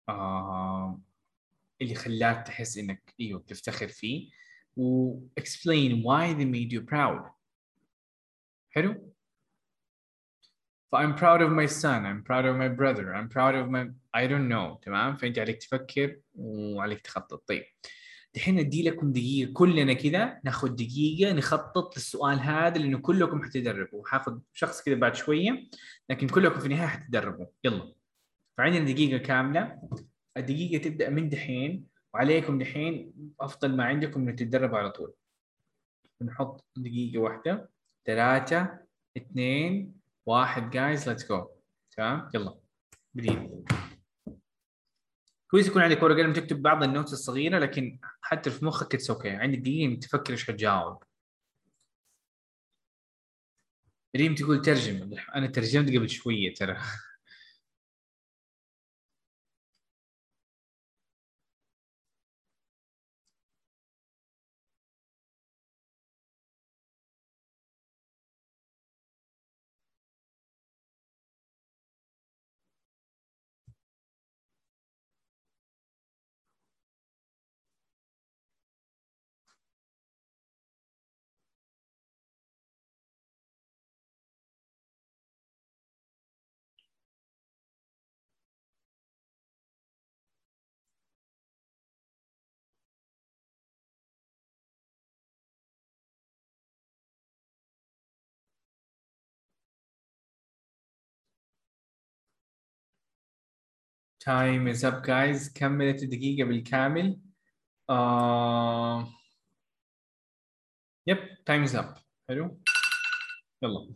آه 0.09 1.01
اللي 1.81 1.95
خلاك 1.95 2.47
تحس 2.47 2.77
إنك 2.77 3.13
أيوه 3.19 3.39
بتفتخر 3.39 3.87
فيه؟ 3.87 4.29
و 4.77 5.19
explain 5.39 6.03
why 6.03 6.33
they 6.33 6.45
made 6.45 6.71
you 6.71 6.81
proud. 6.81 7.31
حلو؟ 8.69 9.12
ف 10.93 10.95
I'm 10.95 11.15
proud 11.15 11.41
of 11.41 11.49
my 11.49 11.67
son. 11.81 12.05
I'm 12.05 12.21
proud 12.29 12.45
of 12.45 12.55
my 12.55 12.69
brother. 12.79 13.05
I'm 13.15 13.27
proud 13.27 13.55
of 13.55 13.67
my 13.67 13.83
I 14.17 14.27
don't 14.27 14.47
know. 14.47 14.79
تمام؟ 14.81 15.15
فأنت 15.15 15.39
عليك 15.39 15.57
تفكر 15.57 16.19
وعليك 16.35 17.01
تخطط. 17.01 17.43
طيب. 17.47 17.63
دحين 18.35 18.59
ادي 18.59 18.89
لكم 18.89 19.11
دقيقة 19.11 19.53
كلنا 19.53 19.93
كذا 19.93 20.39
ناخذ 20.43 20.69
دقيقة 20.69 21.33
نخطط 21.33 21.95
للسؤال 21.95 22.39
هذا 22.39 22.77
لأنه 22.77 22.97
كلكم 22.97 23.43
حتدربوا. 23.43 24.07
حاخذ 24.07 24.39
شخص 24.53 24.83
كذا 24.83 24.95
بعد 24.95 25.15
شوية 25.15 25.69
لكن 26.09 26.27
كلكم 26.27 26.59
في 26.59 26.65
النهاية 26.65 26.87
حتدربوا. 26.87 27.45
يلا. 27.63 27.93
فعندنا 28.57 28.91
دقيقة 28.91 29.17
كاملة. 29.17 29.81
الدقيقة 30.37 30.83
تبدأ 30.83 31.09
من 31.09 31.29
دحين 31.29 31.85
وعليكم 32.13 32.59
دحين 32.59 33.13
أفضل 33.39 33.75
ما 33.75 33.83
عندكم 33.83 34.21
إنه 34.21 34.31
تتدربوا 34.31 34.77
على 34.77 34.89
طول. 34.89 35.13
نحط 36.21 36.65
دقيقة 36.77 37.19
واحدة. 37.19 37.69
ثلاثة 38.05 38.79
اثنين 39.17 40.02
واحد 40.25 40.69
guys 40.69 41.09
let's 41.09 41.29
go 41.29 41.49
تمام؟ 41.97 42.29
يلا. 42.33 42.59
بدين 43.13 43.65
كويس 45.51 45.67
يكون 45.67 45.81
عندك 45.81 46.03
ورقة 46.03 46.17
قلم 46.17 46.33
تكتب 46.33 46.61
بعض 46.61 46.83
ال 46.83 46.88
notes 46.88 47.13
الصغيرة 47.13 47.59
لكن 47.59 47.99
حتى 48.21 48.51
في 48.51 48.65
مخك 48.65 48.95
it's 48.95 49.09
okay 49.09 49.29
عندك 49.29 49.57
دقيقة 49.57 49.99
تفكر 49.99 50.33
إيش 50.33 50.47
حتجاوب. 50.47 51.03
ريم 54.15 54.35
تقول 54.35 54.61
ترجم 54.61 55.17
أنا 55.35 55.47
ترجمت 55.47 55.89
قبل 55.89 56.09
شوية 56.09 56.53
ترى. 56.53 56.77
time 104.25 104.67
is 104.67 104.85
up 104.85 105.01
guys 105.01 105.53
كملت 105.53 106.03
الدقيقة 106.03 106.47
بالكامل؟ 106.47 107.19
آه... 107.89 109.07
yep 111.07 111.43
time 111.45 111.63
is 111.63 111.75
up 111.75 111.95
حلو؟ 112.29 112.59
يلا. 113.61 113.95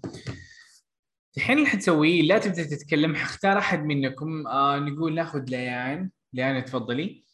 الحين 1.38 1.58
اللي 1.58 1.70
حتسويه 1.70 2.22
لا 2.22 2.38
تبدأ 2.38 2.64
تتكلم 2.64 3.16
حختار 3.16 3.58
أحد 3.58 3.84
منكم. 3.84 4.48
آه 4.48 4.80
نقول 4.80 5.16
ناخذ 5.16 5.44
ليان. 5.50 6.12
ليان 6.34 6.66
تفضلي. 6.66 7.26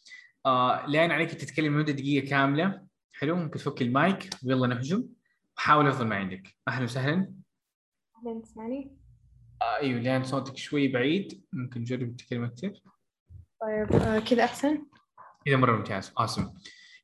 آه 0.46 0.86
ليان 0.86 1.10
عليك 1.10 1.30
تتكلم 1.30 1.76
لمدة 1.76 1.92
دقيقة 1.92 2.28
كاملة. 2.28 2.86
حلو؟ 3.12 3.36
ممكن 3.36 3.58
تفك 3.58 3.82
المايك. 3.82 4.30
ويلا 4.46 4.66
نهجم. 4.66 5.08
وحاول 5.56 5.88
افضل 5.88 6.06
ما 6.06 6.16
عندك. 6.16 6.56
أهلا 6.68 6.84
وسهلا. 6.84 7.34
أهلا 8.16 8.40
تسمعني؟ 8.42 9.03
أيوه 9.80 10.00
ليان 10.00 10.24
صوتك 10.24 10.56
شوي 10.56 10.88
بعيد. 10.88 11.44
ممكن 11.52 11.80
نجرب 11.80 12.16
تتكلم 12.16 12.44
أكثر 12.44 12.72
طيب 13.62 13.92
آه 14.02 14.18
كذا 14.18 14.44
أحسن؟ 14.44 14.86
كذا 15.46 15.56
مرة 15.56 15.76
ممتاز. 15.76 16.12
Awesome. 16.20 16.48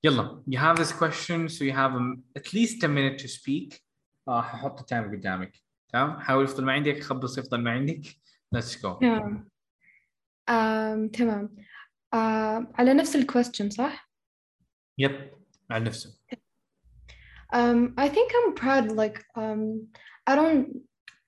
يلا 0.05 0.43
you 0.51 0.59
have 0.59 0.79
this 0.83 0.93
question 0.93 1.49
so 1.49 1.65
you 1.65 1.73
have 1.73 1.95
um, 1.95 2.23
at 2.39 2.53
least 2.55 2.85
a 2.85 2.89
minute 2.89 3.19
to 3.19 3.29
speak. 3.29 3.81
آه 4.29 4.43
ححط 4.43 4.81
ال 4.81 4.87
time 4.87 5.11
قدامك. 5.17 5.53
تمام؟ 5.93 6.21
حاول 6.21 6.45
بأفضل 6.45 6.65
ما 6.65 6.73
عندك 6.73 7.03
خبص 7.03 7.39
بأفضل 7.39 7.61
ما 7.61 7.71
عندك. 7.71 8.07
Let's 8.57 8.75
go. 8.75 8.99
تمام 9.01 9.49
آم، 10.49 11.09
تمام. 11.09 11.57
آم، 12.15 12.73
على 12.75 12.95
نفس 12.95 13.17
ال 13.17 13.23
question 13.23 13.71
صح؟ 13.71 14.11
yep 14.99 15.31
على 15.71 15.85
نفسه. 15.85 16.21
Um, 17.53 17.95
I 17.99 18.09
think 18.09 18.31
I'm 18.39 18.55
proud. 18.55 18.93
Like, 18.93 19.19
um, 19.37 19.63
I 20.27 20.37
don't. 20.37 20.67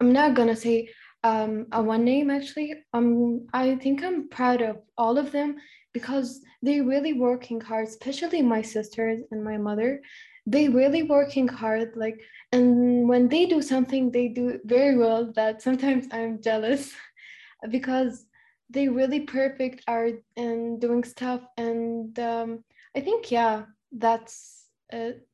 I'm 0.00 0.12
not 0.12 0.30
gonna 0.38 0.56
say 0.56 0.88
um 1.24 1.66
a 1.72 1.82
one 1.82 2.04
name 2.04 2.30
actually. 2.30 2.74
Um, 2.92 3.46
I 3.52 3.76
think 3.76 4.02
I'm 4.02 4.28
proud 4.28 4.62
of 4.62 4.78
all 4.96 5.18
of 5.18 5.32
them 5.32 5.56
because 5.92 6.40
they 6.62 6.80
really 6.80 7.12
working 7.12 7.60
hard, 7.60 7.88
especially 7.88 8.42
my 8.42 8.62
sisters 8.62 9.20
and 9.30 9.44
my 9.44 9.56
mother. 9.58 10.02
They 10.46 10.68
really 10.68 11.04
working 11.04 11.46
hard. 11.46 11.92
Like, 11.94 12.20
and 12.50 13.08
when 13.08 13.28
they 13.28 13.46
do 13.46 13.62
something, 13.62 14.10
they 14.10 14.28
do 14.28 14.58
very 14.64 14.96
well. 14.96 15.32
That 15.34 15.62
sometimes 15.62 16.08
I'm 16.10 16.42
jealous 16.42 16.92
because 17.70 18.26
they 18.70 18.88
really 18.88 19.20
perfect 19.20 19.84
art 19.86 20.22
and 20.36 20.80
doing 20.80 21.04
stuff. 21.04 21.42
And 21.56 22.18
um, 22.18 22.64
I 22.96 23.00
think 23.00 23.30
yeah, 23.30 23.66
that's 23.92 24.66
it. 24.90 25.26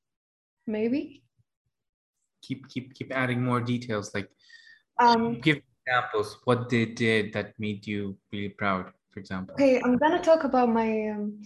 Maybe. 0.66 1.22
keep 2.42 2.68
keep 2.68 2.94
keep 2.94 3.12
adding 3.12 3.42
more 3.44 3.60
details 3.60 4.14
like 4.14 4.28
Um, 4.98 5.40
give 5.40 5.60
examples. 5.88 6.38
What 6.44 6.68
they 6.68 6.84
did 6.86 7.32
that 7.32 7.54
made 7.58 7.86
you 7.86 8.16
really 8.32 8.50
proud 8.50 8.92
for 9.10 9.20
example. 9.20 9.54
Okay, 9.54 9.80
I'm 9.84 9.96
gonna 9.96 10.22
talk 10.22 10.44
about 10.44 10.68
my 10.68 11.08
um, 11.08 11.42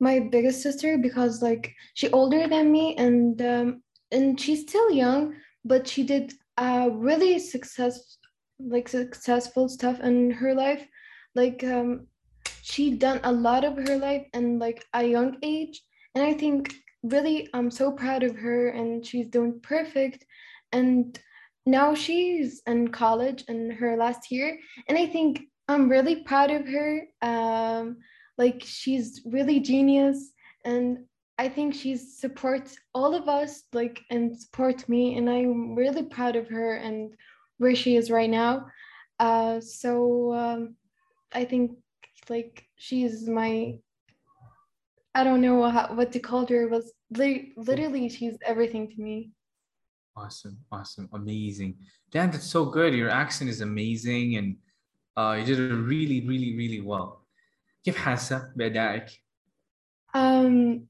my 0.00 0.20
biggest 0.20 0.62
sister 0.62 0.98
because 0.98 1.42
like 1.42 1.74
she 1.94 2.10
older 2.10 2.46
than 2.46 2.70
me 2.70 2.96
and 2.96 3.40
um, 3.42 3.82
and 4.12 4.40
she's 4.40 4.62
still 4.62 4.90
young, 4.90 5.34
but 5.64 5.86
she 5.86 6.02
did 6.02 6.34
uh, 6.56 6.90
really 6.92 7.38
success 7.38 8.18
like 8.58 8.88
successful 8.88 9.68
stuff 9.68 10.00
in 10.00 10.30
her 10.30 10.54
life. 10.54 10.86
Like 11.34 11.62
um, 11.64 12.06
she 12.62 12.94
done 12.94 13.20
a 13.24 13.32
lot 13.32 13.64
of 13.64 13.76
her 13.76 13.96
life 13.96 14.26
and 14.32 14.58
like 14.58 14.84
a 14.94 15.04
young 15.04 15.36
age, 15.42 15.82
and 16.14 16.24
I 16.24 16.34
think 16.34 16.74
really 17.02 17.48
I'm 17.54 17.70
so 17.70 17.92
proud 17.92 18.22
of 18.22 18.36
her, 18.36 18.68
and 18.68 19.04
she's 19.04 19.28
doing 19.28 19.60
perfect, 19.60 20.24
and 20.72 21.18
now 21.68 21.94
she's 21.94 22.62
in 22.66 22.88
college 22.88 23.44
in 23.48 23.70
her 23.70 23.96
last 23.96 24.30
year, 24.30 24.58
and 24.88 24.96
I 24.96 25.06
think 25.06 25.42
I'm 25.68 25.88
really 25.88 26.22
proud 26.22 26.50
of 26.50 26.66
her. 26.66 27.02
Um, 27.22 27.98
like 28.36 28.62
she's 28.64 29.20
really 29.26 29.60
genius, 29.60 30.32
and 30.64 31.04
I 31.38 31.48
think 31.48 31.74
she 31.74 31.96
supports 31.96 32.76
all 32.94 33.14
of 33.14 33.28
us, 33.28 33.64
like 33.72 34.00
and 34.10 34.36
support 34.36 34.88
me, 34.88 35.16
and 35.16 35.28
I'm 35.28 35.74
really 35.74 36.04
proud 36.04 36.36
of 36.36 36.48
her 36.48 36.76
and 36.76 37.12
where 37.58 37.74
she 37.74 37.96
is 37.96 38.10
right 38.10 38.30
now. 38.30 38.66
Uh, 39.18 39.60
so 39.60 40.32
um, 40.34 40.76
I 41.32 41.44
think 41.44 41.72
like 42.28 42.64
she's 42.76 43.28
my 43.28 43.78
I 45.14 45.24
don't 45.24 45.40
know 45.40 45.68
how, 45.68 45.94
what 45.94 46.12
to 46.12 46.20
call 46.20 46.46
her 46.46 46.68
was 46.68 46.92
li- 47.10 47.52
literally 47.56 48.08
she's 48.08 48.36
everything 48.46 48.88
to 48.88 49.00
me. 49.00 49.32
Awesome 50.22 50.56
awesome 50.76 51.08
amazing. 51.12 51.72
Dan 52.12 52.30
that's 52.30 52.50
so 52.56 52.64
good. 52.76 52.92
Your 52.94 53.10
accent 53.22 53.48
is 53.54 53.60
amazing 53.60 54.36
and 54.38 54.48
uh, 55.18 55.34
you 55.38 55.44
did 55.44 55.58
it 55.58 55.74
really 55.94 56.20
really 56.30 56.52
really 56.60 56.80
well. 56.80 57.24
كيف 57.84 57.96
حاسة 57.96 58.52
بأدائك؟ 58.56 59.06
Um, 60.16 60.86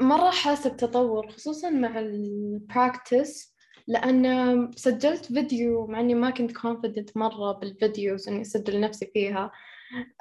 مرة 0.00 0.30
حاسة 0.30 0.70
بتطور 0.70 1.30
خصوصا 1.30 1.70
مع 1.70 1.98
البراكتس 1.98 3.54
لأن 3.86 4.70
سجلت 4.76 5.24
فيديو 5.24 5.86
مع 5.86 6.00
إني 6.00 6.14
ما 6.14 6.30
كنت 6.30 6.58
confident 6.58 7.16
مرة 7.16 7.52
بال 7.52 7.71
videos 7.71 8.28
إني 8.28 8.40
أسجل 8.40 8.80
نفسي 8.80 9.10
فيها. 9.14 9.52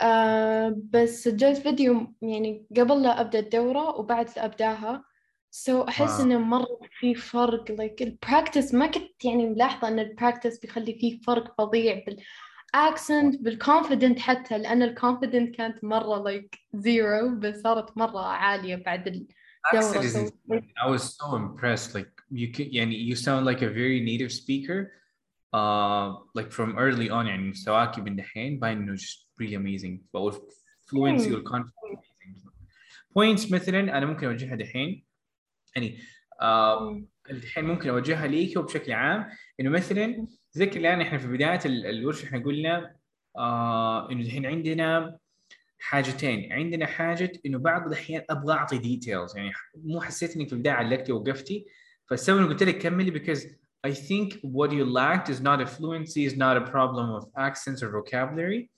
آه 0.02 0.82
بس 0.90 1.24
سجلت 1.24 1.58
فيديو 1.58 2.14
يعني 2.22 2.66
قبل 2.78 3.04
لا 3.04 3.22
أبدأ 3.22 3.40
الدورة 3.40 4.00
وبعد 4.00 4.30
لا 4.36 4.46
أبدأها. 4.46 5.04
so 5.56 5.82
أحس 5.82 6.20
wow. 6.20 6.26
إنه 6.28 6.38
مرة 6.40 6.80
في 7.00 7.16
فرق 7.16 7.72
like 7.72 8.02
ال 8.02 8.10
practice 8.10 8.74
ما 8.74 8.88
كنت 8.88 9.26
يعني 9.26 9.50
ملاحظة 9.50 9.88
إن 9.88 10.00
ال 10.00 10.07
practice 10.07 10.60
بيخلي 10.60 10.94
فيه 10.94 11.20
فرق 11.20 11.56
فظيع 11.58 12.04
بال 12.08 12.18
بال 12.74 12.91
accent 12.91 13.42
بال 13.42 13.55
confidence 13.55 14.20
حتى 14.20 14.58
لأن 14.58 14.84
ال 14.96 15.01
confidence 15.01 15.56
كانت 15.58 15.84
مرة 15.84 16.24
like 16.24 16.78
zero 16.78 17.26
بس 17.40 17.62
صارت 17.62 17.98
مرة 17.98 18.26
عالية 18.26 18.76
بعد 18.76 19.08
الدوره 19.08 20.02
so. 20.02 20.32
I 20.86 20.90
was 20.90 21.04
so 21.04 21.36
impressed. 21.36 21.94
Like 21.96 22.22
you 22.32 22.48
can, 22.52 22.74
يعني 22.74 23.08
you 23.10 23.16
sound 23.16 23.46
like 23.46 23.62
a 23.62 23.70
very 23.70 24.02
native 24.02 24.32
speaker. 24.32 24.92
Uh, 25.54 26.14
like 26.34 26.52
from 26.52 26.78
early 26.78 27.10
on 27.10 27.26
يعني 27.28 27.50
مستواك 27.50 28.00
من 28.00 28.16
دحين 28.16 28.60
باين 28.60 28.78
إنه 28.78 28.96
just 28.96 29.28
really 29.42 29.56
amazing. 29.56 30.00
But 30.14 30.36
fluency 30.90 31.30
Hmm. 31.30 31.36
والconfidence 31.36 32.06
amazing. 32.10 32.50
Points 33.14 33.52
مثلا 33.52 33.80
أنا 33.98 34.06
ممكن 34.06 34.28
أوجهها 34.28 34.56
دحين 34.56 35.13
يعني 35.76 35.98
آه 36.42 37.04
الحين 37.30 37.66
ممكن 37.66 37.90
أوجهها 37.90 38.28
ليك 38.28 38.58
وبشكل 38.58 38.92
عام 38.92 39.30
إنه 39.60 39.70
مثلا 39.70 40.28
تذكر 40.54 40.80
الان 40.80 41.02
إحنا 41.02 41.18
في 41.18 41.28
بداية 41.28 41.60
ال- 41.66 41.86
الورشة 41.86 42.26
إحنا 42.26 42.40
قلنا 42.40 42.96
آه 43.38 44.12
إنه 44.12 44.22
الحين 44.22 44.46
عندنا 44.46 45.18
حاجتين. 45.80 46.54
عندنا 46.54 46.86
حاجة 46.86 47.32
إنه 47.46 47.58
بعض 47.58 47.88
الأحيان 47.88 48.24
أبغى 48.30 48.54
أعطي 48.54 48.78
ديتيلز 48.78 49.38
يعني 49.38 49.52
مو 49.84 50.02
حسيت 50.02 50.36
إنك 50.36 50.48
في 50.48 50.54
البداية 50.54 50.74
علقتي 50.74 51.12
ووقفتي 51.12 51.66
فالسبب 52.10 52.38
إنه 52.38 52.48
قلت 52.48 52.64
لك 52.64 52.78
كملي 52.78 53.12
because 53.12 53.40
I 53.88 53.92
think 53.92 54.34
what 54.44 54.72
you 54.72 54.86
lacked 54.86 55.30
is 55.30 55.42
not 55.42 55.60
a 55.62 55.66
fluency 55.66 56.24
is 56.30 56.36
not 56.38 56.56
a 56.58 56.62
problem 56.72 57.08
of 57.18 57.24
accents 57.38 57.84
or 57.84 57.90
vocabulary. 58.00 58.72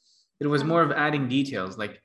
It 0.43 0.47
was 0.47 0.63
more 0.63 0.81
of 0.81 0.91
adding 0.91 1.27
details. 1.29 1.77
Like 1.77 1.95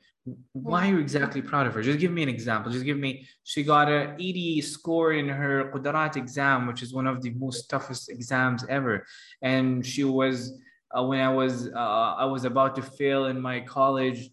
why 0.53 0.87
are 0.87 0.91
you 0.93 0.99
exactly 0.99 1.41
proud 1.41 1.67
of 1.67 1.75
her? 1.75 1.83
Just 1.83 1.99
give 1.99 2.13
me 2.13 2.23
an 2.23 2.29
example. 2.29 2.71
Just 2.71 2.85
give 2.85 2.99
me 2.99 3.27
she 3.45 3.63
got 3.63 3.89
a 3.89 4.15
80 4.19 4.61
score 4.61 5.13
in 5.13 5.29
her 5.29 5.71
Qudarat 5.73 6.17
exam 6.17 6.67
which 6.67 6.83
is 6.83 6.93
one 6.93 7.07
of 7.07 7.23
the 7.23 7.31
most 7.31 7.69
toughest 7.71 8.11
exams 8.11 8.65
ever. 8.69 9.07
And 9.43 9.85
she 9.85 10.05
was 10.05 10.53
uh, 10.97 11.05
when 11.05 11.21
I 11.21 11.33
was 11.33 11.69
uh, 11.69 12.15
I 12.19 12.25
was 12.27 12.45
about 12.45 12.77
to 12.77 12.83
fail 12.83 13.27
in 13.27 13.41
my 13.41 13.61
college 13.61 14.31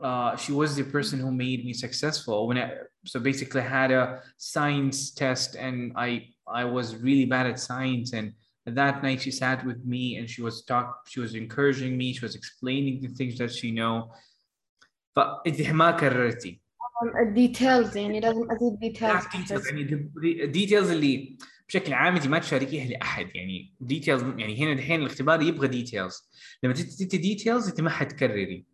uh, 0.00 0.36
she 0.36 0.52
was 0.52 0.76
the 0.76 0.84
person 0.84 1.18
who 1.18 1.32
made 1.32 1.64
me 1.64 1.72
successful. 1.72 2.46
When 2.46 2.58
I 2.58 2.72
so 3.04 3.20
basically 3.20 3.62
I 3.62 3.68
had 3.68 3.90
a 3.90 4.22
science 4.36 5.10
test 5.10 5.54
and 5.54 5.92
I 5.96 6.28
I 6.46 6.64
was 6.64 6.96
really 6.96 7.24
bad 7.24 7.46
at 7.46 7.58
science. 7.58 8.12
And 8.12 8.32
that 8.66 9.02
night 9.02 9.22
she 9.22 9.30
sat 9.30 9.64
with 9.64 9.84
me 9.84 10.16
and 10.16 10.28
she 10.28 10.42
was 10.42 10.64
talk 10.64 11.06
she 11.08 11.20
was 11.20 11.34
encouraging 11.34 11.96
me. 11.96 12.12
She 12.12 12.24
was 12.24 12.34
explaining 12.34 13.00
the 13.00 13.08
things 13.08 13.38
that 13.38 13.52
she 13.52 13.70
know 13.70 14.10
فانت 15.16 15.60
ما 15.70 15.90
كررتي. 15.90 16.60
الديتيلز 17.28 17.96
يعني 17.96 18.20
لازم 18.20 18.50
أزيد 18.50 18.78
ديتيلز 18.78 19.66
يعني 19.66 20.12
الديتيلز 20.44 20.90
اللي 20.90 21.36
بشكل 21.68 21.92
عام 21.92 22.14
أنت 22.14 22.26
ما 22.26 22.38
تشاركيها 22.38 22.84
لأحد. 22.88 23.28
يعني 23.34 23.74
ديتيلز 23.80 24.22
يعني 24.22 24.64
هنا 24.64 24.72
الحين 24.72 25.00
الاختبار 25.00 25.42
يبغى 25.42 25.68
ديتيلز 25.68 26.30
لما 26.62 26.74
تدي 26.74 27.18
ديتيلز 27.18 27.68
أنت 27.68 27.80
ما 27.80 27.90
حتكرري. 27.90 28.66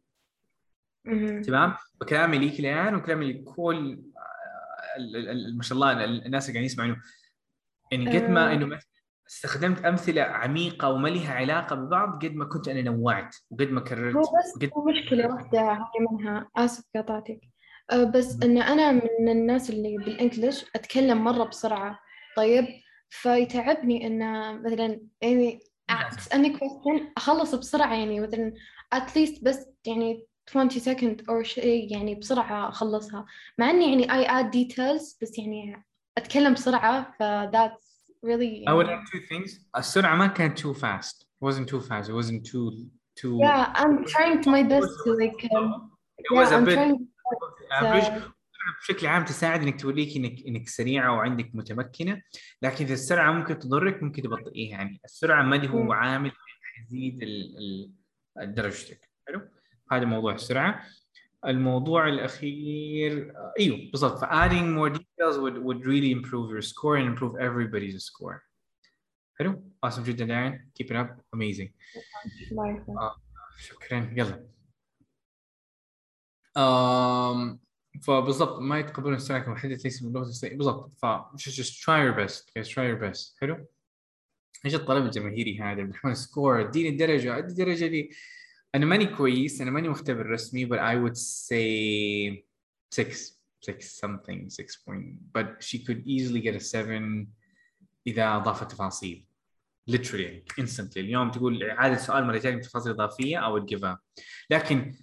تمام؟ 1.46 1.74
وكلامي 2.00 2.38
ليك 2.38 2.60
الآن 2.60 2.94
وكلامي 2.94 3.32
لكل 3.32 3.98
آه، 4.98 5.52
ما 5.56 5.62
شاء 5.62 5.74
الله 5.76 6.04
ال- 6.04 6.26
الناس 6.26 6.44
اللي 6.48 6.52
قاعدين 6.54 6.64
يسمعونه 6.72 6.96
يعني 7.92 8.18
قد 8.18 8.30
ما 8.30 8.50
آه. 8.50 8.54
إنه 8.54 8.78
استخدمت 9.28 9.84
أمثلة 9.84 10.22
عميقة 10.22 10.90
وما 10.90 11.08
لها 11.08 11.34
علاقة 11.34 11.76
ببعض 11.76 12.24
قد 12.24 12.34
ما 12.34 12.44
كنت 12.44 12.68
أنا 12.68 12.82
نوعت 12.82 13.36
وقد 13.50 13.68
ما 13.70 13.80
كررت 13.80 14.14
هو 14.16 14.20
بس 14.22 14.52
وقد 14.56 14.66
في 14.94 15.00
مشكلة 15.02 15.28
واحدة 15.34 15.60
هاي 15.72 16.06
منها. 16.10 16.48
آسف 16.56 16.84
قطعتك 16.96 17.40
أه 17.90 18.04
بس 18.04 18.38
إن 18.42 18.62
أنا 18.62 18.92
من 18.92 19.28
الناس 19.28 19.70
اللي 19.70 19.96
بالإنجليش 19.96 20.64
أتكلم 20.76 21.24
مرة 21.24 21.44
بسرعة. 21.44 21.98
طيب 22.36 22.66
فيتعبني 23.10 24.06
إن 24.06 24.18
مثلا 24.62 25.00
يعني. 25.22 25.60
تسألني 26.16 26.56
question 26.56 27.02
أخلص 27.16 27.54
بسرعة 27.54 27.94
يعني 27.94 28.20
مثلا 28.20 28.52
at 28.94 29.08
least 29.08 29.44
بس 29.44 29.66
يعني 29.86 30.26
20 30.48 30.70
second 30.70 31.24
أو 31.28 31.42
شيء 31.42 31.92
يعني 31.92 32.14
بسرعة 32.14 32.68
أخلصها. 32.68 33.26
مع 33.58 33.70
إني 33.70 33.90
يعني 34.02 34.24
I 34.24 34.28
add 34.28 34.54
details 34.54 35.18
بس 35.22 35.38
يعني 35.38 35.84
أتكلم 36.18 36.54
بسرعة 36.54 37.12
ف 37.18 37.22
that's 37.56 37.91
really 38.22 38.64
I 38.66 38.72
would 38.72 38.88
add 38.88 39.04
two 39.12 39.20
things. 39.30 39.60
السرعه 39.76 40.16
ما 40.16 40.26
كانت 40.26 40.58
too 40.58 40.74
fast. 40.74 41.22
It 41.22 41.44
wasn't 41.44 41.68
too 41.68 41.80
fast. 41.80 42.08
It 42.08 42.14
wasn't 42.14 42.44
too 42.46 42.70
too 43.20 43.38
yeah 43.40 43.72
I'm 43.74 44.04
trying 44.04 44.42
to 44.42 44.50
my 44.50 44.62
best 44.62 44.90
to 45.04 45.10
like 45.22 45.40
um, 45.56 45.90
it 46.18 46.30
was 46.38 46.48
yeah 46.50 46.56
a 46.56 46.58
I'm 46.58 46.64
bit 46.64 46.78
average. 47.72 48.22
to 48.22 48.32
بشكل 48.82 49.06
عام 49.06 49.24
تساعد 49.24 49.62
إنك 49.62 49.80
توريك 49.80 50.16
انك 50.16 50.46
إنك 50.46 50.68
سريعة 50.68 51.12
وعندك 51.16 51.50
متمكنة. 51.54 52.22
لكن 52.62 52.84
إذا 52.84 52.94
السرعة 52.94 53.32
ممكن 53.32 53.58
تضرك 53.58 54.02
ممكن 54.02 54.22
تبطئيها. 54.22 54.70
يعني 54.78 55.00
السرعة 55.04 55.42
ما 55.42 55.56
اللي 55.56 55.68
هو. 55.68 55.92
عامل 55.92 56.32
يزيد 56.80 57.18
درجتك. 58.36 59.08
حلو؟ 59.28 59.40
هذا 59.92 60.04
موضوع 60.04 60.34
السرعة. 60.34 60.82
الموضوع 61.46 62.08
الأخير 62.08 63.32
آه، 63.36 63.52
أيوه 63.60 63.78
بالضبط. 63.92 64.18
ف 64.18 64.24
adding 64.24 64.76
more 64.78 64.98
details 65.22 65.38
would, 65.38 65.58
would 65.62 65.86
really 65.86 66.10
improve 66.10 66.50
your 66.50 66.62
score 66.62 66.96
and 66.96 67.06
improve 67.06 67.36
everybody's 67.40 68.04
score. 68.04 68.42
حلو 69.38 69.62
awesome 69.86 70.04
جدا 70.04 70.24
داين 70.24 70.70
keep 70.78 70.86
it 70.86 70.96
up. 70.96 71.20
Amazing. 71.36 71.68
الله 72.52 72.66
يعافيك. 72.66 73.22
شكرا 73.58 74.14
يلا 74.16 74.46
um, 76.58 77.58
فبالضبط 78.02 78.58
ما 78.58 78.78
يتقبلون 78.78 79.14
السرعه 79.14 79.40
كمحدث 79.44 79.84
ليس 79.84 80.02
باللغة 80.02 80.22
الصينيه 80.22 80.56
بالضبط. 80.56 80.92
ف 80.96 81.06
just, 81.36 81.54
just 81.54 81.82
try 81.82 82.02
your 82.02 82.16
best. 82.16 82.50
Guys 82.56 82.68
try 82.68 82.84
your 82.84 83.00
best. 83.02 83.36
حلو. 83.40 83.66
إيش 84.64 84.74
الطلب 84.74 85.04
الجماهيري 85.06 85.58
هذا؟ 85.58 85.80
عبد 85.80 85.90
الرحمن 85.90 86.14
سكور 86.14 86.60
اديني 86.60 86.88
الدرجة. 86.88 87.38
ادي 87.38 87.46
الدرجة 87.46 87.86
دي 87.86 88.10
أنا 88.74 88.86
ماني 88.86 89.06
كويس. 89.16 89.60
أنا 89.60 89.70
ماني 89.70 89.88
مختبر 89.88 90.26
رسمي 90.26 90.66
but 90.66 90.78
I 90.78 90.96
would 90.96 91.16
say 91.16 92.44
six. 92.94 93.41
Six 93.66 94.00
something 94.04 94.48
six 94.48 94.76
point 94.84 95.06
but 95.36 95.48
she 95.62 95.78
could 95.86 96.00
easily 96.06 96.40
get 96.40 96.54
a 96.54 96.60
seven 96.60 97.28
اذا 98.06 98.36
اضافت 98.36 98.70
تفاصيل 98.70 99.26
literally 99.90 100.60
instantly 100.60 100.96
اليوم 100.96 101.30
تقول 101.30 101.62
اعاده 101.62 101.96
سؤال 101.96 102.26
مرتين 102.26 102.56
بتفاصيل 102.56 102.92
اضافيه 102.92 103.66
give 103.66 103.94
up 103.94 104.24
لكن 104.50 104.94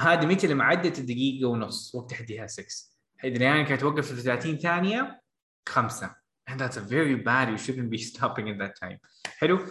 هذه 0.00 0.26
متى 0.26 0.46
لما 0.46 0.64
عدت 0.64 0.98
الدقيقه 0.98 1.48
ونص 1.48 1.94
وقت 1.94 2.10
تحديها 2.10 2.46
6 2.46 2.66
اذا 3.24 3.42
يعني 3.42 3.64
كانت 3.64 3.80
توقف 3.80 4.14
في 4.14 4.20
30 4.20 4.58
ثانية 4.58 5.22
خمسه 5.68 6.14
and 6.50 6.60
that's 6.60 6.76
a 6.76 6.80
very 6.80 7.16
bad 7.16 7.48
you 7.48 7.58
shouldn't 7.58 7.90
be 7.90 7.98
stopping 7.98 8.48
at 8.48 8.58
that 8.58 8.74
time 8.84 8.98
حلو 9.24 9.66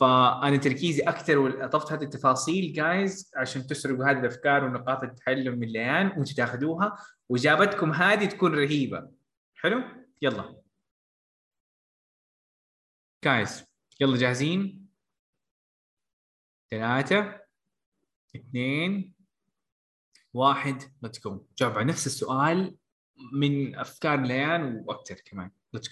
فأنا 0.00 0.56
تركيزي 0.56 1.02
أكثر 1.02 1.38
واضفت 1.38 1.92
هذه 1.92 2.02
التفاصيل 2.02 2.72
جايز 2.72 3.30
عشان 3.36 3.66
تسرقوا 3.66 4.04
هذه 4.04 4.18
الأفكار 4.20 4.64
ونقاط 4.64 5.02
التعلم 5.02 5.58
من 5.58 5.68
ليان 5.68 6.06
وأنتم 6.06 6.34
تاخذوها. 6.34 6.98
واجابتكم 7.28 7.92
هذه 7.92 8.24
تكون 8.24 8.54
رهيبة. 8.54 9.10
حلو؟ 9.54 9.82
يلا. 10.22 10.62
جايز 13.24 13.64
يلا 14.00 14.16
جاهزين؟ 14.16 14.86
ثلاثة 16.70 17.40
اثنين 18.36 19.14
واحد 20.34 20.82
let's 21.02 21.20
go 21.20 21.46
جاوب 21.58 21.72
على 21.72 21.84
نفس 21.84 22.06
السؤال 22.06 22.76
من 23.32 23.74
أفكار 23.74 24.20
ليان 24.20 24.84
وأكثر 24.86 25.14
كمان. 25.14 25.50
let's 25.72 25.88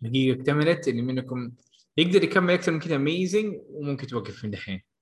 دقيقة 0.00 0.40
اكتملت 0.40 0.88
اللي 0.88 1.02
منكم 1.02 1.52
يقدر 1.96 2.24
يكمل 2.24 2.54
أكثر 2.54 2.72
من 2.72 2.80
كذا 2.80 2.96
اميزنج 2.96 3.54
وممكن 3.68 4.06
توقف 4.06 4.44
من 4.44 4.50
دحين. 4.50 4.95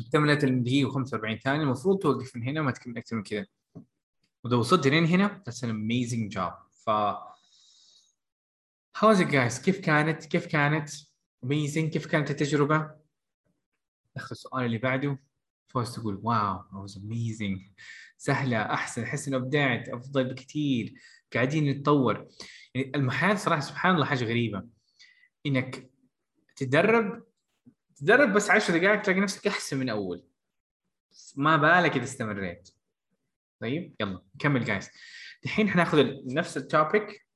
اكتملت 0.00 0.44
الدقيقة 0.44 0.90
و45 0.90 1.42
ثانية. 1.42 1.62
المفروض 1.62 1.98
توقف 1.98 2.36
من 2.36 2.42
هنا 2.42 2.62
ما 2.62 2.70
تكمل 2.70 2.98
أكثر 2.98 3.16
من 3.16 3.22
كذا. 3.22 3.46
وإذا 4.44 4.56
وصلت 4.56 4.86
لين 4.86 5.04
هنا 5.04 5.42
that's 5.48 5.62
an 5.62 5.70
amazing 5.70 6.38
job. 6.38 6.52
ف 6.84 6.90
how's 8.98 9.18
it 9.18 9.30
guys? 9.30 9.64
كيف 9.64 9.80
كانت؟ 9.80 10.24
كيف 10.24 10.46
كانت؟ 10.46 10.90
amazing. 11.46 11.90
كيف 11.92 12.06
كانت 12.06 12.30
التجربة؟ 12.30 12.90
ناخذ 14.16 14.30
السؤال 14.30 14.64
اللي 14.64 14.78
بعده. 14.78 15.18
فوز 15.68 15.94
تقول 15.94 16.20
واو 16.22 16.58
that 16.58 16.90
was 16.90 16.94
amazing. 16.94 17.70
سهلة 18.16 18.62
أحسن. 18.62 19.02
أحس 19.02 19.28
إنه 19.28 19.36
أبدعت 19.36 19.88
أفضل 19.88 20.24
بكثير. 20.24 20.94
قاعدين 21.34 21.70
نتطور. 21.70 22.28
يعني 22.74 22.92
المحال 22.94 23.38
صراحة 23.38 23.60
سبحان 23.60 23.94
الله 23.94 24.04
حاجة 24.04 24.24
غريبة. 24.24 24.66
إنك 25.46 25.90
تدرب 26.56 27.29
تدرب 28.00 28.32
بس 28.32 28.50
10 28.50 28.78
دقائق 28.78 29.02
تلاقي 29.02 29.20
نفسك 29.20 29.46
أحسن 29.46 29.76
من 29.76 29.88
أول. 29.88 30.24
ما 31.36 31.56
بالك 31.56 31.96
إذا 31.96 32.04
استمريت. 32.04 32.68
طيب 33.60 33.94
يلا 34.00 34.22
نكمل 34.34 34.64
guys 34.64 34.90
الحين 35.44 35.70
حناخذ 35.70 36.06
نفس 36.26 36.56
ال 36.56 36.68
topic 36.68 37.26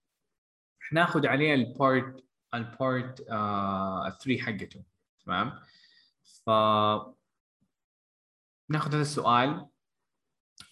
حناخذ 0.81 1.27
عليه 1.27 1.55
ال 1.55 1.68
part 1.68 2.24
ال 2.55 2.67
part 2.67 3.18
3 4.23 4.39
حقته. 4.39 4.83
تمام؟ 5.25 5.61
ف 6.47 6.51
ناخذ 8.71 8.95
هذا 8.95 9.03
السؤال. 9.03 9.67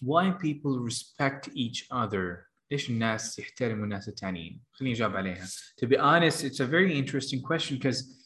Why 0.03 0.31
people 0.31 0.79
respect 0.79 1.49
each 1.53 1.87
other? 1.91 2.47
ليش 2.71 2.89
الناس 2.89 3.39
يحترموا 3.39 3.83
الناس 3.83 4.09
الثانيين 4.09 4.61
خليني 4.71 4.95
أجاوب 4.95 5.15
عليها. 5.15 5.45
To 5.81 5.87
be 5.87 5.97
honest 5.97 6.43
it's 6.43 6.59
a 6.59 6.65
very 6.65 6.97
interesting 6.97 7.41
question 7.41 7.77
because 7.77 8.22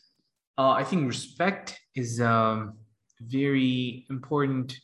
uh, 0.57 0.71
I 0.71 0.83
think 0.83 1.07
respect 1.07 1.79
is 1.95 2.19
a 2.19 2.69
very 3.21 4.05
important 4.09 4.77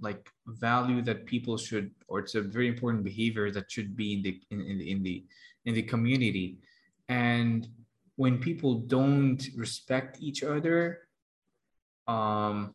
like 0.00 0.28
value 0.46 1.00
that 1.02 1.24
people 1.24 1.56
should 1.56 1.90
or 2.08 2.18
it's 2.20 2.34
a 2.34 2.42
very 2.42 2.68
important 2.68 3.02
behavior 3.04 3.50
that 3.50 3.70
should 3.70 3.96
be 3.96 4.14
in 4.14 4.22
the 4.22 4.40
in, 4.50 4.60
in 4.60 4.78
the 4.78 4.90
in 4.90 5.02
the 5.02 5.24
in 5.64 5.74
the 5.74 5.82
community. 5.82 6.58
And 7.08 7.66
when 8.16 8.38
people 8.38 8.80
don't 8.80 9.42
respect 9.56 10.18
each 10.20 10.42
other 10.42 11.00
um 12.08 12.74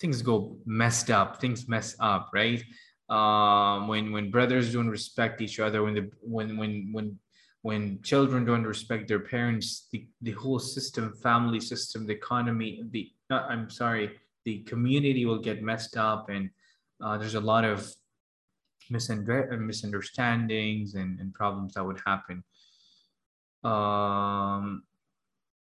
things 0.00 0.22
go 0.22 0.58
messed 0.66 1.10
up 1.10 1.40
things 1.40 1.68
mess 1.68 1.96
up 2.00 2.30
right? 2.32 2.62
Um 3.08 3.88
when 3.88 4.12
when 4.12 4.30
brothers 4.30 4.72
don't 4.72 4.88
respect 4.88 5.40
each 5.40 5.60
other 5.60 5.82
when 5.82 5.94
the 5.94 6.10
when 6.22 6.56
when 6.56 6.88
when 6.92 7.18
when 7.66 8.00
children 8.02 8.44
don't 8.44 8.66
respect 8.74 9.08
their 9.08 9.24
parents 9.34 9.88
the, 9.92 10.06
the 10.22 10.32
whole 10.40 10.58
system 10.58 11.12
family 11.28 11.60
system 11.60 12.06
the 12.06 12.12
economy 12.12 12.70
the 12.90 13.02
not, 13.30 13.42
i'm 13.50 13.68
sorry 13.68 14.06
the 14.44 14.54
community 14.72 15.26
will 15.26 15.42
get 15.48 15.62
messed 15.62 15.96
up 15.96 16.28
and 16.30 16.48
uh, 17.02 17.18
there's 17.18 17.34
a 17.34 17.40
lot 17.40 17.64
of 17.64 17.92
uh, 18.94 19.56
misunderstandings 19.58 20.94
and, 20.94 21.18
and 21.20 21.34
problems 21.34 21.74
that 21.74 21.84
would 21.84 22.00
happen. 22.06 22.44
Um, 23.64 24.84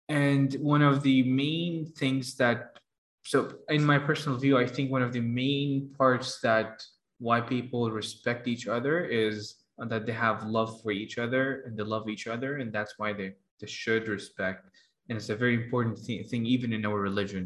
and 0.09 0.53
one 0.55 0.83
of 0.83 1.03
the 1.03 1.23
main 1.23 1.87
things 1.87 2.35
that 2.37 2.79
so 3.25 3.53
in 3.69 3.85
my 3.85 3.99
personal 3.99 4.39
view 4.39 4.57
i 4.57 4.65
think 4.65 4.89
one 4.89 5.03
of 5.03 5.13
the 5.13 5.21
main 5.21 5.93
parts 5.99 6.39
that 6.41 6.85
why 7.19 7.41
people 7.41 7.91
respect 7.91 8.47
each 8.47 8.69
other 8.69 9.05
is 9.05 9.57
that 9.92 10.04
they 10.08 10.18
have 10.28 10.38
love 10.58 10.72
for 10.82 10.92
each 11.04 11.16
other 11.26 11.46
and 11.66 11.72
they 11.78 11.84
love 11.96 12.06
each 12.16 12.26
other 12.34 12.52
and 12.60 12.68
that's 12.76 12.94
why 13.00 13.10
they, 13.20 13.30
they 13.60 13.68
should 13.82 14.06
respect 14.18 14.64
and 15.10 15.14
it's 15.20 15.30
a 15.36 15.40
very 15.44 15.56
important 15.64 15.96
thi- 16.06 16.24
thing 16.30 16.44
even 16.56 16.70
in 16.78 16.82
our 16.90 17.00
religion 17.10 17.44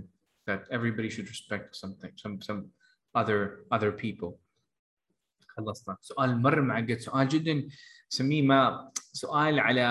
that 0.49 0.61
everybody 0.77 1.09
should 1.15 1.27
respect 1.35 1.67
something 1.83 2.11
some 2.23 2.35
some 2.47 2.59
other 3.21 3.39
other 3.75 3.91
people 4.05 4.31
خلصنا 5.57 5.97
سؤال 6.01 6.41
مره 6.41 6.61
معقد 6.61 6.97
سؤال 6.99 7.27
جدا 7.27 7.67
سميه 8.09 8.41
ما 8.41 8.91
سؤال 8.95 9.59
على 9.59 9.81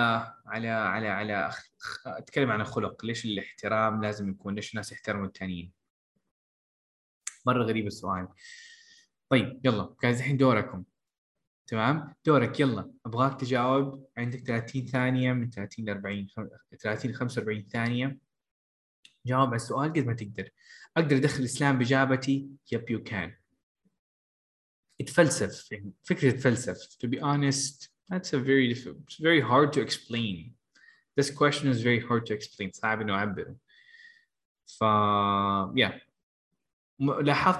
على 0.46 0.68
على 0.68 1.08
على 1.08 1.50
خ- 1.78 2.06
اتكلم 2.08 2.50
عن 2.50 2.60
الخلق 2.60 3.04
ليش 3.04 3.24
الاحترام 3.24 4.02
لازم 4.02 4.30
يكون 4.30 4.54
ليش 4.54 4.70
الناس 4.70 4.92
يحترموا 4.92 5.26
التانيين 5.26 5.72
مره 7.46 7.64
غريب 7.64 7.86
السؤال 7.86 8.28
طيب 9.28 9.60
يلا 9.64 9.94
جايز 10.02 10.18
الحين 10.18 10.36
دوركم 10.36 10.84
تمام؟ 11.69 12.13
دورك 12.25 12.59
يلا. 12.59 12.91
أبغاك 13.05 13.39
تجاوب. 13.39 14.07
عندك 14.17 14.39
30 14.39 14.85
ثانية 14.85 15.33
من 15.33 15.49
30 15.49 15.85
ل 15.85 15.89
40 15.89 16.27
خم- 16.27 16.49
30 16.79 17.11
ل 17.11 17.13
45 17.13 17.67
ثانية. 17.67 18.17
جاوب 19.25 19.47
على 19.47 19.55
السؤال 19.55 19.89
قد 19.93 20.05
ما 20.05 20.13
تقدر. 20.13 20.49
أقدر 20.97 21.15
أدخل 21.15 21.39
الإسلام 21.39 21.77
بإجابتي؟ 21.77 22.49
يب 22.71 22.89
يو 22.89 23.03
كان 23.03 23.33
اتفلسف 25.01 25.71
يعني 25.71 25.91
فكرة 26.03 26.31
تفلسف 26.31 26.97
to 27.05 27.07
be 27.09 27.19
honest 27.21 27.89
that's 28.13 28.33
a 28.33 28.39
very 28.39 28.73
it's 28.73 29.19
very 29.19 29.41
hard 29.41 29.73
to 29.73 29.81
explain. 29.81 30.53
This 31.19 31.29
question 31.31 31.67
is 31.73 31.81
very 31.81 31.99
hard 32.09 32.25
to 32.25 32.33
explain. 32.33 32.71
صعب 32.71 33.01
إنه 33.01 33.13
اعبره 33.15 33.55
ف 34.65 34.83
yeah. 35.75 35.93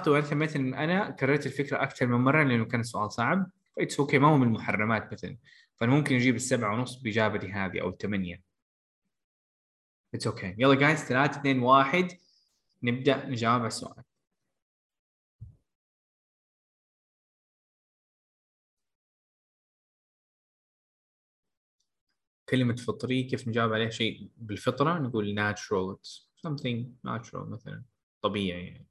أنت 0.08 0.34
مثلا 0.34 0.84
أنا 0.84 1.10
كررت 1.10 1.46
الفكرة 1.46 1.82
أكثر 1.82 2.06
من 2.06 2.18
مرة 2.24 2.42
لأنه 2.42 2.64
كان 2.64 2.80
السؤال 2.80 3.12
صعب. 3.12 3.50
it's 3.82 4.00
okay 4.00 4.18
ما 4.18 4.28
هو 4.28 4.36
من 4.38 4.46
المحرمات 4.46 5.12
مثلا. 5.12 5.38
فأنا 5.76 5.92
ممكن 5.92 6.14
أجيب 6.14 6.34
السبعة 6.36 6.74
ونص 6.74 6.96
بإجابتي 6.96 7.52
هذه 7.52 7.80
أو 7.80 7.88
الثمانية. 7.88 8.42
it's 10.14 10.26
okay 10.26 10.54
يلا 10.58 10.74
guys 10.74 10.98
ثلاثة 11.00 11.40
اثنين 11.40 11.58
واحد. 11.62 12.08
نبدأ 12.82 13.26
نجاوب 13.26 13.60
على 13.60 13.66
السؤال. 13.68 14.04
كلمة 22.48 22.76
فطري 22.76 23.22
كيف 23.22 23.48
نجاوب 23.48 23.72
عليها؟ 23.72 23.90
شيء 23.90 24.30
بالفطرة 24.36 24.98
نقول 24.98 25.34
natural 25.54 25.96
it's 25.96 26.26
something 26.46 26.86
natural 27.06 27.36
مثلا 27.48 27.84
طبيعي 28.22 28.66
يعني. 28.66 28.89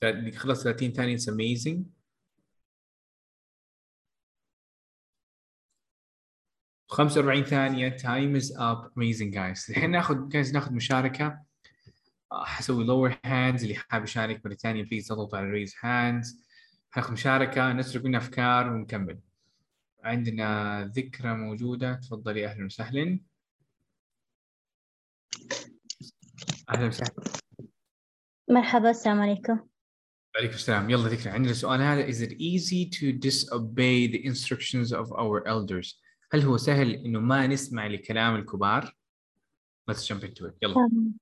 ثلاث- 0.00 0.36
خلص 0.36 0.62
30 0.64 0.92
ثانية 0.92 1.16
it's 1.16 1.20
amazing. 1.30 1.78
خمسة 6.88 7.20
وأربعين 7.20 7.44
ثانية 7.44 7.96
time 7.96 8.40
is 8.42 8.46
up. 8.56 8.90
Amazing 8.96 9.32
guys. 9.34 9.70
الحين 9.70 9.90
ناخذ 9.90 10.28
جايز 10.28 10.52
ناخذ 10.54 10.72
مشاركة. 10.72 11.42
آه، 12.32 12.44
حسوي 12.44 12.84
lower 12.86 13.14
hands 13.14 13.62
اللي 13.62 13.74
حاب 13.74 14.02
يشارك 14.04 14.46
مرة 14.46 14.54
ثانية 14.54 14.82
بليز 14.84 15.06
تضغط 15.08 15.34
على 15.34 15.66
raise 15.66 15.70
hands. 15.72 16.36
حناخذ 16.90 17.12
مشاركة 17.12 17.72
نسرق 17.72 18.04
منها 18.04 18.20
أفكار 18.20 18.72
ونكمل. 18.72 19.20
عندنا 20.04 20.84
ذكرى 20.96 21.34
موجودة. 21.34 21.94
تفضلي 21.94 22.46
أهلا 22.46 22.64
وسهلا. 22.64 23.20
أهلا 26.70 26.86
وسهلا. 26.86 27.14
مرحبا 28.50 28.90
السلام 28.90 29.20
عليكم. 29.20 29.69
عليكم 30.35 30.53
السلام 30.53 30.89
يلا 30.89 31.09
ذكرى 31.09 31.29
عندنا 31.29 31.53
سؤال 31.53 31.81
هذا 31.81 32.07
is 32.07 32.21
it 32.21 32.31
easy 32.31 32.89
to 32.89 33.11
disobey 33.11 34.07
the 34.07 34.25
instructions 34.25 34.91
of 34.91 35.11
our 35.13 35.47
elders 35.47 36.01
هل 36.33 36.41
هو 36.41 36.57
سهل 36.57 36.91
انه 36.91 37.19
ما 37.19 37.47
نسمع 37.47 37.87
لكلام 37.87 38.35
الكبار 38.35 38.95
let's 39.91 40.07
jump 40.07 40.23
into 40.23 40.45
it 40.45 40.53
يلا 40.63 40.75
Um, 40.75 41.19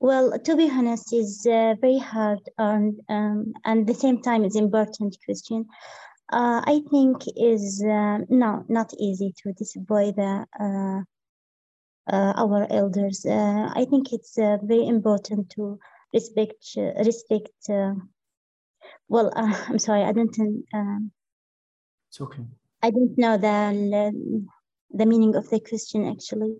well, 0.00 0.38
to 0.38 0.56
be 0.56 0.70
honest, 0.70 1.12
is 1.12 1.46
uh, 1.46 1.74
very 1.80 1.98
hard 1.98 2.42
and 2.58 3.00
um, 3.08 3.54
and 3.64 3.80
at 3.80 3.86
the 3.86 3.94
same 4.04 4.18
time 4.28 4.44
is 4.44 4.56
important 4.56 5.16
question. 5.24 5.66
Uh, 6.32 6.60
I 6.74 6.82
think 6.90 7.16
is 7.54 7.82
uh, 7.82 8.18
no 8.28 8.64
not 8.68 8.90
easy 8.98 9.30
to 9.40 9.52
disobey 9.52 10.06
the 10.20 10.32
uh, 10.64 11.00
uh, 12.14 12.32
our 12.42 12.66
elders. 12.70 13.24
Uh, 13.24 13.70
I 13.74 13.84
think 13.90 14.12
it's 14.12 14.38
uh, 14.38 14.58
very 14.62 14.86
important 14.86 15.50
to 15.50 15.78
respect 16.13 16.63
uh, 16.77 16.93
respect. 17.03 17.49
Uh, 17.69 17.93
well, 19.07 19.31
uh, 19.35 19.53
I'm 19.69 19.79
sorry, 19.79 20.03
I 20.03 20.11
don't 20.11 20.37
um, 20.73 21.11
it's 22.09 22.21
okay 22.21 22.43
I 22.83 22.91
don't 22.91 23.17
know 23.17 23.37
the 23.37 24.13
the 24.91 25.05
meaning 25.05 25.35
of 25.35 25.49
the 25.49 25.59
question 25.59 26.07
actually. 26.07 26.57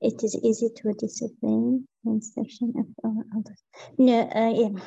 It 0.00 0.22
is 0.22 0.34
easy 0.42 0.70
to 0.76 0.92
discipline 0.94 1.86
instruction 2.06 2.72
of 2.78 2.86
our 3.04 3.24
elders. 3.34 3.62
No, 3.98 4.20
uh, 4.22 4.50
yeah. 4.50 4.82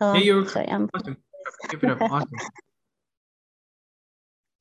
Oh, 0.00 0.14
Yeah, 0.14 0.20
you're 0.20 0.48
sorry, 0.48 0.68
I'm 0.68 0.90
awesome 0.92 1.16
keep 1.68 1.84
it 1.84 1.90
up 1.90 2.00
awesome 2.10 2.38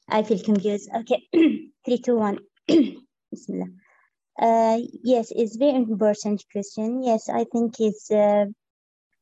I 0.07 0.23
feel 0.23 0.39
confused. 0.39 0.89
Okay, 0.95 1.27
three, 1.85 1.97
two, 1.97 2.15
one. 2.15 2.37
Bismillah. 2.67 3.69
Uh, 4.39 4.79
yes, 5.03 5.31
it's 5.33 5.55
very 5.55 5.75
important 5.75 6.43
question. 6.51 7.03
Yes, 7.03 7.29
I 7.29 7.45
think 7.45 7.75
it's 7.79 8.11
uh, 8.11 8.45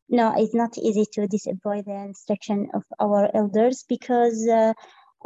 no, 0.09 0.33
it's 0.35 0.55
not 0.55 0.77
easy 0.77 1.05
to 1.13 1.27
disobey 1.27 1.81
the 1.81 1.93
instruction 1.93 2.69
of 2.73 2.83
our 2.99 3.29
elders 3.35 3.85
because 3.87 4.47
uh, 4.47 4.73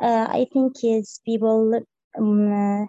uh, 0.02 0.28
I 0.30 0.48
think 0.52 0.74
it's 0.84 1.20
people. 1.26 1.82
Um, 2.18 2.52
uh, 2.52 2.86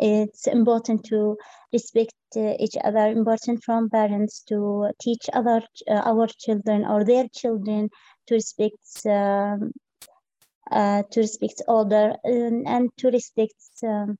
it's 0.00 0.46
important 0.46 1.04
to 1.06 1.36
respect 1.72 2.14
uh, 2.36 2.54
each 2.60 2.76
other. 2.84 3.08
Important 3.08 3.64
from 3.64 3.90
parents 3.90 4.44
to 4.44 4.90
teach 5.02 5.28
other 5.32 5.60
our 5.90 6.28
children 6.38 6.84
or 6.84 7.04
their 7.04 7.26
children 7.34 7.90
to 8.28 8.34
respect 8.34 9.06
um, 9.06 9.72
uh, 10.70 11.02
to 11.10 11.20
respect 11.20 11.62
older 11.66 12.14
um, 12.24 12.62
and 12.66 12.90
to 12.98 13.10
respect. 13.10 13.56
Um, 13.82 14.16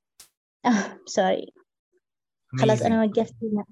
sorry 1.07 1.53
خلاص 2.59 2.83
أنا 2.83 3.05
وقفت 3.05 3.35
هنا. 3.43 3.65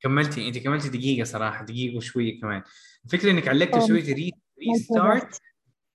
كملتي 0.00 0.48
أنت 0.48 0.58
كملتي 0.58 0.88
دقيقة 0.88 1.24
صراحة 1.24 1.64
دقيقة 1.64 1.96
وشوية 1.96 2.40
كمان 2.40 2.62
الفكرة 3.04 3.30
إنك 3.30 3.48
علقتي 3.48 3.76
أم. 3.76 3.82
وسويتي 3.82 4.12
ري 4.12 4.32
ما 4.68 4.78
ستارت 4.78 5.22
انتبهت. 5.22 5.36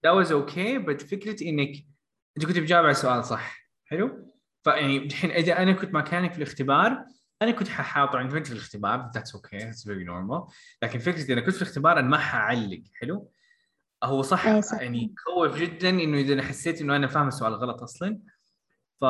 that 0.05 0.25
was 0.25 0.31
okay 0.31 0.85
but 0.87 1.07
فكرة 1.07 1.49
إنك 1.49 1.85
أنت 2.37 2.45
كنت 2.45 2.57
بجاوب 2.59 2.83
على 2.85 2.91
السؤال 2.91 3.25
صح 3.25 3.61
حلو 3.85 4.27
فيعني 4.63 4.97
الحين 4.97 5.31
إذا 5.31 5.61
أنا 5.61 5.71
كنت 5.71 5.93
مكانك 5.93 6.31
في 6.31 6.37
الاختبار 6.37 7.05
أنا 7.41 7.51
كنت 7.51 7.69
ما 8.13 8.37
أنت 8.37 8.47
في 8.47 8.53
الاختبار 8.53 9.11
that's 9.17 9.31
okay 9.39 9.59
that's 9.59 9.83
very 9.85 10.05
normal 10.07 10.53
لكن 10.83 10.99
فكرة 10.99 11.21
إذا 11.21 11.33
أنا 11.33 11.41
كنت 11.41 11.55
في 11.55 11.61
الاختبار 11.61 11.99
أنا 11.99 12.07
ما 12.07 12.17
حعلق 12.17 12.83
حلو 12.93 13.31
هو 14.03 14.21
صح 14.21 14.59
صح. 14.59 14.81
يعني 14.81 15.13
خوف 15.17 15.57
جدا 15.57 15.89
إنه 15.89 16.17
إذا 16.17 16.33
أنا 16.33 16.43
حسيت 16.43 16.81
إنه 16.81 16.95
أنا 16.95 17.07
فاهم 17.07 17.27
السؤال 17.27 17.53
غلط 17.53 17.81
أصلا 17.83 18.19
ف 19.01 19.05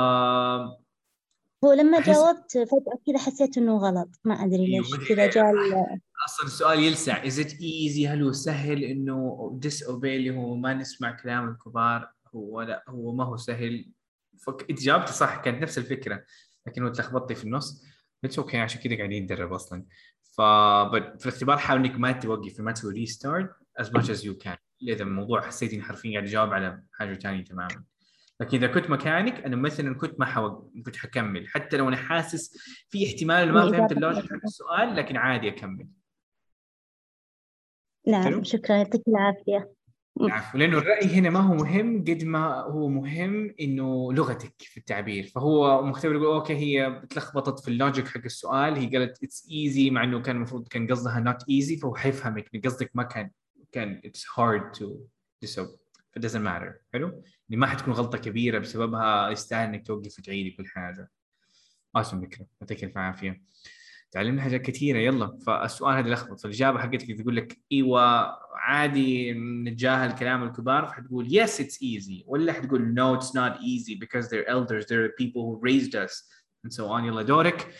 هو 1.64 1.74
لما 1.74 2.02
أحس- 2.02 2.06
جاوبت 2.06 2.52
فجأة 2.52 3.00
كذا 3.08 3.18
حسيت 3.18 3.58
إنه 3.58 3.78
غلط 3.78 4.20
ما 4.24 4.34
أدري 4.34 4.66
أيوة، 4.66 4.86
ليش 4.86 5.10
كذا 5.10 5.26
ليه. 5.26 5.32
جاء 5.32 5.54
أصلا 6.26 6.46
السؤال 6.46 6.80
يلسع. 6.80 7.24
Is 7.24 7.34
it 7.46 7.50
easy 7.52 8.08
هل 8.08 8.24
هو 8.24 8.32
سهل 8.32 8.84
إنه 8.84 9.60
disobey 9.66 10.06
اللي 10.06 10.30
هو 10.36 10.56
ما 10.56 10.74
نسمع 10.74 11.12
كلام 11.12 11.50
الكبار؟ 11.50 12.12
هو 12.36 12.62
لا 12.62 12.84
هو 12.90 13.14
ما 13.14 13.24
هو 13.26 13.38
سهل. 13.38 13.92
فك... 14.46 14.66
أنت 14.70 14.82
جاوبتي 14.82 15.14
صح 15.14 15.42
كانت 15.42 15.62
نفس 15.62 15.78
الفكرة 15.78 16.24
لكن 16.68 16.92
تلخبطتي 16.92 17.36
في 17.36 17.44
النص. 17.44 17.84
it's 18.24 18.40
okay 18.40 18.58
عشان 18.58 18.82
كذا 18.82 18.98
قاعدين 18.98 19.24
نتدرب 19.24 19.54
أصلا. 19.54 19.86
ف 20.22 20.42
في 20.42 21.26
الاختبار 21.26 21.58
حاول 21.58 21.86
إنك 21.86 22.00
ما 22.00 22.12
توقفي 22.12 22.62
ما 22.62 22.72
تسوي 22.72 22.94
restart 22.94 23.50
as 23.82 23.86
much 23.86 24.06
as 24.06 24.24
you 24.24 24.48
can. 24.48 24.58
إذا 24.88 25.04
الموضوع 25.04 25.42
حسيتي 25.42 25.76
اني 25.76 25.84
حرفيا 25.84 26.12
قاعد 26.12 26.24
اجاوب 26.24 26.54
على 26.54 26.84
حاجة 26.92 27.14
ثانية 27.14 27.44
تماما. 27.44 27.84
لكن 28.42 28.58
إذا 28.58 28.68
كنت 28.68 28.90
مكانك 28.90 29.46
أنا 29.46 29.56
مثلا 29.56 29.96
كنت 29.96 30.20
ما 30.20 30.26
حوق... 30.26 30.72
كنت 30.86 30.96
حكمل. 30.96 31.48
حتى 31.48 31.78
لو 31.78 31.88
أنا 31.88 31.98
حاسس 31.98 32.58
في 32.90 33.08
احتمال 33.08 33.54
ما 33.54 33.72
فهمت 33.72 33.92
ال 33.92 33.97
logic. 33.97 34.24
حق 34.24 34.40
السؤال 34.44 34.96
لكن 34.96 35.18
عادي 35.18 35.50
أكمل. 35.50 35.88
نعم. 38.08 38.44
شكرا. 38.44 38.76
يعطيك 38.76 39.02
العافية. 39.08 39.74
العفو. 40.22 40.58
لأنه 40.58 40.78
الرأي 40.78 41.06
هنا 41.06 41.30
ما 41.30 41.40
هو 41.40 41.54
مهم 41.54 42.02
قد 42.02 42.24
ما 42.24 42.62
هو 42.62 42.88
مهم 42.88 43.56
إنه 43.60 44.14
لغتك 44.14 44.54
في 44.60 44.78
التعبير. 44.78 45.24
فهو 45.24 45.82
مختبر 45.82 46.16
يقول 46.16 46.36
okay 46.36 46.54
هي 46.54 46.88
اتلخبطت 46.88 47.60
في 47.60 47.68
ال 47.68 47.75
logic 47.75 48.08
حق 48.08 48.22
السؤال. 48.26 48.76
هي 48.76 48.98
قالت 48.98 49.24
it's 49.24 49.48
easy 49.52 49.90
مع 49.90 50.04
إنه 50.04 50.22
كان 50.22 50.36
المفروض 50.36 50.68
كان 50.68 50.88
قصدها 50.88 51.20
not 51.20 51.50
easy 51.50 51.78
فهو 51.78 51.96
حيفهمك 51.96 52.66
قصدك 52.66 52.92
ما 52.94 53.04
كان 53.04 53.32
كان 53.72 54.02
it's 54.06 54.26
hard 54.40 54.72
to 54.72 55.00
تسوي 55.42 55.81
ف 56.12 56.20
doesn't 56.20 56.44
matter. 56.44 56.72
حلو؟ 56.94 57.08
يعني 57.50 57.62
ما 57.62 57.68
حتكون 57.68 57.94
غلطة 57.94 58.18
كبيرة 58.18 58.60
بسببها 58.60 59.30
يستاهل 59.30 59.68
إنك 59.70 59.88
توقف 59.88 60.20
وتعيدي 60.20 60.52
كل 60.52 60.68
حاجة. 60.68 61.10
awesome 61.96 62.22
بكره 62.22 62.46
يعطيك 62.62 62.84
الف 62.84 62.98
عافية. 62.98 63.42
تعلمنا 64.12 64.42
حاجات 64.42 64.62
كثيرة. 64.62 64.98
يلا. 64.98 65.38
فالسؤال 65.48 65.98
هذا 65.98 66.10
لخبط. 66.10 66.40
فالإجابة 66.40 66.80
حقتك 66.80 67.22
تقول 67.22 67.36
لك 67.36 67.58
إيوه 67.72 68.02
عادي 68.56 69.34
نتجاهل 69.34 70.12
كلام 70.12 70.44
الكبار. 70.44 70.88
فحتقول 70.88 71.30
yes 71.30 71.52
it's 71.52 71.78
easy. 71.78 72.24
ولا 72.26 72.54
حتقول 72.54 72.96
no 72.96 73.20
it's 73.22 73.30
not 73.30 73.62
easy 73.62 73.96
because 73.96 74.28
they're 74.30 74.50
elders. 74.50 74.86
They're 74.86 75.10
people 75.22 75.42
who 75.42 75.60
raised 75.62 75.96
us. 75.96 76.14
And 76.66 76.74
so 76.74 76.84
on. 76.84 77.04
يلا 77.04 77.22
دورك. 77.22 77.74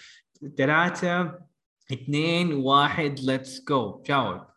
ثلاثة 0.58 1.40
اثنين 1.94 2.54
واحد 2.54 3.20
let's 3.20 3.60
go. 3.60 4.02
جاوب. 4.06 4.51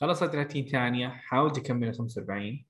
خلصت 0.00 0.24
30 0.24 0.64
ثانية 0.66 1.08
حاول 1.08 1.52
تكمل 1.52 1.94
45 1.94 2.64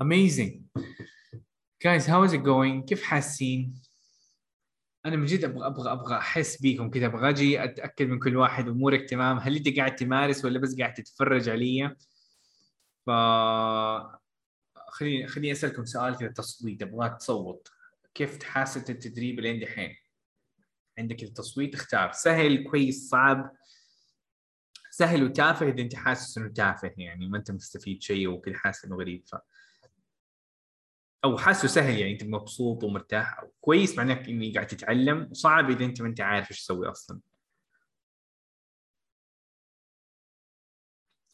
Amazing. 0.00 0.62
Guys, 1.82 2.06
how 2.06 2.22
is 2.22 2.32
it 2.32 2.42
going? 2.44 2.84
كيف 2.84 3.02
حاسين؟ 3.02 3.82
أنا 5.06 5.16
من 5.16 5.24
جد 5.26 5.44
أبغى 5.44 5.66
أبغى 5.66 5.92
أبغى 5.92 6.16
أحس 6.18 6.62
بيكم 6.62 6.90
كذا 6.90 7.06
أبغى 7.06 7.28
أجي 7.30 7.64
أتأكد 7.64 8.06
من 8.08 8.18
كل 8.18 8.36
واحد 8.36 8.68
أمورك 8.68 9.10
تمام، 9.10 9.38
هل 9.38 9.56
أنت 9.56 9.76
قاعد 9.78 9.96
تمارس 9.96 10.44
ولا 10.44 10.58
بس 10.58 10.78
قاعد 10.78 10.94
تتفرج 10.94 11.48
علي؟ 11.48 11.96
ف 13.06 13.10
خليني 14.90 15.26
خليني 15.26 15.52
أسألكم 15.52 15.84
سؤال 15.84 16.16
كذا 16.16 16.28
تصويت 16.28 16.82
أبغاك 16.82 17.16
تصوت. 17.16 17.68
كيف 18.14 18.42
حاسة 18.42 18.84
التدريب 18.88 19.38
اللي 19.38 19.50
عندي 19.50 19.64
الحين؟ 19.64 19.96
عندك 20.98 21.22
التصويت 21.22 21.74
اختار. 21.74 22.12
سهل 22.12 22.64
كويس 22.70 23.08
صعب؟ 23.08 23.56
سهل 24.90 25.24
وتافه 25.24 25.68
إذا 25.68 25.82
أنت 25.82 25.94
حاسس 25.94 26.38
إنه 26.38 26.52
تافه 26.52 26.94
يعني 26.96 27.28
ما 27.28 27.38
أنت 27.38 27.50
مستفيد 27.50 28.02
شيء 28.02 28.28
وكذا 28.28 28.54
حاسس 28.56 28.84
إنه 28.84 28.96
غريب 28.96 29.22
ف 29.26 29.36
أو 31.24 31.38
حاسه 31.38 31.68
سهل 31.68 31.98
يعني 31.98 32.12
أنت 32.12 32.24
مبسوط 32.24 32.84
ومرتاح. 32.84 33.38
أو 33.38 33.52
كويس 33.60 33.96
معناه 33.98 34.28
إني 34.28 34.52
قاعد 34.52 34.66
تتعلم 34.66 35.28
وصعب 35.30 35.70
إذا 35.70 35.84
أنت 35.84 36.02
ما 36.02 36.08
أنت 36.08 36.20
عارف 36.20 36.50
إيش 36.50 36.60
تسوي 36.62 36.90
أصلا. 36.90 37.20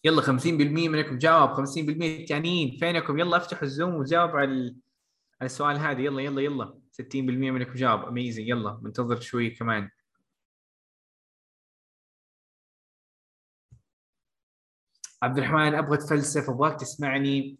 يلا 0.05 0.23
50% 0.23 0.29
منكم 0.89 1.19
جاوب 1.19 1.51
50% 1.55 1.61
الثانيين 2.21 2.77
فينكم؟ 2.79 3.19
يلا 3.19 3.37
افتحوا 3.37 3.63
الزوم 3.63 3.95
وجاوب 3.95 4.31
على 4.31 4.75
على 5.41 5.47
السؤال 5.47 5.77
هذا. 5.77 6.01
يلا 6.01 6.23
يلا 6.23 6.41
يلا. 6.43 6.79
60% 6.93 7.51
منكم 7.51 7.75
جاوب 7.75 8.01
amazing 8.05 8.49
يلا 8.49 8.81
منتظر 8.83 9.21
شوي 9.21 9.51
كمان. 9.51 9.91
عبد 15.23 15.39
الرحمن 15.39 15.75
أبغى 15.75 15.95
اتفلسف 15.95 16.51
أبغاك 16.51 16.81
تسمعني. 16.81 17.59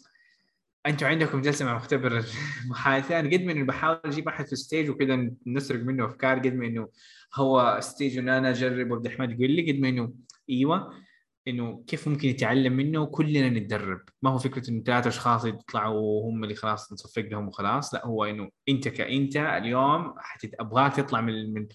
أنتوا 0.87 1.09
عندكم 1.09 1.41
جلسة 1.41 1.65
مع 1.65 1.77
مختبر 1.77 2.25
المحادثة. 2.65 3.21
أنا 3.21 3.31
قد 3.31 3.43
ما 3.43 3.53
انه 3.53 3.65
بحاول 3.67 4.01
أجيب 4.05 4.29
أحد 4.29 4.47
في 4.47 4.53
ال 4.53 4.59
stage 4.59 4.91
وكذا 4.91 5.31
نسرق 5.47 5.81
منه 5.81 6.07
أفكار 6.07 6.39
قد 6.39 6.55
ما 6.55 6.67
إنه 6.67 6.89
هو 7.35 7.79
stage 7.81 8.19
أنا 8.19 8.51
أجرب. 8.51 8.91
وعبد 8.91 9.07
الرحمن 9.07 9.31
يقول 9.31 9.51
لي 9.51 9.73
قد 9.73 9.79
ما 9.81 9.89
انه 9.89 10.15
أيوه. 10.51 11.04
إنه 11.49 11.85
كيف 11.87 12.09
ممكن 12.09 12.29
يتعلم 12.29 12.73
منه 12.73 13.01
وكلنا 13.01 13.49
نتدرب. 13.49 14.01
ما 14.23 14.31
هو 14.31 14.39
فكرة 14.39 14.71
إنه 14.71 14.83
ثلاثة 14.83 15.09
أشخاص 15.09 15.45
يطلعوا 15.45 16.01
وهم 16.01 16.45
اللي 16.45 16.55
خلاص 16.55 16.93
نصفق 16.93 17.23
لهم 17.23 17.49
وخلاص 17.49 17.95
لا 17.95 18.07
هو 18.07 18.25
إنه 18.25 18.51
أنت 18.69 18.89
كأنت 18.89 19.37
اليوم. 19.37 20.15
أبغاك 20.61 20.97
تطلع 20.97 21.21
من 21.21 21.55
من 21.55 21.69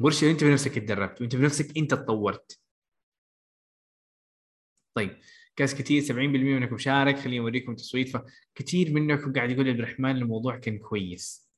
ورشة 0.00 0.30
انت 0.30 0.44
بنفسك 0.44 0.76
اتدربت 0.76 1.20
وأنت 1.20 1.36
بنفسك 1.36 1.78
أنت 1.78 1.90
تطورت. 1.94 2.60
طيب 4.94 5.16
guys 5.56 5.74
كثير 5.74 6.02
70% 6.02 6.10
منكم 6.14 6.78
شارك 6.78 7.18
خليني 7.18 7.40
أوريكم 7.40 7.74
تصويت. 7.74 8.08
فكثير 8.08 8.92
منكم 8.92 9.32
قاعد 9.32 9.50
يقول 9.50 9.68
عبد 9.68 9.78
الرحمن 9.78 10.10
الموضوع 10.16 10.56
كان 10.56 10.78
كويس. 10.78 11.50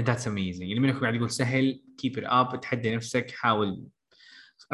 that's 0.00 0.28
amazing 0.28 0.68
اللي 0.68 0.80
منكم 0.80 1.00
قاعد 1.00 1.14
يقول 1.14 1.30
سهل 1.30 1.82
keep 1.98 2.18
it 2.18 2.24
up 2.24 2.60
تحدي 2.60 2.96
نفسك 2.96 3.30
حاول 3.30 3.82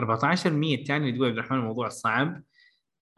14% 0.00 0.46
الثاني 0.78 1.08
اللي 1.08 1.12
تقول 1.12 1.28
عبد 1.28 1.38
الرحمن 1.38 1.58
الموضوع 1.58 1.88
صعب. 1.88 2.42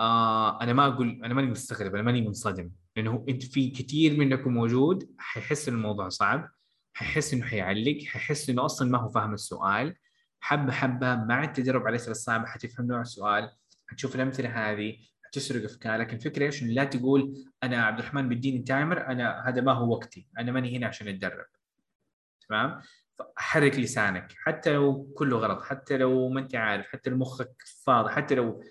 آه 0.00 0.62
أنا 0.62 0.72
ما 0.72 0.86
أقول 0.86 1.20
أنا 1.24 1.34
ماني 1.34 1.50
مستغرب 1.50 1.94
أنا 1.94 2.02
ماني 2.02 2.20
منصدم 2.20 2.70
لأنه 2.96 3.24
أنت 3.28 3.42
في 3.42 3.70
كثير 3.70 4.18
منكم 4.18 4.54
موجود 4.54 5.10
حيحس 5.18 5.68
ان 5.68 5.74
الموضوع 5.74 6.08
صعب 6.08 6.50
حيحس 6.92 7.34
إنه 7.34 7.44
حيعلق 7.46 7.98
حيحس 8.06 8.50
إنه 8.50 8.64
أصلا 8.64 8.90
ما 8.90 8.98
هو 8.98 9.08
فاهم 9.08 9.34
السؤال. 9.34 9.96
حبة 10.40 10.72
حبة 10.72 11.16
مع 11.16 11.44
التدرب 11.44 11.80
على 11.82 11.90
الأسئلة 11.90 12.10
الصعبة 12.10 12.46
حتفهم 12.46 12.86
نوع 12.86 13.00
السؤال 13.00 13.50
حتشوف 13.86 14.14
الأمثلة 14.14 14.48
هذه 14.48 14.96
حتسرق 15.24 15.64
أفكارك. 15.64 16.14
الفكرة 16.14 16.46
إيش؟ 16.46 16.62
لا 16.62 16.84
تقول 16.84 17.44
أنا 17.62 17.84
عبد 17.84 17.98
الرحمن 17.98 18.28
بيديني 18.28 18.58
تايمر 18.58 19.06
أنا 19.06 19.48
هذا 19.48 19.60
ما 19.60 19.72
هو 19.72 19.92
وقتي 19.92 20.26
أنا 20.38 20.52
ماني 20.52 20.76
هنا 20.76 20.86
عشان 20.86 21.08
أتدرب. 21.08 21.46
تمام؟ 22.48 22.80
حرك 23.36 23.74
لسانك 23.74 24.32
حتى 24.36 24.72
لو 24.72 25.12
كله 25.16 25.38
غلط 25.38 25.62
حتى 25.62 25.96
لو 25.96 26.28
ما 26.28 26.40
أنت 26.40 26.54
عارف 26.54 26.86
حتى 26.86 27.10
لو 27.10 27.16
مخك 27.16 27.52
فاضي 27.84 28.10
حتى 28.10 28.34
لو 28.34 28.64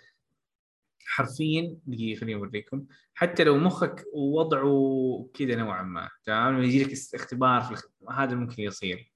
حرفيا 1.05 1.77
دقيقة 1.85 2.19
خليني 2.19 2.35
أوريكم 2.35 2.85
حتى 3.13 3.43
لو 3.43 3.57
مخك 3.57 4.05
وضعه 4.13 5.29
كذا 5.33 5.55
نوعا 5.55 5.83
ما 5.83 6.09
تمام؟ 6.25 6.53
لما 6.53 6.63
يجي 6.63 6.83
لك 6.83 6.93
اختبار 7.15 7.61
في. 7.61 7.83
هذا 8.11 8.35
ممكن 8.35 8.63
يصير. 8.63 9.13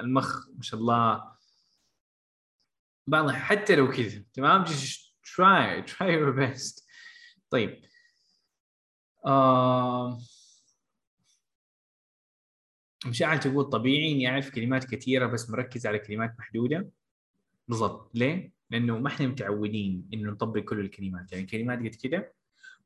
المخ 0.00 0.48
ما 0.48 0.62
شاء 0.62 0.80
الله. 0.80 1.32
بعض 3.06 3.30
حتى 3.30 3.76
لو 3.76 3.90
كذا 3.90 4.24
تمام؟ 4.34 4.64
Just 4.64 5.12
try 5.24 5.82
try 5.90 6.08
your 6.08 6.36
best. 6.38 6.86
طيب. 7.50 7.82
آه... 9.26 10.18
مشاعل 13.06 13.40
تقول 13.40 13.64
طبيعي 13.64 14.12
إني 14.12 14.28
أعرف 14.28 14.50
كلمات 14.50 14.84
كثيرة 14.94 15.26
بس 15.26 15.50
مركز 15.50 15.86
على 15.86 15.98
كلمات 15.98 16.34
محدودة؟ 16.38 16.88
بالضبط. 17.68 18.10
ليه؟ 18.14 18.52
لأنه 18.70 18.98
ما 18.98 19.08
إحنا 19.08 19.26
متعودين 19.26 20.08
إنه 20.14 20.30
نطبق 20.30 20.60
كل 20.60 20.80
الكلمات. 20.80 21.32
يعني 21.32 21.46
كلمات 21.46 21.78
قد 21.78 21.94
كده 21.94 22.32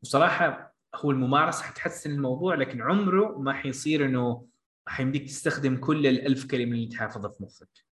وصراحة 0.02 0.74
هو 0.94 1.10
الممارسة 1.10 1.62
حتحسن 1.62 2.10
الموضوع 2.10 2.54
لكن 2.54 2.82
عمره 2.82 3.38
ما 3.38 3.52
حيصير 3.52 4.04
إنه 4.04 4.46
حيمديك 4.86 5.24
تستخدم 5.24 5.76
كل 5.76 6.06
الألف 6.06 6.46
كلمة 6.46 6.74
اللي 6.74 6.86
تحافظها 6.86 7.30
في 7.30 7.42
مخك. 7.42 7.86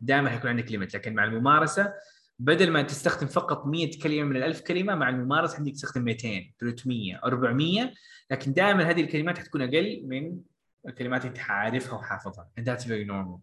دائما 0.00 0.30
حيكون 0.30 0.50
عندك 0.50 0.70
ليمت 0.72 0.94
لكن 0.94 1.14
مع 1.14 1.24
الممارسة 1.24 1.92
بدل 2.38 2.70
ما 2.70 2.82
تستخدم 2.82 3.26
فقط 3.26 3.66
100 3.66 3.98
كلمة 4.02 4.24
من 4.24 4.36
الألف 4.36 4.60
كلمة 4.60 4.94
مع 4.94 5.08
الممارسة 5.08 5.56
عندك 5.56 5.72
تستخدم 5.72 6.04
200 6.04 6.52
300 6.60 7.20
400 7.24 7.92
لكن 8.30 8.52
دائما 8.52 8.90
هذه 8.90 9.00
الكلمات 9.00 9.38
حتكون 9.38 9.62
أقل 9.62 10.02
من 10.06 10.38
اللي 10.86 11.16
انت 11.16 11.38
عارفها 11.38 11.94
وحافظها. 11.94 12.50
And 12.60 12.64
that's 12.64 12.84
very 12.84 13.06
normal. 13.06 13.40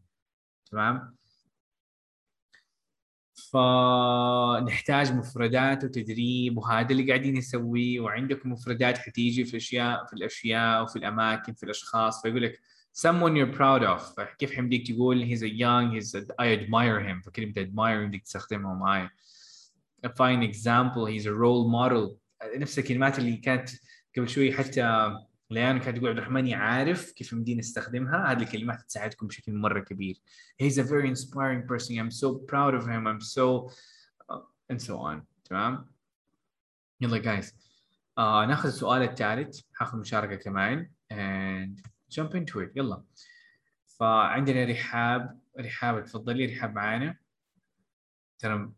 تمام؟ 0.71 1.15
فنحتاج 3.51 5.13
مفردات 5.13 5.83
وتدريب 5.83 6.57
وهذا 6.57 6.91
اللي 6.91 7.07
قاعدين 7.07 7.37
نسويه 7.37 7.99
وعندكم 7.99 8.51
مفردات 8.51 8.97
حتيجي 8.97 9.45
في 9.45 9.57
أشياء 9.57 10.05
في 10.05 10.13
الأشياء 10.13 10.83
وفي 10.83 10.95
الأماكن 10.95 11.53
في 11.53 11.63
الأشخاص. 11.63 12.21
فيقول 12.21 12.43
لك 12.43 12.59
someone 12.97 13.33
you're 13.33 13.57
proud 13.57 13.83
of. 13.83 14.23
كيف 14.39 14.55
حمديك 14.55 14.91
تقول 14.91 15.25
he's 15.25 15.41
a 15.41 15.49
young 15.49 15.91
he's 15.95 16.15
a, 16.15 16.25
I 16.39 16.47
admire 16.59 16.99
him. 16.99 17.21
فكلمة 17.25 17.53
admire 17.53 18.07
بدك 18.07 18.21
تستخدمها 18.23 18.73
معي 18.73 19.09
a 20.05 20.09
fine 20.09 20.43
example 20.43 21.05
he's 21.07 21.25
a 21.25 21.33
role 21.33 21.67
model. 21.67 22.17
نفس 22.55 22.79
الكلمات 22.79 23.19
اللي 23.19 23.37
كانت 23.37 23.69
قبل 24.17 24.29
شوي 24.29 24.53
حتى 24.53 25.15
ليان 25.52 25.80
كانت 25.80 25.97
تقول 25.97 26.10
عبد 26.10 26.18
الرحمن 26.18 26.47
يعرف 26.47 27.12
كيف 27.12 27.34
مدين 27.34 27.58
نستخدمها. 27.58 28.32
هذه 28.32 28.43
الكلمات 28.43 28.82
تساعدكم 28.82 29.28
بشكل 29.28 29.54
مرة 29.54 29.80
كبير. 29.80 30.22
He's 30.64 30.78
a 30.78 30.84
very 30.84 31.10
inspiring 31.10 31.68
person. 31.68 31.99
I'm 31.99 32.12
so 32.12 32.34
proud 32.52 32.74
of 32.74 32.86
him. 32.88 33.08
I'm 33.08 33.22
so 33.22 33.70
uh, 34.30 34.74
and 34.74 34.82
so 34.82 34.93
on. 34.97 35.22
تمام؟ 35.45 35.91
يلا 37.02 37.18
جايز 37.18 37.56
آه 38.18 38.45
ناخذ 38.45 38.68
السؤال 38.68 39.02
الثالث. 39.02 39.60
حاخذ 39.74 39.99
مشاركة 39.99 40.36
كمان. 40.36 40.91
And 41.14 41.82
jump 42.16 42.36
into 42.36 42.60
it. 42.60 42.70
يلا. 42.76 43.04
فعندنا 43.99 44.66
رحاب. 44.66 45.39
رحاب 45.60 46.06
تفضلي. 46.06 46.45
رحاب 46.45 46.76
معانا. 46.76 47.18
ترى 48.39 48.72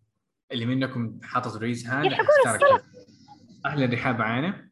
اللي 0.51 0.65
منكم 0.65 1.19
حاطط 1.23 1.57
raise 1.57 1.87
hand 1.87 2.13
أهلا 3.65 3.93
رحاب 3.93 4.19
معانا. 4.19 4.62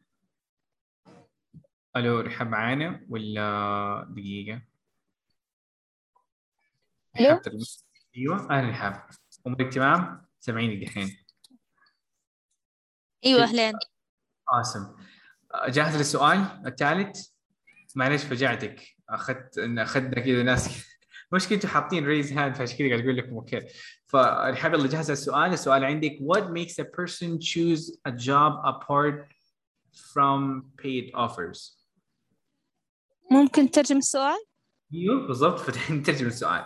ألو 1.96 2.20
رحاب 2.20 2.48
معانا 2.48 3.06
ولا 3.08 4.06
دقيقة؟ 4.10 4.62
ألو؟ 7.20 7.40
أيوه 8.16 8.50
أهلا 8.50 8.70
رحاب 8.70 9.08
أمورك 9.46 9.72
تمام؟ 9.72 10.26
سامعيني 10.40 10.84
دحين. 10.84 11.16
أيوه 13.26 13.42
اهلين 13.42 13.74
awesome. 14.48 14.96
جاهز 15.68 15.96
للسؤال 15.96 16.62
الثالث؟ 16.66 17.26
معلش 17.96 18.24
فجعتك. 18.24 18.96
أخذت 19.08 19.58
إن 19.58 19.78
أخذنا 19.78 20.20
كذا 20.20 20.42
ناس. 20.42 20.92
مشكلته 21.32 21.68
حاطين 21.68 22.06
raise 22.06 22.32
hand 22.32 22.54
فعشان 22.54 22.78
كذا 22.78 22.88
قاعد 22.88 23.00
أقول 23.00 23.16
لكم 23.16 23.34
okay. 23.34 23.60
فرحاب 24.06 24.74
يلا 24.74 24.88
جاهزه 24.88 25.12
السؤال. 25.12 25.52
السؤال 25.52 25.84
عندك 25.84 26.18
what 26.20 26.42
makes 26.42 26.78
a 26.78 26.84
person 26.84 27.38
choose 27.40 27.98
a 28.08 28.12
job 28.12 28.52
apart 28.64 29.32
from 30.12 30.62
paid 30.82 31.10
offers 31.14 31.81
ممكن 33.32 33.70
ترجم 33.70 33.96
السؤال؟ 33.96 34.38
أيوه 34.94 35.26
بالضبط. 35.26 35.58
فتحين 35.70 35.96
نترجم 35.96 36.26
السؤال. 36.26 36.64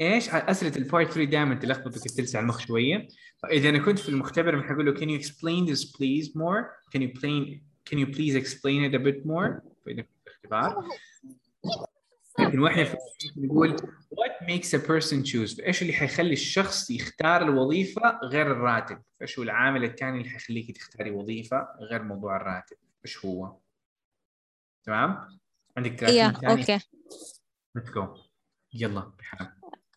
إيش 0.00 0.28
أسئلة 0.28 0.76
البارت 0.76 1.12
3 1.12 1.30
دائما 1.30 1.54
تلخبطك 1.54 2.10
تلسع 2.10 2.40
المخ 2.40 2.60
شوية؟ 2.66 3.08
فإذا 3.42 3.68
أنا 3.68 3.78
كنت 3.78 3.98
في 3.98 4.08
المختبر 4.08 4.62
حقول 4.62 4.86
له 4.86 4.94
can 4.94 5.08
you 5.08 5.24
explain 5.24 5.66
this 5.72 5.84
please 5.84 6.34
more? 6.36 6.64
Can 6.94 7.00
you 7.00 7.20
plain 7.20 7.60
can 7.90 7.98
you 7.98 8.06
please 8.06 8.34
explain 8.34 8.84
it 8.84 8.94
a 8.94 8.98
bit 8.98 9.26
more? 9.26 9.60
فإذا 9.86 10.02
في 10.02 10.08
الاختبار 10.26 10.88
لكن 12.38 12.58
وإحنا 12.58 12.98
نقول 13.36 13.76
what 14.14 14.46
makes 14.46 14.68
a 14.68 14.82
person 14.88 15.24
choose? 15.24 15.66
إيش 15.66 15.82
اللي 15.82 15.92
حيخلي 15.92 16.32
الشخص 16.32 16.90
يختار 16.90 17.42
الوظيفة 17.42 18.20
غير 18.24 18.52
الراتب؟ 18.52 19.02
إيش 19.22 19.38
هو 19.38 19.44
العامل 19.44 19.84
الثاني 19.84 20.18
اللي 20.18 20.30
حيخليك 20.30 20.76
تختاري 20.76 21.10
وظيفة 21.10 21.68
غير 21.90 22.02
موضوع 22.02 22.36
الراتب؟ 22.36 22.76
إيش 23.06 23.24
هو؟ 23.24 23.56
تمام؟ 24.84 25.38
عندك 25.77 25.99
30 25.99 26.13
yeah, 26.13 26.31
ثانية 26.41 26.63
okay. 26.63 26.79
let's 27.77 27.89
go 27.89 28.19
يلا 28.73 29.11
بحال 29.19 29.47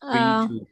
Uh, 0.02 0.46
3 0.46 0.60
2 0.60 0.66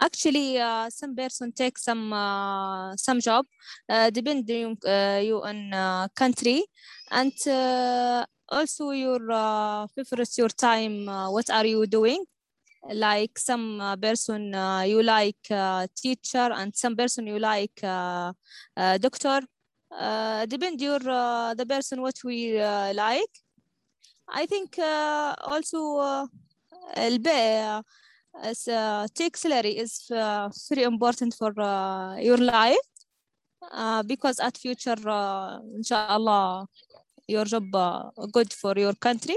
actually, 0.00 0.58
uh, 0.58 0.90
some 0.90 1.14
person 1.14 1.52
take 1.52 1.78
some 1.78 2.12
uh, 2.12 2.96
some 2.96 3.20
job 3.20 3.44
uh, 3.88 4.10
depending 4.10 4.76
uh, 4.86 5.20
you 5.22 5.36
on 5.42 5.72
uh, 5.72 6.08
country 6.14 6.64
and 7.10 7.32
uh, 7.46 8.24
also 8.48 8.90
your 8.90 9.22
uh, 9.30 9.86
favorite 9.94 10.36
your 10.38 10.48
time. 10.48 11.08
Uh, 11.08 11.30
what 11.30 11.48
are 11.50 11.66
you 11.66 11.86
doing? 11.86 12.24
Like 13.06 13.38
some 13.38 13.80
uh, 13.80 13.96
person 13.96 14.54
uh, 14.54 14.82
you 14.82 15.02
like 15.02 15.44
uh, 15.50 15.86
teacher 15.94 16.48
and 16.58 16.74
some 16.74 16.96
person 16.96 17.26
you 17.26 17.38
like 17.38 17.78
uh, 17.84 18.32
uh, 18.76 18.98
doctor. 18.98 19.40
Uh, 19.92 20.46
depend 20.46 20.80
your 20.80 21.00
uh, 21.08 21.52
the 21.54 21.66
person 21.66 22.00
what 22.00 22.16
we 22.24 22.58
uh, 22.58 22.92
like. 22.94 23.32
I 24.28 24.46
think 24.46 24.78
uh, 24.78 25.34
also 25.52 25.78
uh, 25.98 26.26
البيع 26.96 27.82
as 28.42 28.66
uh, 28.68 29.06
take 29.14 29.36
salary 29.36 29.76
is 29.84 30.10
uh, 30.10 30.48
very 30.68 30.82
important 30.84 31.34
for 31.34 31.52
uh, 31.60 32.16
your 32.16 32.38
life 32.38 32.88
uh, 33.72 34.02
because 34.02 34.40
at 34.40 34.56
future 34.56 34.96
uh, 35.06 35.58
inshallah 35.76 36.66
your 37.28 37.44
job 37.44 37.74
uh, 37.74 38.08
good 38.32 38.50
for 38.52 38.74
your 38.78 38.94
country 38.94 39.36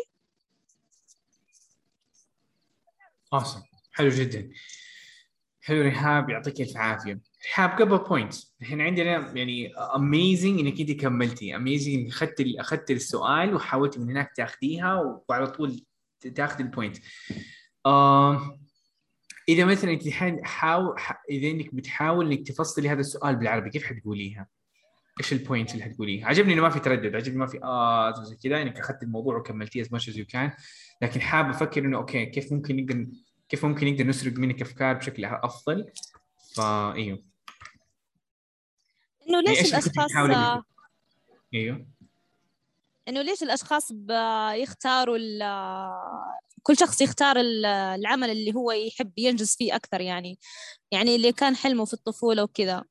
awesome 3.31 3.63
حلو 3.91 4.09
جدا 4.09 4.49
حلو 5.62 5.82
رحاب 5.82 6.30
يعطيك 6.30 6.60
الف 6.60 6.76
عافية. 6.76 7.20
رحاب 7.46 7.70
قبل 7.70 7.98
point 7.98 8.34
الحين 8.60 8.80
عندنا 8.80 9.36
يعني 9.36 9.74
amazing 9.76 10.60
إنك 10.60 10.80
انت 10.80 10.92
كملتي. 10.92 11.56
amazing 11.56 11.94
إنك 11.94 12.08
اخذت 12.08 12.44
أخذت 12.58 12.90
السؤال 12.90 13.54
وحاولتي 13.54 13.98
من 14.00 14.10
هناك 14.10 14.30
تاخذيها 14.36 15.22
وعلى 15.28 15.46
طول 15.46 15.84
تاخذي 16.34 16.62
ال 16.62 16.68
point 16.68 16.96
آه 17.86 18.58
إذا 19.48 19.64
مثلا 19.64 19.92
انت 19.92 20.06
الحين 20.06 20.44
حاول 20.44 20.96
إذا 21.30 21.50
إنك 21.50 21.74
بتحاول 21.74 22.32
إنك 22.32 22.48
تفصلي 22.48 22.88
هذا 22.88 23.00
السؤال 23.00 23.36
بالعربي 23.36 23.70
كيف 23.70 23.84
حتقوليها؟ 23.84 24.46
إيش 25.20 25.32
ال 25.32 25.39
point 25.39 25.72
اللي 25.72 25.84
حتقوليها؟ 25.84 26.26
عجبني 26.26 26.52
إنه 26.52 26.62
ما 26.62 26.70
في 26.70 26.80
تردد، 26.80 27.16
عجبني 27.16 27.38
ما 27.38 27.46
في 27.46 27.62
آه 27.62 28.24
زي 28.24 28.36
كذا 28.36 28.62
إنك 28.62 28.78
اخذت 28.78 29.02
الموضوع 29.02 29.36
وكملتيه 29.36 29.84
as 29.84 29.86
much 29.86 30.12
as 30.12 30.16
you 30.16 30.24
can. 30.34 30.50
لكن 31.02 31.20
حاب 31.20 31.48
أفكر 31.48 31.84
إنه 31.84 31.98
okay 31.98 32.26
كيف 32.26 32.52
ممكن 32.52 32.76
نقدر 32.76 33.06
كيف 33.50 33.64
ممكن 33.64 33.86
نقدر 33.86 34.06
نسرق 34.06 34.32
منك 34.32 34.62
أفكار 34.62 34.94
بشكل 34.94 35.24
أفضل. 35.24 35.92
فا 36.56 36.92
إيوه. 36.92 37.24
إنه 39.28 39.42
يعني 39.44 39.48
ليش 39.48 39.60
كنت 39.62 39.74
الأشخاص 39.74 40.16
آه،؟ 40.16 40.64
إيوه. 41.54 41.86
إنه 43.08 43.22
ليش 43.22 43.42
الأشخاص 43.42 43.92
بيختاروا 43.92 45.16
ال- 45.16 45.42
كل 46.62 46.76
شخص 46.76 47.00
يختار 47.00 47.40
ال- 47.40 47.66
العمل 47.66 48.30
اللي 48.30 48.54
هو 48.54 48.72
يحب 48.72 49.12
ينجز 49.18 49.56
فيه 49.56 49.76
أكثر 49.76 50.00
يعني. 50.00 50.38
يعني 50.90 51.16
اللي 51.16 51.32
كان 51.32 51.56
حلمه 51.56 51.84
في 51.84 51.92
الطفولة 51.92 52.42
وكذا. 52.42 52.84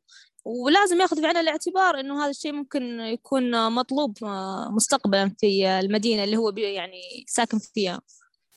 ولازم 0.46 1.02
ياخذ 1.02 1.22
بعين 1.22 1.38
الاعتبار 1.38 2.00
إنه 2.00 2.24
هذا 2.24 2.30
الشيء 2.30 2.52
ممكن 2.52 3.00
يكون 3.00 3.72
مطلوب 3.72 4.24
آه، 4.24 4.70
مستقبلا 4.72 5.36
في 5.40 5.80
المدينة 5.80 6.24
اللي 6.24 6.38
هو 6.38 6.50
يعني 6.50 7.26
ساكن 7.28 7.60
فيها. 7.60 8.02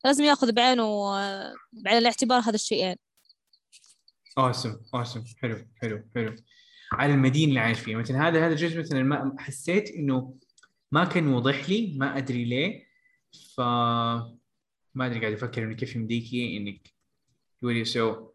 لازم 0.04 0.24
ياخذ 0.24 0.52
بعينه 0.52 0.84
بعين 1.72 1.98
الاعتبار 1.98 2.40
هذا 2.40 2.54
الشيئين 2.54 2.96
اوسم 4.38 4.76
اوسم 4.94 5.24
حلو 5.38 5.66
حلو 5.76 6.04
حلو. 6.14 6.36
على 6.92 7.14
المدينة 7.14 7.48
اللي 7.48 7.60
عايش 7.60 7.80
فيها. 7.80 7.98
مثلا 7.98 8.28
هذا 8.28 8.46
هذا 8.46 8.52
الجزء 8.52 8.78
مثلا 8.78 9.02
ما 9.02 9.36
حسيت 9.38 9.90
إنه 9.90 10.34
ما 10.92 11.04
كان 11.04 11.28
واضح 11.28 11.68
لي 11.70 11.94
ما 11.96 12.18
أدري 12.18 12.44
ليه. 12.44 12.86
ف 13.56 13.60
ما 14.94 15.06
أدري 15.06 15.20
قاعد 15.20 15.32
أفكر 15.32 15.62
إنه 15.62 15.74
كيف 15.74 15.96
يمديكي 15.96 16.56
إنك 16.56 16.94
تقولي 17.60 17.84
سو 17.84 18.28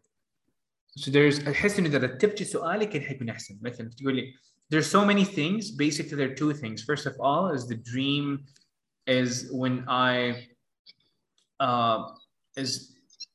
so 0.98 1.10
there's 1.10 1.48
أحس 1.48 1.78
إنه 1.78 1.88
إذا 1.88 1.98
رتبتي 1.98 2.44
سؤالك 2.44 2.88
كان 2.88 3.02
حيكون 3.02 3.28
أحسن. 3.28 3.58
مثلا 3.62 3.90
تقولي 3.90 4.34
there's 4.74 4.86
so 4.86 5.04
many 5.04 5.24
things. 5.24 5.70
Basically 5.70 6.16
there 6.16 6.30
are 6.30 6.34
two 6.34 6.52
things. 6.52 6.82
First 6.82 7.06
of 7.06 7.14
all 7.20 7.54
is 7.54 7.66
the 7.68 7.80
dream 7.92 8.44
is 9.06 9.50
when 9.52 9.84
I 9.88 10.47
uh, 11.59 11.99
is 12.57 12.71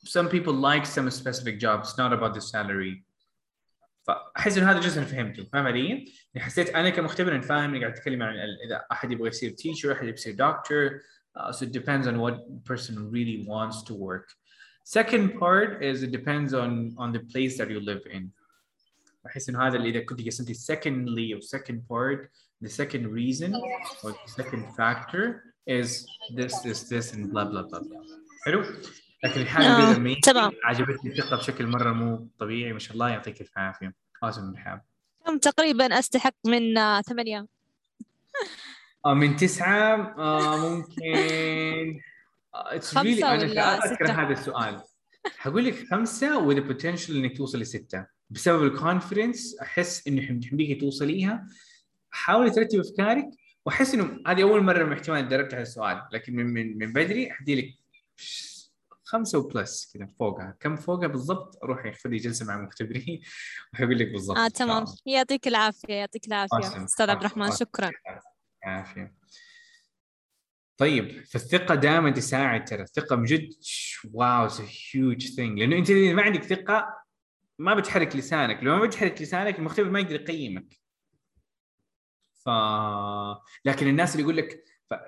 some 0.05 0.29
people 0.29 0.53
like 0.69 0.85
some 0.87 1.11
specific 1.11 1.59
jobs 1.59 1.89
not 1.99 2.13
about 2.13 2.35
the 2.35 2.41
salary 2.41 3.05
فاحس 4.07 4.59
انه 4.59 4.71
هذا 4.71 4.81
جزء 4.81 4.99
انا 4.99 5.07
فهمته 5.07 5.45
فاهم 5.45 5.67
علي؟ 5.67 5.89
يعني 6.35 6.47
حسيت 6.47 6.69
انا 6.71 6.91
كمختبر 6.91 7.35
إن 7.37 7.41
فاهم 7.41 7.71
اني 7.71 7.79
قاعد 7.81 7.93
اتكلم 7.93 8.23
عن 8.23 8.35
ال- 8.35 8.63
اذا 8.67 8.85
احد 8.93 9.13
يبغى 9.13 9.29
يصير 9.29 9.51
teacher 9.51 9.87
احد 9.93 10.03
يبغى 10.03 10.13
يصير 10.13 10.37
doctor 10.37 11.01
uh, 11.39 11.53
so 11.53 11.65
it 11.67 11.73
depends 11.73 12.07
on 12.07 12.15
what 12.19 12.35
person 12.65 13.11
really 13.11 13.45
wants 13.47 13.83
to 13.83 13.95
work 13.95 14.27
second 14.85 15.39
part 15.39 15.83
is 15.91 16.03
it 16.03 16.11
depends 16.19 16.51
on 16.63 16.71
on 17.03 17.09
the 17.17 17.23
place 17.33 17.55
that 17.59 17.69
you 17.71 17.81
live 17.81 18.05
in 18.17 18.29
احس 19.27 19.49
انه 19.49 19.67
هذا 19.67 19.77
اللي 19.77 19.89
اذا 19.89 20.01
كنت 20.01 20.27
قسمتي 20.27 20.55
secondly 20.55 21.39
or 21.39 21.43
second 21.59 21.79
part 21.93 22.29
the 22.65 22.71
second 22.71 23.05
reason 23.21 23.51
or 24.05 24.11
the 24.13 24.43
second 24.43 24.63
factor 24.77 25.25
is 25.70 25.90
this 26.38 26.54
this 26.66 26.80
this 26.92 27.14
and 27.14 27.32
blah 27.32 27.46
blah 27.46 27.64
blah 27.70 27.80
blah. 27.80 28.04
حلو؟ 28.46 28.64
لكن 29.24 29.42
آه، 29.42 29.96
اللي 29.98 30.16
amazing 30.16 30.20
تمام. 30.24 30.52
عجبتني 30.64 31.12
الثقة 31.12 31.38
بشكل 31.38 31.68
مرة 31.68 31.92
مو 31.94 32.28
طبيعي 32.40 32.74
ما 32.74 32.80
شاء 32.80 32.94
الله 32.94 33.10
يعطيك 33.10 33.42
الف 33.42 33.58
عافية. 33.58 33.94
قاسم 34.22 34.52
بن 34.52 34.58
حاب. 34.58 34.82
كم 35.26 35.38
تقريبا 35.38 36.00
أستحق 36.00 36.34
من 36.46 36.78
آه، 36.78 37.02
ثمانية. 37.02 37.48
آه 39.06 39.14
من 39.14 39.36
تسعة 39.36 40.16
آه 40.18 40.70
ممكن 40.70 41.02
أنا 43.24 43.32
ولا 43.32 43.86
أذكر 43.86 44.06
ستة؟ 44.06 44.14
هذا 44.22 44.34
السؤال. 44.34 44.82
حقول 45.38 45.66
لك 45.66 45.88
خمسة 45.92 46.56
the 46.56 46.60
potential 46.70 47.10
إنك 47.10 47.38
توصل 47.38 47.60
لستة 47.60 48.06
بسبب 48.30 48.64
الكونفدنس 48.64 49.58
أحس 49.62 50.08
إنه 50.08 50.22
حم- 50.22 50.42
حمديكي 50.50 50.76
توصليها. 50.76 51.48
حاولي 52.12 52.50
ترتبي 52.52 52.82
أفكارك. 52.82 53.26
وأحس 53.66 53.94
إنه 53.94 54.20
هذه 54.28 54.44
أول 54.44 54.64
مرة 54.64 54.84
من 54.84 54.94
احتمال 54.94 55.28
تدربت 55.28 55.54
على 55.54 55.62
السؤال 55.64 56.02
لكن 56.12 56.36
من 56.36 56.46
من 56.46 56.78
من 56.78 56.94
بدري 56.94 57.32
أحدي 57.32 57.56
لك 57.56 57.74
خمسة 59.04 59.40
وبلس 59.40 59.92
كذا 59.94 60.10
فوقها. 60.20 60.58
كم 60.60 60.76
فوقها 60.76 61.08
بالضبط؟ 61.08 61.64
أروح 61.64 61.92
خذي 62.04 62.18
جلسة 62.18 62.46
مع 62.46 62.62
مختبرين 62.62 63.22
وحقول 63.74 64.00
لك 64.00 64.12
بالضبط. 64.12 64.38
آه 64.38 64.48
تمام. 64.48 64.86
يعطيك 65.06 65.48
العافية 65.48 65.94
يعطيك 65.94 66.26
awesome, 66.26 66.84
أستاذ 66.84 67.10
عبد 67.10 67.20
الرحمن. 67.20 67.52
شكرا. 67.52 67.92
عافية 68.64 69.16
طيب 70.78 71.26
فالثقة 71.26 71.76
دائما 71.76 72.12
تساعد 72.12 72.66
ترى. 72.66 72.82
الثقة 72.82 73.16
من 73.16 73.24
جد 73.24 73.50
wow 74.14 74.48
huge 74.94 75.28
thing 75.36 75.60
لأنه 75.60 75.78
أنت 75.78 75.90
إذا 75.90 76.14
ما 76.14 76.22
عندك 76.22 76.44
ثقة 76.44 77.04
ما 77.60 77.76
بتحرك 77.76 78.16
لسانك. 78.16 78.64
لو 78.64 78.76
ما 78.78 78.86
بتحرك 78.86 79.22
لسانك 79.22 79.60
المختبر 79.60 79.90
ما 79.90 80.00
يقدر 80.00 80.16
يقيمك. 80.16 80.83
ف 82.46 82.50
لكن 83.66 83.88
الناس 83.88 84.12
اللي 84.12 84.24
يقول 84.24 84.38
لك 84.38 84.64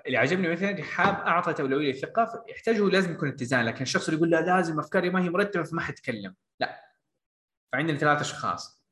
اللي 0.05 0.17
عجبني 0.17 0.47
مثلا 0.47 0.83
حاب 0.83 1.15
اعطت 1.15 1.59
اولويه 1.59 1.91
للثقة 1.91 2.45
يحتاجوا 2.49 2.89
لازم 2.89 3.11
يكون 3.11 3.29
اتزان 3.29 3.65
لكن 3.65 3.81
الشخص 3.81 4.05
اللي 4.05 4.17
يقول 4.17 4.29
لا 4.29 4.41
لازم 4.41 4.79
أفكاري 4.79 5.09
ما 5.09 5.23
هي 5.23 5.29
مرتبة 5.29 5.63
فما 5.63 5.81
حتكلم 5.81 6.35
لا. 6.59 6.81
فعندنا 7.73 7.97
ثلاث 7.97 8.21
أشخاص. 8.21 8.85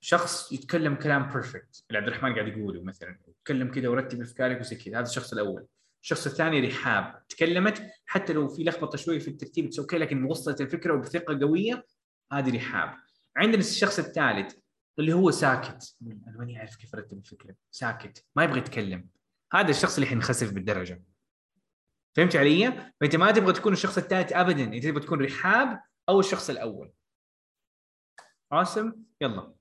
شخص 0.00 0.52
يتكلم 0.52 0.94
كلام 0.94 1.32
perfect 1.32 1.84
اللي 1.88 1.98
عبد 1.98 2.08
الرحمن 2.08 2.34
قاعد 2.34 2.48
يقوله 2.48 2.82
مثلا 2.82 3.18
يتكلم 3.28 3.70
كذا 3.70 3.88
ورتب 3.88 4.20
أفكارك 4.20 4.60
وزي 4.60 4.76
كذا 4.76 4.98
هذا 4.98 5.06
الشخص 5.06 5.32
الأول. 5.32 5.66
الشخص 6.02 6.26
الثاني 6.26 6.60
رحاب 6.60 7.22
تكلمت 7.28 7.82
حتى 8.06 8.32
لو 8.32 8.48
في 8.48 8.64
لخبطة 8.64 8.98
شوي 8.98 9.20
في 9.20 9.28
الترتيب 9.28 9.70
okay 9.78 9.98
لكن 9.98 10.24
وصلت 10.24 10.60
الفكرة 10.60 10.94
وبثقة 10.94 11.38
قوية 11.40 11.84
هذه 12.32 12.56
رحاب 12.56 12.94
عندنا 13.36 13.60
الشخص 13.60 13.98
الثالث 13.98 14.54
اللي 14.98 15.12
هو 15.12 15.30
ساكت. 15.30 15.96
أنا 16.02 16.38
ماني 16.38 16.58
عارف 16.58 16.76
كيف 16.76 16.94
أرتب 16.94 17.18
الفكرة. 17.18 17.54
ساكت. 17.70 18.24
ما 18.36 18.44
يبغى 18.44 18.58
يتكلم. 18.58 19.08
هذا 19.52 19.70
الشخص 19.70 19.94
اللي 19.94 20.06
حينخسف 20.06 20.52
بالدرجة. 20.52 21.02
فهمت 22.16 22.36
علي؟ 22.36 22.92
فأنت 23.00 23.16
ما 23.16 23.30
تبغى 23.30 23.52
تكون 23.52 23.72
الشخص 23.72 23.98
الثالث 23.98 24.32
ابدا. 24.32 24.64
أنت 24.64 24.84
تبغى 24.84 25.00
تكون 25.00 25.24
رحاب 25.24 25.80
أو 26.08 26.20
الشخص 26.20 26.50
الأول. 26.50 26.92
عاصم 28.52 28.92
يلا. 29.20 29.52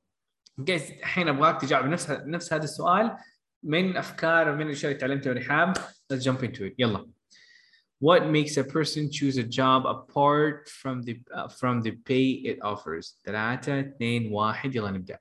جايز 0.60 0.92
الحين 0.92 1.28
أبغاك 1.28 1.62
تجاوب 1.62 1.86
نفس 1.86 2.10
نفس 2.10 2.54
هذا 2.54 2.64
السؤال 2.64 3.18
من 3.64 3.98
أفكار 3.98 4.56
من 4.56 4.62
الأشياء 4.62 4.92
اللي 4.92 5.02
تعلمتها 5.02 5.34
من 5.34 5.38
رحاب. 5.38 5.78
Let's 5.78 6.24
jump 6.24 6.44
into 6.44 6.62
it. 6.62 6.74
يلا. 6.80 7.10
What 8.00 8.22
makes 8.22 8.58
a 8.58 8.64
person 8.64 9.10
choose 9.12 9.38
a 9.38 9.44
job 9.44 9.86
apart 9.86 10.70
from 10.70 11.02
the 11.02 11.20
uh, 11.34 11.48
from 11.48 11.82
the 11.82 11.92
pay 11.92 12.28
it 12.46 12.60
offers؟ 12.62 13.20
ثلاثة 13.26 13.80
اثنين 13.80 14.34
واحد. 14.34 14.76
يلا 14.76 14.92
نبدأ. 14.92 15.20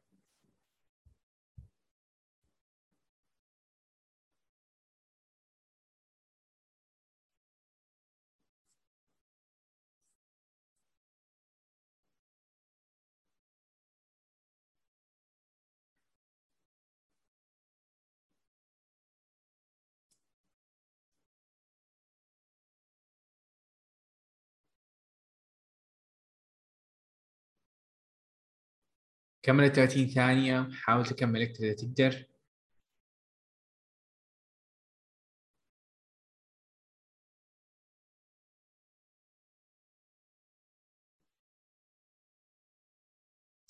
كمل 29.47 29.73
30 29.73 30.07
ثانية 30.09 30.69
حاول 30.73 31.07
تكمل 31.07 31.43
أكثر 31.43 31.65
إذا 31.65 31.75
تقدر. 31.75 32.27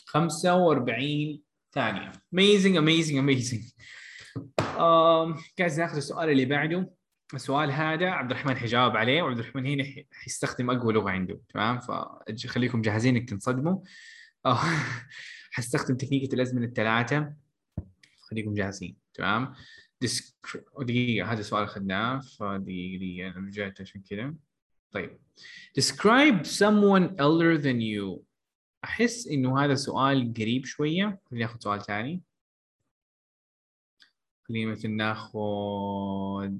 خمسة 0.06 0.54
وأربعين 0.56 1.42
ثانية. 1.72 2.12
Amazing 2.12 2.76
amazing 2.78 3.18
amazing. 3.18 3.72
جايز 5.58 5.80
ناخذ 5.80 5.96
السؤال 5.96 6.30
اللي 6.30 6.44
بعده. 6.44 6.92
السؤال 7.34 7.70
هذا 7.72 8.10
عبد 8.10 8.30
الرحمن 8.30 8.56
حيجاوب 8.56 8.96
عليه 8.96 9.22
وعبد 9.22 9.38
الرحمن 9.38 9.66
هنا 9.66 9.84
حي- 9.84 10.06
حيستخدم 10.12 10.70
أقوى 10.70 10.92
لغة 10.92 11.10
عنده 11.10 11.40
تمام؟ 11.48 11.80
فخليكم 11.80 12.82
جاهزين 12.82 13.16
إنك 13.16 13.28
تنصدموا. 13.28 13.78
آه، 14.46 14.58
حستخدم 15.56 15.96
تكنيكة 15.96 16.34
الأزمنة 16.34 16.66
الثلاثة 16.66 17.32
خليكم 18.20 18.54
جاهزين. 18.54 18.96
تمام؟ 19.14 19.54
دقيقة 20.80 21.32
هذا 21.32 21.40
السؤال 21.40 21.64
أخذناه 21.64 22.20
فدقيقة 22.20 22.98
دقيقة 22.98 23.28
أنا 23.28 23.46
رجعت 23.46 23.80
عشان 23.80 24.02
كذا. 24.02 24.34
طيب. 24.92 25.18
Describe 25.80 26.44
someone 26.44 27.16
elder 27.18 27.58
than 27.62 27.80
you. 27.80 28.20
أحس 28.84 29.28
إنه 29.28 29.64
هذا 29.64 29.74
سؤال 29.74 30.34
قريب 30.34 30.64
شوية. 30.64 31.20
خلينا 31.30 31.46
ناخذ 31.46 31.60
سؤال 31.60 31.82
ثاني. 31.82 32.22
خلينا 34.48 34.70
مثل 34.70 34.90
ناخذ 34.90 36.52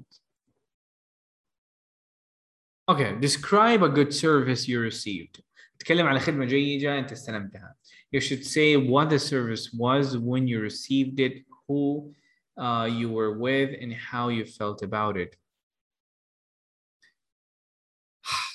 Okay, 2.91 3.15
describe 3.19 3.83
a 3.83 3.89
good 3.89 4.13
service 4.13 4.67
you 4.67 4.79
received. 4.79 5.41
تكلم 5.79 6.07
على 6.07 6.19
خدمة 6.19 6.45
جيدة 6.45 6.99
أنت 6.99 7.11
استلمتها. 7.11 7.75
You 8.11 8.21
should 8.21 8.45
say 8.45 8.77
what 8.77 9.09
the 9.09 9.19
service 9.19 9.73
was 9.73 10.17
when 10.17 10.47
you 10.47 10.61
received 10.61 11.19
it, 11.19 11.35
who 11.67 12.13
uh, 12.57 12.87
you 12.99 13.07
were 13.17 13.37
with, 13.37 13.71
and 13.81 13.91
how 13.93 14.29
you 14.29 14.45
felt 14.45 14.81
about 14.81 15.17
it. 15.17 15.35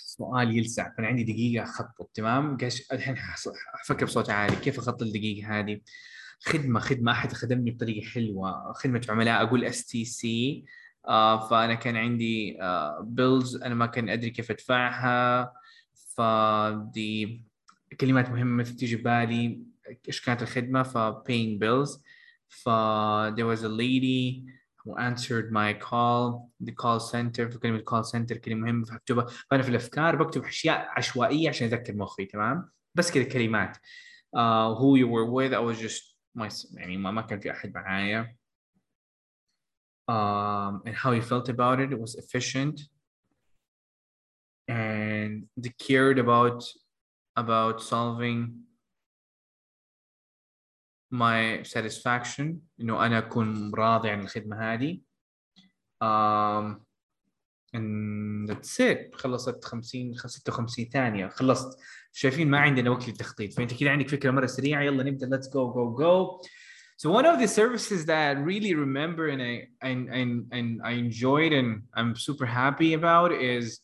سؤال 0.05 0.57
يلسع. 0.57 0.94
فأنا 0.96 1.07
عندي 1.07 1.24
دقيقة 1.24 1.64
أخطط 1.64 2.11
تمام؟ 2.14 2.57
قاش 2.57 2.92
الحين 2.92 3.16
أفكر 3.84 4.07
بصوت 4.07 4.30
عالي. 4.30 4.57
كيف 4.57 4.78
أخطط 4.78 5.03
الدقيقة 5.03 5.59
هذه؟ 5.59 5.80
خدمة 6.40 6.80
خدمة. 6.80 7.12
أحد 7.12 7.32
خدمني 7.32 7.70
بطريقة 7.70 8.07
حلوة. 8.07 8.72
خدمة 8.72 9.07
عملاء. 9.09 9.42
أقول 9.42 9.64
اس 9.64 9.86
تي 9.86 10.05
سي 10.05 10.64
فأنا 11.50 11.74
كان 11.74 11.96
عندي 11.96 12.59
بيلز 13.00 13.57
أنا 13.57 13.74
ما 13.74 13.86
كان 13.86 14.09
أدري 14.09 14.30
كيف 14.30 14.50
أدفعها. 14.50 15.53
فدي 16.16 17.44
كلمات 18.01 18.30
مهمة 18.30 18.62
تيجي 18.62 18.97
بالي 18.97 19.62
إيش 20.09 20.20
كانت 20.20 20.43
الخدمه 20.43 20.82
ف 20.82 20.99
paying 20.99 21.59
bills 21.59 22.01
ف 22.49 22.68
there 23.36 23.47
was 23.47 23.62
a 23.62 23.68
lady 23.68 24.45
who 24.84 24.97
answered 24.99 25.53
my 25.53 25.72
call 25.72 26.51
the 26.61 26.72
call 26.72 27.01
center 27.01 27.51
في 27.51 27.59
كلمه 27.59 27.78
call 27.90 28.05
center 28.05 28.38
كلمه 28.38 28.61
مهمه 28.61 28.84
فاكتبها 28.84 29.26
فانا 29.51 29.62
في 29.62 29.68
الافكار 29.68 30.16
بكتب 30.16 30.45
اشياء 30.45 30.88
عشوائيه 30.97 31.49
عشان 31.49 31.66
اذكر 31.66 31.95
مخي 31.95 32.26
تمام 32.26 32.70
بس 32.95 33.11
كذا 33.12 33.24
كلمات 33.24 33.76
uh, 34.36 34.74
who 34.74 34.97
you 34.97 35.07
were 35.09 35.26
with 35.26 35.53
I 35.53 35.61
was 35.61 35.78
just 35.78 36.12
my 36.34 36.49
يعني 36.74 36.97
ما, 36.97 37.22
كان 37.22 37.40
في 37.40 37.51
احد 37.51 37.74
معايا 37.74 38.36
um, 40.11 40.82
and 40.86 40.95
how 40.95 41.12
he 41.12 41.20
felt 41.20 41.49
about 41.49 41.80
it 41.80 41.93
it 41.93 42.01
was 42.01 42.14
efficient 42.14 42.80
and 44.68 45.45
they 45.57 45.72
cared 45.78 46.18
about 46.18 46.64
about 47.38 47.82
solving 47.82 48.68
my 51.11 51.63
satisfaction 51.63 52.55
انه 52.80 53.05
انا 53.05 53.18
اكون 53.18 53.76
راضي 53.76 54.09
عن 54.09 54.20
الخدمه 54.20 54.74
هذه 54.74 54.99
um, 56.03 56.88
and 57.76 58.49
that's 58.49 58.80
it 58.80 59.15
خلصت 59.15 59.65
50 59.65 60.13
56 60.13 60.86
ثانيه 60.86 61.28
خلصت 61.28 61.80
شايفين 62.11 62.49
ما 62.49 62.59
عندنا 62.59 62.89
وقت 62.89 63.07
للتخطيط 63.07 63.53
فانت 63.53 63.74
كده 63.74 63.89
عندك 63.89 64.09
فكره 64.09 64.32
مره 64.32 64.45
سريعه 64.45 64.82
يلا 64.82 65.03
نبدا 65.03 65.38
let's 65.38 65.47
go 65.47 65.74
go 65.74 66.01
go 66.01 66.47
so 66.97 67.11
one 67.11 67.26
of 67.26 67.39
the 67.39 67.47
services 67.47 68.05
that 68.05 68.38
I 68.38 68.39
really 68.51 68.74
remember 68.74 69.28
and 69.28 69.41
I 69.41 69.53
and, 69.89 70.09
and, 70.20 70.32
and 70.57 70.68
I 70.84 70.93
enjoyed 71.05 71.53
and 71.53 71.84
I'm 71.95 72.15
super 72.15 72.47
happy 72.61 72.93
about 72.93 73.32
is 73.32 73.80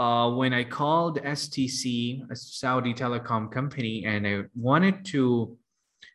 uh, 0.00 0.30
when 0.30 0.54
I 0.54 0.64
called 0.64 1.20
STC, 1.20 2.22
a 2.30 2.34
Saudi 2.34 2.94
telecom 2.94 3.52
company, 3.52 4.06
and 4.06 4.26
I 4.26 4.44
wanted 4.56 5.04
to 5.12 5.58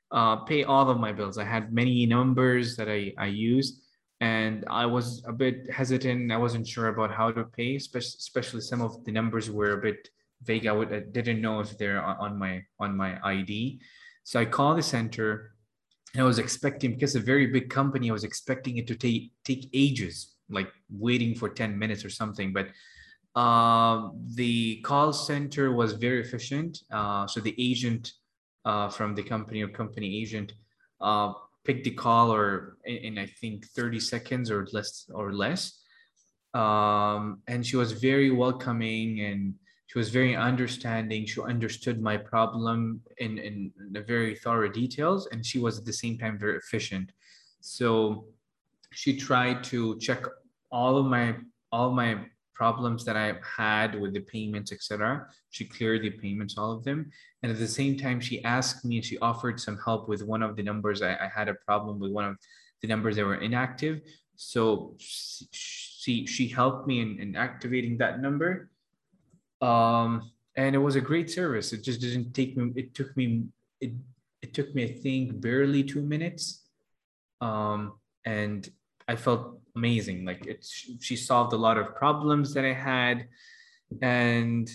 uh, 0.09 0.37
pay 0.37 0.63
all 0.63 0.89
of 0.89 0.99
my 0.99 1.11
bills. 1.11 1.37
I 1.37 1.43
had 1.43 1.71
many 1.71 2.07
numbers 2.07 2.75
that 2.77 2.89
I, 2.89 3.13
I 3.19 3.27
used, 3.27 3.83
and 4.21 4.65
I 4.71 4.87
was 4.87 5.23
a 5.27 5.31
bit 5.31 5.69
hesitant. 5.69 6.31
I 6.31 6.37
wasn't 6.37 6.67
sure 6.67 6.87
about 6.87 7.11
how 7.11 7.29
to 7.31 7.43
pay, 7.43 7.75
especially, 7.75 8.61
some 8.61 8.81
of 8.81 9.05
the 9.05 9.11
numbers 9.11 9.51
were 9.51 9.73
a 9.73 9.81
bit 9.83 10.09
vague. 10.41 10.65
I, 10.65 10.71
would, 10.71 10.91
I 10.91 11.01
didn't 11.01 11.39
know 11.39 11.59
if 11.59 11.77
they're 11.77 12.01
on 12.01 12.39
my 12.39 12.63
on 12.79 12.97
my 12.97 13.19
ID. 13.23 13.81
So 14.23 14.39
I 14.39 14.45
called 14.45 14.79
the 14.79 14.83
center, 14.83 15.51
and 16.15 16.23
I 16.23 16.25
was 16.25 16.39
expecting 16.39 16.93
because 16.95 17.13
a 17.13 17.19
very 17.19 17.45
big 17.45 17.69
company, 17.69 18.09
I 18.09 18.13
was 18.13 18.23
expecting 18.23 18.77
it 18.77 18.87
to 18.87 18.95
take 18.95 19.31
take 19.43 19.69
ages, 19.73 20.33
like 20.49 20.71
waiting 20.89 21.35
for 21.35 21.49
10 21.49 21.77
minutes 21.77 22.03
or 22.03 22.09
something. 22.09 22.51
But 22.51 22.69
um, 23.35 24.13
the 24.35 24.81
call 24.81 25.11
center 25.11 25.73
was 25.73 25.93
very 25.93 26.21
efficient. 26.21 26.83
Uh, 26.91 27.27
so 27.27 27.39
the 27.41 27.55
agent 27.57 28.13
uh, 28.63 28.89
from 28.89 29.13
the 29.13 29.23
company 29.23 29.61
or 29.61 29.67
company 29.67 30.21
agent 30.21 30.53
uh, 31.01 31.33
picked 31.65 31.83
the 31.83 31.91
call 31.91 32.33
or 32.33 32.77
in, 32.85 32.97
in, 32.97 33.17
I 33.17 33.25
think 33.25 33.67
30 33.67 33.99
seconds 33.99 34.49
or 34.49 34.67
less 34.71 35.09
or 35.13 35.33
less. 35.33 35.81
Um, 36.53 37.41
and 37.47 37.65
she 37.65 37.75
was 37.75 37.91
very 37.91 38.31
welcoming 38.31 39.19
and 39.19 39.55
she 39.87 39.99
was 39.99 40.09
very 40.09 40.35
understanding. 40.35 41.25
She 41.25 41.41
understood 41.41 42.01
my 42.01 42.15
problem 42.15 43.01
in, 43.17 43.37
in 43.37 43.71
the 43.91 44.01
very 44.01 44.35
thorough 44.35 44.69
details. 44.69 45.27
And 45.31 45.45
she 45.45 45.59
was 45.59 45.77
at 45.77 45.85
the 45.85 45.93
same 45.93 46.17
time 46.17 46.39
very 46.39 46.57
efficient. 46.57 47.11
So 47.59 48.27
she 48.93 49.17
tried 49.17 49.63
to 49.65 49.99
check 49.99 50.23
all 50.71 50.97
of 50.97 51.05
my 51.05 51.35
all 51.71 51.91
my 51.91 52.19
problems 52.55 53.05
that 53.05 53.17
I 53.17 53.35
had 53.57 53.99
with 53.99 54.13
the 54.13 54.21
payments, 54.21 54.71
etc. 54.71 55.27
She 55.51 55.65
cleared 55.65 56.01
the 56.01 56.09
payments, 56.09 56.57
all 56.57 56.71
of 56.71 56.83
them. 56.83 57.11
And 57.43 57.51
at 57.51 57.59
the 57.59 57.67
same 57.67 57.97
time, 57.97 58.19
she 58.19 58.43
asked 58.43 58.85
me 58.85 58.97
and 58.97 59.05
she 59.05 59.17
offered 59.19 59.59
some 59.59 59.77
help 59.83 60.07
with 60.07 60.23
one 60.23 60.41
of 60.41 60.55
the 60.55 60.63
numbers. 60.63 61.01
I, 61.01 61.11
I 61.13 61.29
had 61.33 61.49
a 61.49 61.53
problem 61.53 61.99
with 61.99 62.11
one 62.11 62.25
of 62.25 62.37
the 62.81 62.87
numbers 62.87 63.17
that 63.17 63.25
were 63.25 63.35
inactive. 63.35 64.01
So 64.35 64.95
she, 64.99 66.25
she 66.25 66.47
helped 66.47 66.87
me 66.87 67.01
in, 67.01 67.19
in 67.19 67.35
activating 67.35 67.97
that 67.97 68.21
number. 68.21 68.69
Um, 69.61 70.31
and 70.55 70.75
it 70.75 70.79
was 70.79 70.95
a 70.95 71.01
great 71.01 71.29
service. 71.29 71.73
It 71.73 71.83
just 71.83 72.01
didn't 72.01 72.33
take 72.33 72.55
me, 72.55 72.71
it 72.75 72.93
took 72.93 73.15
me, 73.17 73.43
it, 73.81 73.91
it 74.41 74.53
took 74.53 74.73
me, 74.73 74.85
I 74.85 74.93
think, 74.93 75.41
barely 75.41 75.83
two 75.83 76.01
minutes. 76.01 76.63
Um, 77.41 77.93
and 78.25 78.67
I 79.07 79.15
felt 79.15 79.59
amazing. 79.76 80.24
Like 80.24 80.46
it's 80.46 80.70
she 81.00 81.16
solved 81.16 81.52
a 81.52 81.56
lot 81.56 81.76
of 81.78 81.94
problems 81.94 82.54
that 82.54 82.64
I 82.64 82.72
had, 82.72 83.28
and 84.02 84.68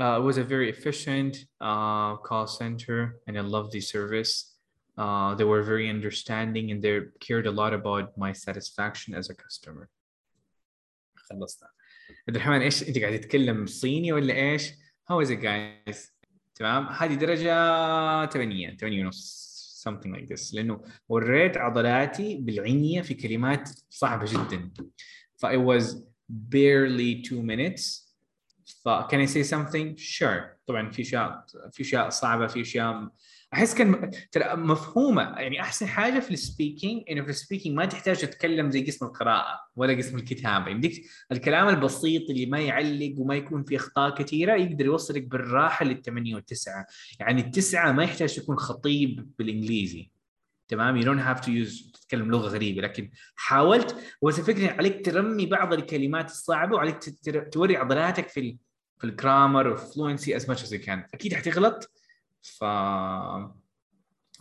uh, 0.00 0.18
it 0.20 0.22
was 0.22 0.38
a 0.38 0.44
very 0.44 0.68
efficient 0.70 1.44
uh, 1.60 2.16
call 2.16 2.46
center, 2.46 3.20
and 3.26 3.38
I 3.38 3.42
love 3.42 3.70
the 3.70 3.80
service. 3.80 4.56
Uh, 4.98 5.34
they 5.34 5.44
were 5.44 5.62
very 5.62 5.88
understanding 5.88 6.70
and 6.72 6.82
they 6.82 7.00
cared 7.20 7.46
a 7.46 7.50
lot 7.50 7.72
about 7.72 8.06
my 8.18 8.32
satisfaction 8.32 9.14
as 9.14 9.30
a 9.30 9.34
customer. 9.34 9.88
خلصنا. 11.16 11.68
عبد 12.28 12.36
الرحمن 12.36 12.60
ايش 12.60 12.88
انت 12.88 12.98
قاعد 12.98 13.20
تتكلم 13.20 13.66
صيني 13.66 14.12
ولا 14.12 14.34
ايش؟ 14.34 14.70
How 15.10 15.26
is 15.26 15.30
it 15.30 15.40
guys؟ 15.42 16.10
تمام؟ 16.54 16.86
هذه 16.86 17.14
درجة 17.14 18.26
8 18.26 18.76
8 18.80 19.04
ونص 19.04 19.53
something 19.89 20.11
like 20.15 20.27
this. 20.27 20.53
لأنه 20.53 20.81
وريت 21.09 21.57
عضلاتي 21.57 22.35
بالعنيه 22.35 23.01
في 23.01 23.13
كلمات 23.13 23.69
صعبة 23.89 24.25
جدا. 24.25 24.71
ف 25.37 25.45
it 25.45 25.59
was 25.59 25.95
barely 26.29 27.21
two 27.29 27.41
minutes. 27.41 28.13
ف 28.83 28.89
can 28.89 29.19
I 29.19 29.25
say 29.25 29.43
something? 29.43 29.97
Sure. 29.97 30.41
طبعا 30.67 30.89
في 30.91 31.01
اشياء 31.01 31.45
في 31.71 31.81
أشياء 31.81 32.09
صعبة 32.09 32.47
في 32.47 32.61
أشياء 32.61 33.09
أحس 33.55 33.75
كان 33.75 34.11
ترى 34.31 34.55
مفهومة. 34.55 35.21
يعني 35.21 35.61
أحسن 35.61 35.87
حاجة 35.87 36.19
في 36.19 36.31
ال 36.31 36.39
speaking 36.39 37.03
إنه 37.09 37.23
في 37.23 37.29
ال 37.29 37.34
speaking 37.34 37.75
ما 37.75 37.85
تحتاج 37.85 38.17
تتكلم 38.17 38.71
زي 38.71 38.85
قسم 38.85 39.05
القراءة 39.05 39.59
ولا 39.75 39.97
قسم 39.97 40.17
الكتابة. 40.17 40.71
يمديك 40.71 41.05
الكلام 41.31 41.69
البسيط 41.69 42.29
اللي 42.29 42.45
ما 42.45 42.59
يعلق 42.59 43.13
وما 43.17 43.35
يكون 43.35 43.63
فيه 43.63 43.77
أخطاء 43.77 44.15
كثيرة 44.15 44.55
يقدر 44.55 44.85
يوصلك 44.85 45.23
بالراحة 45.23 45.85
للثمانية 45.85 46.35
والتسعة. 46.35 46.85
يعني 47.19 47.41
التسعة 47.41 47.91
ما 47.91 48.03
يحتاج 48.03 48.35
تكون 48.35 48.57
خطيب 48.57 49.31
بالإنجليزي. 49.39 50.11
تمام؟ 50.67 51.01
You 51.01 51.05
don't 51.05 51.25
have 51.27 51.45
to 51.45 51.49
use 51.49 51.91
تتكلم 51.91 52.31
لغة 52.31 52.47
غريبة. 52.47 52.81
لكن 52.81 53.09
حاولت 53.35 53.95
بس 54.23 54.39
الفكرة 54.39 54.71
عليك 54.71 55.05
ترمي 55.05 55.45
بعض 55.45 55.73
الكلمات 55.73 56.29
الصعبة 56.31 56.75
وعليك 56.75 56.97
توري 57.51 57.77
عضلاتك 57.77 58.29
في 58.29 58.39
ال 58.39 58.57
في 58.99 59.03
الجرامر 59.07 59.77
as 59.77 60.43
much 60.43 60.61
as 60.65 60.71
you 60.71 60.85
can. 60.85 60.99
أكيد 61.13 61.33
حتغلط. 61.33 61.91
ف 62.45 62.63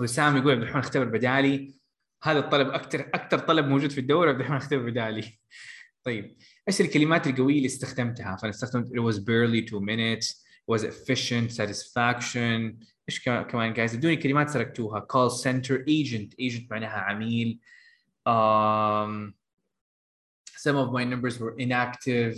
وسام 0.00 0.36
يقول 0.36 0.52
عبد 0.52 0.62
الرحمن 0.62 0.80
اختبر 0.80 1.04
بدالي. 1.04 1.74
هذا 2.22 2.38
الطلب 2.38 2.68
أكثر 2.68 3.00
أكثر 3.00 3.38
طلب 3.38 3.66
موجود 3.66 3.90
في 3.90 4.00
الدوره 4.00 4.28
عبد 4.28 4.38
الرحمن 4.40 4.56
اختبر 4.56 4.90
بدالي. 4.90 5.38
طيب 6.04 6.36
إيش 6.68 6.80
الكلمات 6.80 7.26
القوية 7.26 7.56
اللي 7.56 7.66
استخدمتها؟ 7.66 8.36
فأنا 8.36 8.50
استخدمت 8.50 8.88
it 8.88 9.00
was 9.00 9.18
barely 9.18 9.70
two 9.70 9.80
minutes 9.80 10.44
was 10.72 10.82
efficient 10.82 11.50
satisfaction. 11.50 12.84
إيش 13.08 13.24
كمان 13.24 13.72
جايز 13.72 13.94
ادوني 13.94 14.16
كلمات 14.16 14.50
سرقتوها. 14.50 15.06
call 15.12 15.30
center 15.30 15.76
agent. 15.78 16.34
agent 16.40 16.70
معناها 16.70 16.98
عميل. 16.98 17.60
um, 18.26 19.34
some 20.56 20.76
of 20.76 20.92
my 20.92 21.04
numbers 21.04 21.38
were 21.38 21.54
inactive. 21.58 22.36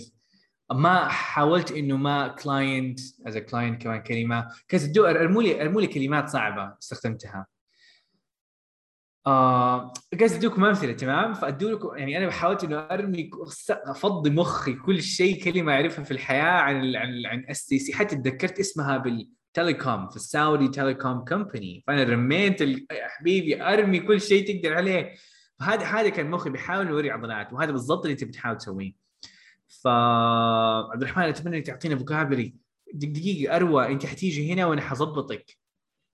ما 0.72 1.08
حاولت 1.08 1.72
إنه 1.72 1.96
ما 1.96 2.28
client 2.28 3.00
is 3.26 3.38
client 3.38 3.82
كمان 3.82 4.02
كلمة. 4.02 4.48
كانت 4.68 4.98
ارموا 4.98 5.42
لي 5.42 5.62
ارموا 5.62 5.80
لي 5.80 5.86
كلمات 5.86 6.28
صعبة 6.28 6.74
استخدمتها. 6.82 7.46
آه 9.26 9.92
قاعد 10.18 10.32
ادوكم 10.32 10.64
أمثلة؟ 10.64 10.92
تمام؟ 10.92 11.34
فأدوا 11.34 11.70
لكم 11.70 11.96
يعني 11.96 12.18
أنا 12.18 12.30
حاولت 12.30 12.64
إنه 12.64 12.78
أرمي 12.78 13.30
أفضي 13.70 14.30
مخي 14.30 14.74
كل 14.74 15.02
شيء 15.02 15.44
كلمة 15.44 15.72
أعرفها 15.72 16.04
في 16.04 16.10
الحياة 16.10 16.42
عن 16.42 16.96
عن 16.96 17.26
عن 17.26 17.44
اس 17.50 17.66
تي 17.66 17.78
سي 17.78 17.92
حتى 17.94 18.16
تذكرت 18.16 18.58
اسمها 18.60 18.96
بال 18.98 19.23
telecom 19.23 20.08
في 20.08 20.16
السعودي 20.16 20.68
telecom 20.68 21.24
company 21.24 21.84
فأنا 21.86 22.02
رميت 22.04 22.60
يا 22.60 23.08
حبيبي 23.08 23.62
أرمي 23.62 24.00
كل 24.00 24.20
شيء 24.20 24.54
تقدر 24.54 24.74
عليه. 24.76 25.14
فهذا 25.60 25.84
هذا 25.86 26.08
كان 26.08 26.30
مخي 26.30 26.50
بيحاول 26.50 26.88
يوري 26.88 27.10
عضلات. 27.10 27.52
وهذا 27.52 27.70
بالضبط 27.72 28.04
اللي 28.04 28.12
أنت 28.12 28.24
بتحاول 28.24 28.58
تسويه. 28.58 29.05
فعبد 29.68 31.02
الرحمن 31.02 31.24
اتمنى 31.24 31.56
انك 31.56 31.66
تعطينا 31.66 31.96
فوكابلري 31.96 32.54
دقيقه 32.92 33.56
اروى 33.56 33.86
انت 33.86 34.06
حتيجي 34.06 34.52
هنا 34.52 34.66
وأنا 34.66 34.80
حظبطك 34.80 35.56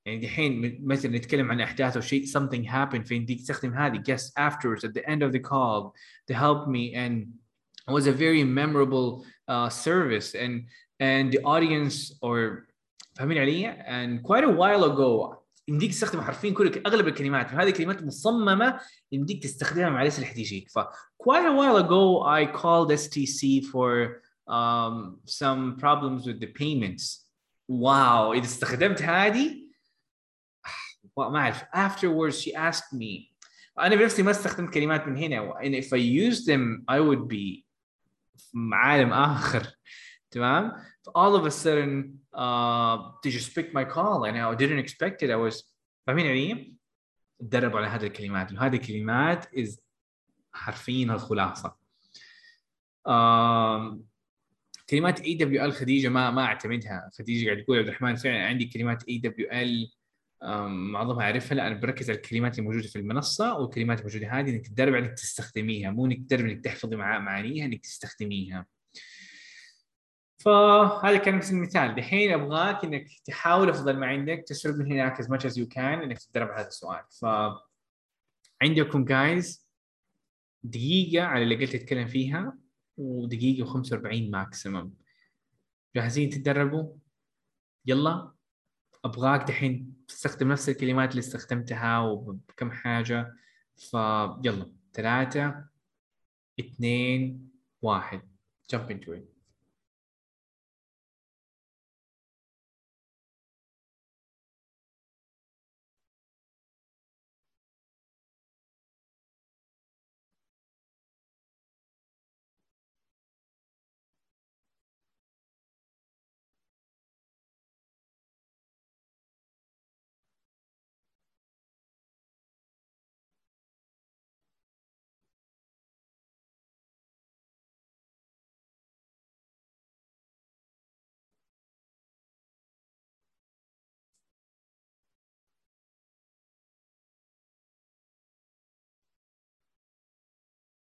يعني 0.06 0.20
دحين 0.20 0.80
مثلا 0.86 1.16
نتكلم 1.16 1.50
عن 1.50 1.60
احداث 1.60 1.96
أو 1.96 2.02
شيء 2.02 2.24
something 2.24 2.66
happened 2.68 3.06
فيمديك 3.06 3.40
تستخدم 3.40 3.74
هذه 3.74 3.98
guess 3.98 4.32
afterwards 4.38 4.84
at 4.84 4.92
the 4.94 5.10
end 5.10 5.22
of 5.22 5.32
the 5.32 5.40
call 5.40 5.94
to 6.30 6.34
help 6.34 6.68
me 6.68 6.94
and 6.94 7.26
it 7.88 7.92
was 7.92 8.06
a 8.06 8.12
very 8.12 8.44
memorable 8.44 9.24
uh, 9.48 9.68
service 9.68 10.34
and 10.34 10.66
and 11.00 11.32
the 11.32 11.42
audience 11.44 12.18
or 12.22 12.66
فاهمين 13.14 13.38
علي 13.38 13.84
and 13.86 14.22
quite 14.22 14.44
a 14.44 14.50
while 14.50 14.84
ago 14.84 15.41
يمديك 15.72 15.90
تستخدم 15.90 16.20
حرفيا 16.20 16.50
كل 16.50 16.82
أغلب 16.86 17.08
الكلمات 17.08 17.52
وهذه 17.52 17.70
كلمات 17.70 18.02
مصممة 18.02 18.80
يمديك 19.12 19.42
تستخدمها 19.42 19.90
مع 19.90 20.02
الاسئله 20.02 20.30
اللي 20.30 20.34
حتجيك 20.34 20.70
ف 20.70 20.78
quite 21.22 21.46
a 21.46 21.54
while 21.58 21.76
ago 21.84 22.22
I 22.22 22.46
called 22.60 22.90
STC 22.92 23.64
for 23.72 24.22
um, 24.48 25.18
some 25.24 25.76
problems 25.78 26.26
with 26.26 26.40
the 26.40 26.46
payments. 26.46 27.28
واو 27.68 28.32
إذا 28.32 28.44
استخدمت 28.44 29.02
هذه 29.02 29.68
ما 31.18 31.38
أعرف. 31.38 31.62
Afterwards 31.62 32.40
she 32.40 32.54
asked 32.54 32.92
me 32.94 33.32
أنا 33.78 33.96
بنفسي 33.96 34.22
ما 34.22 34.30
استخدمت 34.30 34.74
كلمات 34.74 35.08
من 35.08 35.16
هنا 35.16 35.54
and 35.62 35.84
if 35.84 35.92
I 35.92 35.98
used 35.98 36.46
them 36.46 36.84
I 36.90 37.00
would 37.00 37.28
be 37.28 37.64
في 38.36 38.70
عالم 38.72 39.12
آخر. 39.12 39.66
تمام؟ 40.30 40.72
all 41.18 41.36
of 41.36 41.46
a 41.46 41.50
sudden 41.50 42.21
uh, 42.34 42.96
they 43.22 43.30
just 43.30 43.54
picked 43.54 43.74
my 43.74 43.84
call 43.84 44.24
I 44.24 44.54
didn't 44.54 44.78
expect 44.78 45.22
it. 45.22 45.30
I 45.30 45.36
was 45.36 45.64
فاهمين 46.06 46.26
يعني؟ 46.26 46.76
تدربوا 47.40 47.78
على 47.78 47.86
هذه 47.86 48.06
الكلمات. 48.06 48.52
وهذه 48.52 48.76
الكلمات 48.76 49.44
is 49.44 49.78
حرفيا 50.52 51.14
الخلاصة. 51.14 51.76
Um, 53.08 53.98
كلمات 54.90 55.20
AWL 55.20 55.72
خديجة 55.72 56.08
ما 56.08 56.30
ما 56.30 56.44
أعتمدها. 56.44 57.10
خديجة 57.18 57.46
قاعد 57.46 57.64
تقول 57.64 57.78
عبد 57.78 57.88
الرحمن 57.88 58.14
فعلا 58.14 58.46
عندي 58.46 58.64
كلمات 58.64 59.08
AWL 59.08 59.90
معظمها 60.92 61.24
أعرفها. 61.24 61.54
لا 61.54 61.66
أنا 61.66 61.80
بركز 61.80 62.10
على 62.10 62.16
الكلمات 62.16 62.58
الموجودة 62.58 62.88
في 62.88 62.96
المنصة 62.98 63.58
والكلمات 63.58 63.98
الموجودة 63.98 64.30
هذه 64.30 64.50
إنك 64.50 64.66
تدرب 64.66 64.94
إنك 64.94 65.12
تستخدميها. 65.12 65.90
مو 65.90 66.06
إنك 66.06 66.18
تدرب 66.18 66.44
إنك 66.46 66.64
تحفظي 66.64 66.96
مع 66.96 67.18
معانيها 67.18 67.64
إنك 67.64 67.80
تستخدميها. 67.80 68.66
فهذا 70.44 71.16
كان 71.16 71.38
بس 71.38 71.52
المثال. 71.52 71.94
دحين 71.94 72.32
أبغاك 72.32 72.84
إنك 72.84 73.06
تحاول 73.24 73.70
أفضل 73.70 73.96
ما 73.98 74.06
عندك 74.06 74.44
تسرب 74.46 74.76
من 74.76 74.92
هناك 74.92 75.22
as 75.22 75.26
much 75.26 75.50
as 75.50 75.54
you 75.56 75.66
can 75.74 75.78
إنك 75.78 76.18
تتدرب 76.18 76.48
على 76.48 76.60
هذا 76.60 76.68
السؤال. 76.68 77.04
ف 77.20 77.26
عندكم 78.62 79.04
جايز 79.04 79.68
دقيقة 80.62 81.24
على 81.24 81.42
اللي 81.42 81.56
قلت 81.56 81.74
اتكلم 81.74 82.06
فيها 82.06 82.58
ودقيقة 82.96 83.82
و45 83.82 84.30
ماكسيمم 84.30 84.92
جاهزين 85.96 86.30
تتدربوا؟ 86.30 86.96
يلا. 87.86 88.32
أبغاك 89.04 89.48
دحين 89.48 89.96
تستخدم 90.08 90.52
نفس 90.52 90.68
الكلمات 90.68 91.10
اللي 91.10 91.20
استخدمتها 91.20 91.98
وبكم 92.00 92.70
حاجة. 92.70 93.36
فيلا 93.76 94.72
ثلاثة 94.92 95.64
اثنين 96.60 97.50
واحد. 97.82 98.22
Jump 98.72 98.90
into 98.90 99.08
it. 99.08 99.31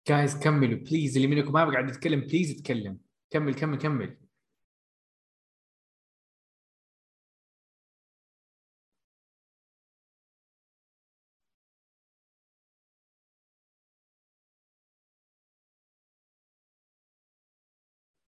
جايز 0.09 0.39
كملوا. 0.39 0.79
please 0.79 1.17
اللي 1.17 1.29
منكم 1.29 1.53
ما 1.53 1.71
قاعد 1.73 1.89
يتكلم 1.89 2.21
please 2.21 2.51
اتكلم. 2.51 2.99
كمل 3.31 3.55
كمل 3.55 3.79
كمل. 3.79 4.19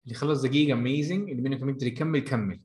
اللي 0.06 0.16
خلص 0.16 0.42
دقيقة 0.42 0.74
amazing 0.74 1.30
اللي 1.30 1.42
منكم 1.50 1.70
يقدر 1.70 1.88
يكمل 1.88 2.20
كمل. 2.20 2.62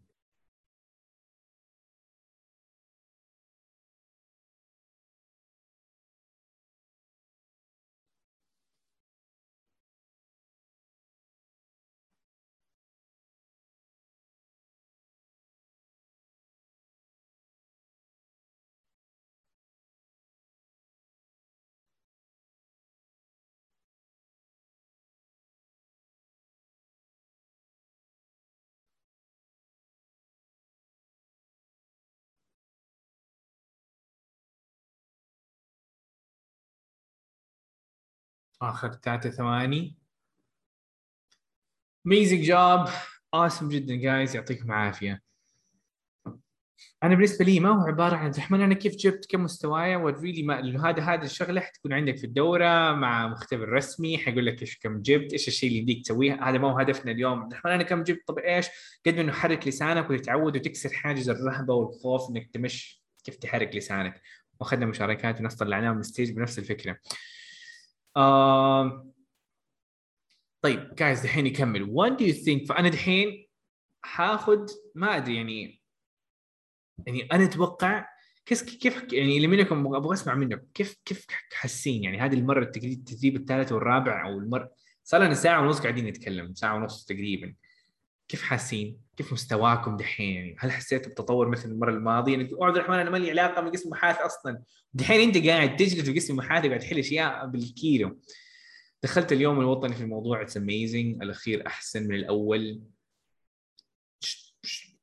آخر 38.63 38.93
ثلاثة 38.93 39.31
ثواني. 39.31 39.97
Amazing 42.09 42.45
job. 42.47 42.89
Awesome 43.37 43.65
جدا 43.65 43.95
جايز 43.95 44.37
يعطيكم 44.37 44.65
العافية. 44.73 45.23
أنا 47.03 47.15
بالنسبة 47.15 47.45
لي 47.45 47.61
ما 47.61 47.69
هو 47.69 47.87
عبارة 47.87 48.17
عن 48.17 48.31
الرحمن 48.31 48.61
أنا 48.61 48.75
كيف 48.75 48.97
جبت 48.97 49.27
كم 49.31 49.45
مستوايا 49.45 49.97
وريلي 49.97 50.43
ما 50.43 50.91
هذا 50.91 51.03
هذا 51.03 51.25
الشغلة 51.25 51.61
حتكون 51.61 51.93
عندك 51.93 52.17
في 52.17 52.25
الدورة 52.25 52.93
مع 52.93 53.29
مختبر 53.29 53.69
رسمي. 53.69 54.19
حيقول 54.19 54.47
لك 54.47 54.61
إيش 54.61 54.79
كم 54.79 55.03
جبت 55.03 55.33
إيش 55.33 55.49
الشيء 55.49 55.69
اللي 55.69 55.81
يمديك 55.81 56.05
تسويه. 56.05 56.49
هذا 56.49 56.59
ما 56.59 56.73
هو 56.73 56.79
هدفنا 56.79 57.13
اليوم. 57.13 57.47
الرحمن 57.47 57.73
أنا 57.73 57.83
كم 57.83 58.03
جبت؟ 58.03 58.21
طب 58.27 58.39
إيش؟ 58.39 58.67
قد 59.07 59.15
ما 59.15 59.21
إنه 59.21 59.33
حرك 59.33 59.69
لسانك 59.69 60.11
وتتعود 60.11 60.57
وتكسر 60.57 60.93
حاجز 60.93 61.29
الرهبة 61.29 61.75
والخوف 61.75 62.31
إنك 62.31 62.51
تمش 62.55 63.03
كيف 63.25 63.37
تحرك 63.37 63.77
لسانك. 63.77 64.23
وأخذنا 64.61 64.87
مشاركات 64.87 65.41
وناس 65.41 65.57
طلعناها 65.57 65.93
من 65.93 66.01
الستيج 66.01 66.31
بنفس 66.31 66.59
الفكرة. 66.59 66.99
آه... 68.17 69.07
طيب 70.63 70.95
جايز 70.95 71.21
دحين 71.21 71.47
يكمل 71.47 71.87
what 71.87 72.21
do 72.21 72.25
you 72.25 72.45
think 72.45 72.69
فانا 72.69 72.89
دحين 72.89 73.47
حاخذ 74.03 74.67
ما 74.95 75.17
أدري 75.17 75.37
يعني 75.37 75.81
يعني 77.07 77.23
أنا 77.33 77.45
أتوقع 77.45 78.07
كيف 78.47 78.63
كيف 78.63 79.13
يعني 79.13 79.37
اللي 79.37 79.47
منكم 79.47 79.95
أبغى 79.95 80.15
أسمع 80.15 80.35
منكم 80.35 80.61
كيف 80.75 80.97
كيف 81.05 81.27
حاسين؟ 81.53 82.05
يعني 82.05 82.21
هذه 82.21 82.35
المرة 82.35 82.63
التدريب 82.63 83.37
الثالث 83.37 83.73
والرابع 83.73 84.27
أو 84.27 84.39
المره 84.39 84.71
صار 85.05 85.23
لنا 85.25 85.35
ساعة 85.35 85.63
ونص 85.63 85.81
قاعدين 85.81 86.07
نتكلم 86.07 86.55
ساعة 86.55 86.77
ونص 86.77 87.05
تقريبا. 87.05 87.55
كيف 88.31 88.43
حاسين؟ 88.43 89.01
كيف 89.17 89.33
مستواكم 89.33 89.97
دحين 89.97 90.35
يعني؟ 90.35 90.57
هل 90.59 90.73
حسيتوا 90.73 91.13
بتطور 91.13 91.49
مثل 91.49 91.69
المرة 91.69 91.91
الماضية؟ 91.91 92.33
يعني 92.33 92.51
عبد 92.61 92.77
الرحمن 92.77 92.99
أنا 92.99 93.11
ما 93.11 93.17
لي 93.17 93.31
علاقة 93.31 93.63
من 93.63 93.71
قسم 93.71 93.91
محاث 93.91 94.19
أصلا. 94.19 94.63
دحين 94.95 95.21
أنت 95.21 95.47
قاعد 95.47 95.77
تجلس 95.77 96.01
في 96.01 96.13
قسم 96.13 96.37
محادثة 96.37 96.65
وقاعد 96.65 96.81
تحل 96.81 96.99
أشياء 96.99 97.47
بالكيلو 97.47 98.21
دخلت 99.03 99.33
اليوم 99.33 99.61
الوطني 99.61 99.95
في 99.95 100.01
الموضوع 100.01 100.43
it's 100.43 100.57
amazing 100.57 101.23
الأخير 101.23 101.67
أحسن 101.67 102.09
من 102.09 102.15
الأول. 102.15 102.83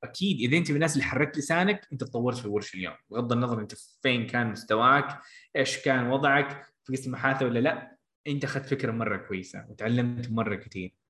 أكيد 0.03 0.39
إذا 0.39 0.57
أنت 0.57 0.69
من 0.69 0.75
الناس 0.75 0.93
اللي 0.93 1.03
حركت 1.03 1.37
لسانك 1.37 1.87
أنت 1.91 2.03
تطورت 2.03 2.37
في 2.37 2.45
الورشة 2.45 2.75
اليوم. 2.75 2.95
بغض 3.09 3.31
النظر 3.31 3.61
أنت 3.61 3.73
فين 4.01 4.27
كان 4.27 4.51
مستواك 4.51 5.19
إيش 5.55 5.77
كان 5.77 6.07
وضعك 6.07 6.65
في 6.83 6.93
قسم 6.93 7.11
محادثة 7.11 7.45
ولا 7.45 7.59
لا 7.59 7.97
أنت 8.27 8.43
أخذت 8.43 8.65
فكرة 8.65 8.91
مرة 8.91 9.17
كويسة 9.17 9.65
وتعلمت 9.69 10.31
مرة 10.31 10.55
كثير 10.55 11.06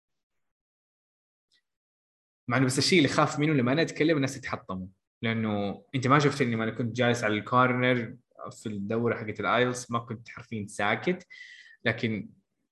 مع 2.48 2.58
إنه 2.58 2.66
بس 2.66 2.78
الشيء 2.78 2.98
اللي 2.98 3.10
خاف 3.10 3.40
منه 3.40 3.54
لما 3.54 3.72
أنا 3.72 3.82
أتكلم 3.82 4.16
الناس 4.16 4.38
يتحطموا. 4.38 4.88
لأنه 5.22 5.84
أنت 5.96 6.08
ما 6.08 6.20
شفتني 6.20 6.56
لما 6.56 6.64
أنا 6.64 6.72
كنت 6.72 6.96
جالس 6.96 7.24
على 7.24 7.34
ال 7.34 7.45
corner 7.45 8.16
في 8.52 8.70
الدورة 8.70 9.16
حقت 9.16 9.40
ال 9.40 9.48
IELTS 9.48 9.92
ما 9.92 10.00
كنت 10.00 10.30
حرفيا 10.30 10.66
ساكت. 10.68 11.28
لكن 11.86 12.30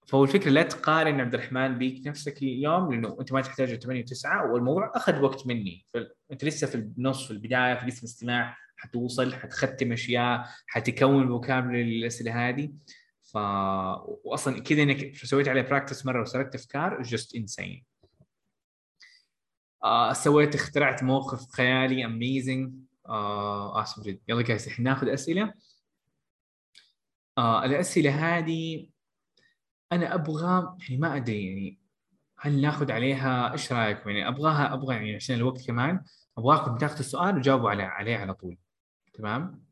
فهو 0.07 0.23
الفكرة 0.23 0.49
لا 0.49 0.64
تقارن 0.64 1.22
عبد 1.22 1.34
الرحمن 1.34 1.77
بيك 1.77 2.07
نفسك 2.07 2.43
اليوم 2.43 2.93
لأنه 2.93 3.18
أنت 3.19 3.34
ما 3.34 3.41
تحتاج 3.41 3.76
8 3.76 4.06
و9 4.06 4.52
والموضوع 4.52 4.91
أخذ 4.95 5.22
وقت 5.22 5.47
مني. 5.47 5.85
فانت 5.93 6.45
لسه 6.45 6.68
في 6.68 6.76
النص 6.76 7.26
في 7.26 7.31
البداية 7.31 7.76
في 7.76 7.85
قسم 7.85 8.06
استماع 8.06 8.57
حتوصل 8.77 9.34
حتختم 9.34 9.91
أشياء 9.91 10.49
حتكون 10.68 11.27
vocabulary 11.27 11.84
للأسئلة 11.84 12.49
هذه. 12.49 12.73
ف 13.23 13.38
واصلا 14.23 14.61
كذا 14.61 14.84
إنك 14.84 15.15
سويت 15.15 15.47
عليه 15.47 15.61
practice 15.61 16.06
مرة 16.06 16.22
وسردت 16.22 16.56
أفكار 16.56 17.02
just 17.02 17.35
insane 17.35 17.85
آه 19.86 20.14
سويت 20.14 20.56
اخترعت 20.56 21.03
موقف 21.03 21.52
خيالي 21.52 22.06
اميزنج 22.06 22.74
آه 23.10 23.82
آسف 23.82 24.03
جد. 24.03 24.20
يلا 24.28 24.41
جايز 24.41 24.68
الحين 24.68 24.86
ناخذ 24.86 25.10
أسئلة. 25.10 25.53
آه 27.38 27.66
الأسئلة 27.66 28.38
هذه 28.38 28.90
أنا 29.91 30.16
أبغى 30.16 30.78
يعني 30.80 30.98
ما 30.98 31.16
أدري 31.16 31.48
يعني 31.48 31.80
هل 32.40 32.62
ناخذ 32.62 32.91
عليها 32.91 33.52
إيش 33.53 33.74
رأيكم؟ 33.74 34.10
يعني 34.10 34.28
أبغاها 34.28 34.74
أبغى 34.74 34.95
يعني 34.95 35.16
عشان 35.16 35.36
الوقت 35.36 35.68
كمان. 35.68 36.03
أبغاكم 36.38 36.78
تاخذوا 36.78 36.99
السؤال 36.99 37.38
وجاوبوا 37.38 37.70
عليه 37.70 37.84
عليه 37.84 38.18
على 38.18 38.34
طول. 38.34 38.57
تمام؟ 39.14 39.66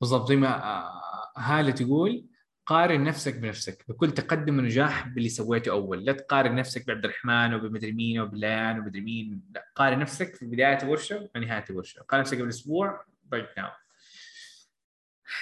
بالضبط 0.00 0.28
زي 0.28 0.36
ما 0.36 0.64
آه، 0.64 1.32
هالة 1.36 1.70
تقول 1.70 2.29
قارن 2.70 3.04
نفسك 3.04 3.36
بنفسك 3.36 3.84
بكل 3.88 4.10
تقدم 4.10 4.58
ونجاح 4.58 5.08
باللي 5.08 5.28
سويته 5.28 5.70
أول. 5.72 6.04
لا 6.04 6.12
تقارن 6.12 6.54
نفسك 6.54 6.86
بعبد 6.86 7.04
الرحمن 7.04 7.54
وبمدري 7.54 7.92
مين 7.92 8.20
وبليان 8.20 8.78
ومدري 8.78 9.00
مين. 9.00 9.42
لا 9.54 9.66
قارن 9.76 9.98
نفسك 9.98 10.34
في 10.36 10.46
بداية 10.46 10.78
الورشه 10.82 11.30
ونهاية 11.34 11.64
الورشه 11.70 12.00
قارن 12.02 12.20
نفسك 12.22 12.38
قبل 12.38 12.48
أسبوع 12.48 13.04
right 13.34 13.60
now. 13.60 13.70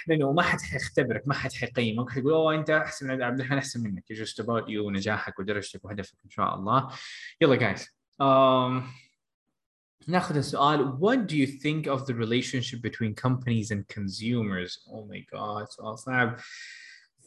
لأنه 0.06 0.32
ما 0.32 0.42
حد 0.42 0.60
حيختبرك 0.60 1.28
ما 1.28 1.34
حد 1.34 1.52
حيقيمك. 1.52 2.10
حيقول 2.10 2.32
أوه 2.32 2.54
أنت 2.54 2.70
أحسن 2.70 3.08
من 3.08 3.22
عبد 3.22 3.38
الرحمن 3.40 3.58
أحسن 3.58 3.82
منك. 3.82 4.12
Just 4.12 4.44
about 4.44 4.68
you 4.68 4.78
ونجاحك 4.78 5.38
ودرجتك 5.38 5.84
وهدفك 5.84 6.16
إن 6.24 6.30
شاء 6.30 6.54
الله. 6.54 6.88
يلا 7.40 7.56
جايز 7.56 7.86
um, 8.22 8.82
ناخذ 10.06 10.36
السؤال. 10.36 10.98
What 10.98 11.26
do 11.26 11.36
you 11.36 11.46
think 11.46 11.86
of 11.86 12.06
the 12.06 12.14
relationship 12.14 12.80
between 12.82 13.14
companies 13.14 13.70
and 13.70 13.88
consumers? 13.88 14.78
Oh 14.90 15.04
my 15.04 15.20
god 15.32 15.68
سؤال 15.68 15.98
صعب. 15.98 16.36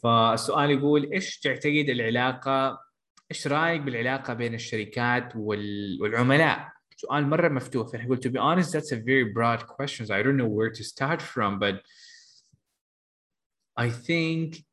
فالسؤال 0.03 0.71
يقول 0.71 1.11
ايش 1.13 1.39
تعتقد 1.39 1.89
العلاقه 1.89 2.79
ايش 3.31 3.47
رايك 3.47 3.81
بالعلاقه 3.81 4.33
بين 4.33 4.53
الشركات 4.53 5.35
وال... 5.35 5.97
والعملاء 6.01 6.71
سؤال 6.95 7.27
مره 7.27 7.49
مفتوح 7.49 7.87
فنقول 7.87 8.17
to 8.17 8.29
be 8.29 8.39
honest 8.39 8.71
that's 8.71 8.91
a 8.91 8.95
very 8.95 9.33
broad 9.33 9.67
question 9.67 10.05
I 10.05 10.21
don't 10.23 10.37
know 10.37 10.47
where 10.47 10.71
to 10.71 10.83
start 10.83 11.21
from 11.21 11.59
but 11.59 11.75
I 13.77 13.89
think 13.89 14.65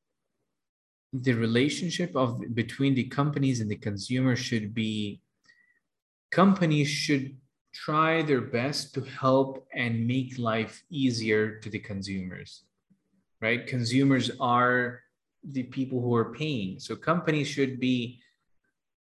the 1.12 1.34
relationship 1.34 2.16
of 2.16 2.28
between 2.54 2.94
the 2.94 3.04
companies 3.04 3.60
and 3.60 3.70
the 3.70 3.76
consumer 3.88 4.34
should 4.36 4.74
be 4.74 5.20
companies 6.30 6.88
should 6.88 7.36
try 7.72 8.22
their 8.22 8.40
best 8.40 8.94
to 8.94 9.00
help 9.02 9.66
and 9.82 10.06
make 10.06 10.38
life 10.38 10.82
easier 10.90 11.58
to 11.62 11.68
the 11.74 11.78
consumers 11.90 12.64
right 13.40 13.66
consumers 13.66 14.30
are 14.40 15.00
the 15.43 15.63
people 15.63 16.01
who 16.01 16.13
are 16.15 16.33
paying 16.33 16.79
so 16.79 16.95
companies 16.95 17.47
should 17.47 17.79
be 17.79 18.19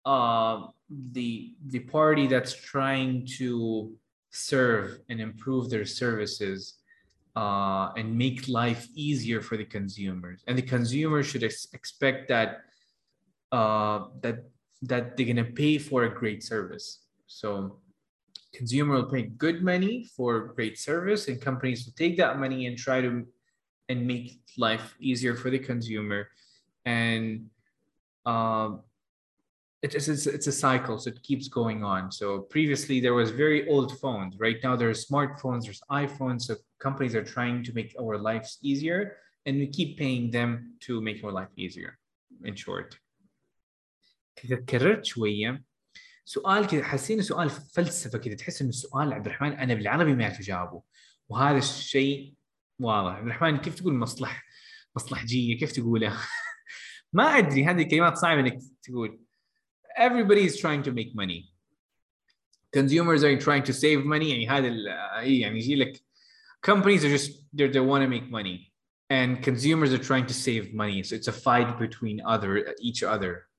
uh, 0.05 0.67
the 1.13 1.55
the 1.67 1.81
party 1.81 2.27
that's 2.27 2.55
trying 2.55 3.27
to 3.27 3.93
serve 4.31 5.01
and 5.09 5.21
improve 5.21 5.71
their 5.71 5.85
services 5.85 6.79
uh, 7.37 7.93
and 7.97 8.17
make 8.17 8.49
life 8.49 8.89
easier 8.95 9.41
for 9.41 9.57
the 9.57 9.65
consumers. 9.65 10.43
And 10.47 10.57
the 10.57 10.63
consumer 10.63 11.23
should 11.23 11.45
ex- 11.45 11.69
expect 11.73 12.29
that 12.29 12.63
uh, 13.53 14.07
that 14.23 14.45
that 14.83 15.17
they're 15.17 15.27
gonna 15.27 15.45
pay 15.45 15.79
for 15.79 16.05
a 16.05 16.15
great 16.15 16.43
service. 16.43 17.05
So 17.27 17.79
consumer 18.55 18.95
will 18.95 19.11
pay 19.11 19.23
good 19.23 19.63
money 19.63 20.09
for 20.17 20.53
great 20.55 20.79
service, 20.79 21.29
and 21.29 21.41
companies 21.41 21.85
will 21.85 21.95
take 21.95 22.17
that 22.17 22.39
money 22.39 22.67
and 22.67 22.77
try 22.77 23.01
to 23.01 23.27
and 23.90 24.08
make 24.08 24.40
life 24.58 24.96
easier 25.00 25.36
for 25.36 25.50
the 25.50 25.60
consumer. 25.60 26.30
And 26.86 27.50
um, 28.26 28.82
it- 29.82 29.94
it's, 29.96 30.08
it's, 30.08 30.26
it's 30.28 30.48
a 30.48 30.52
cycle, 30.52 30.98
so 30.98 31.10
it 31.12 31.22
keeps 31.22 31.48
going 31.48 31.84
on. 31.84 32.12
So 32.12 32.26
previously 32.56 33.00
there 33.00 33.14
was 33.14 33.30
very 33.32 33.68
old 33.70 34.00
phones. 34.00 34.40
Right 34.40 34.60
now 34.64 34.76
there's 34.76 35.06
smartphones, 35.08 35.62
there's 35.66 35.82
iPhones. 35.92 36.42
So 36.44 36.56
companies 36.80 37.14
are 37.16 37.24
trying 37.24 37.64
to 37.68 37.72
make 37.74 37.96
our 38.02 38.18
lives 38.18 38.58
easier, 38.70 39.18
and 39.46 39.58
we 39.62 39.68
keep 39.68 39.98
paying 39.98 40.32
them 40.32 40.74
to 40.86 41.02
make 41.02 41.24
our 41.24 41.32
life 41.32 41.50
easier. 41.56 41.98
In 42.44 42.56
short. 42.56 43.00
كذا 44.36 44.56
كررت 44.56 45.06
شويه 45.06 45.64
سؤال 46.26 46.68
كذا 46.68 46.84
حسينا 46.84 47.22
سؤال 47.22 47.50
فلسفه 47.50 48.18
كذا 48.20 48.36
تحس 48.36 48.62
انه 48.62 48.70
السؤال 48.70 49.14
عبد 49.14 49.26
الرحمن 49.26 49.52
انا 49.52 49.74
بالعربي 49.74 50.16
ما 50.16 50.24
اعرف 50.24 50.40
اجاوبه 50.40 50.82
وهذا 51.30 51.58
الشيء 51.58 52.34
واضح 52.81 53.17
عبد 53.17 53.27
الرحمن 53.27 53.57
كيف 53.57 53.75
تقول 53.75 53.95
مصلح 53.95 54.45
مصلحجيه 54.97 55.59
كيف 55.59 55.73
تقولها؟ 55.73 56.27
ما 57.13 57.39
ادري 57.39 57.65
هذه 57.65 57.83
كلمات 57.83 58.17
صعبه 58.17 58.41
انك 58.41 58.59
تقول 58.83 59.21
everybody 59.99 60.51
is 60.51 60.57
trying 60.57 60.83
to 60.83 60.93
make 60.93 61.15
money 61.15 61.51
consumers 62.73 63.25
are 63.25 63.37
trying 63.37 63.65
to 63.65 63.73
save 63.73 64.05
money 64.05 64.27
يعني 64.27 64.49
هذا 64.49 64.69
اي 65.19 65.41
يعني 65.41 65.59
يجي 65.59 65.75
لك 65.75 66.03
companies 66.67 67.01
are 67.01 67.19
just 67.19 67.31
they 67.53 67.69
they 67.69 67.81
want 67.81 68.03
to 68.03 68.09
make 68.09 68.31
money 68.31 68.73
and 69.11 69.43
consumers 69.43 69.93
are 69.93 70.05
trying 70.11 70.27
to 70.27 70.35
save 70.35 70.73
money 70.73 71.03
so 71.03 71.15
it's 71.17 71.29
a 71.29 71.33
fight 71.33 71.79
between 71.79 72.21
other 72.25 72.75
each 72.81 73.03
other 73.03 73.50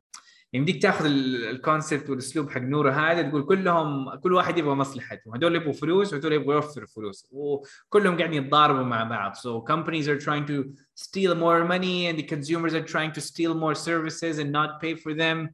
يعني 0.54 0.66
بديك 0.66 0.82
تاخذ 0.82 1.06
الكونسبت 1.06 2.10
والاسلوب 2.10 2.50
حق 2.50 2.62
نوره 2.62 2.92
هذا 2.92 3.22
تقول 3.22 3.44
كلهم 3.44 4.16
كل 4.16 4.34
واحد 4.34 4.58
يبغى 4.58 4.76
مصلحته 4.76 5.36
هذول 5.36 5.56
يبغوا 5.56 5.74
فلوس 5.74 6.14
وهذول 6.14 6.34
يبغوا 6.34 6.54
يوفروا 6.54 6.88
فلوس 6.88 7.28
وكلهم 7.32 8.18
قاعدين 8.18 8.44
يتضاربوا 8.44 8.84
مع 8.84 9.04
بعض 9.04 9.34
so 9.36 9.62
companies 9.74 10.08
are 10.08 10.20
trying 10.20 10.46
to 10.46 10.74
steal 10.96 11.36
more 11.36 11.66
money 11.66 12.08
and 12.08 12.18
the 12.20 12.24
consumers 12.36 12.74
are 12.74 12.86
trying 12.86 13.12
to 13.12 13.22
steal 13.22 13.54
more 13.56 13.76
services 13.76 14.40
and 14.40 14.52
not 14.52 14.82
pay 14.82 14.96
for 14.96 15.14
them 15.14 15.50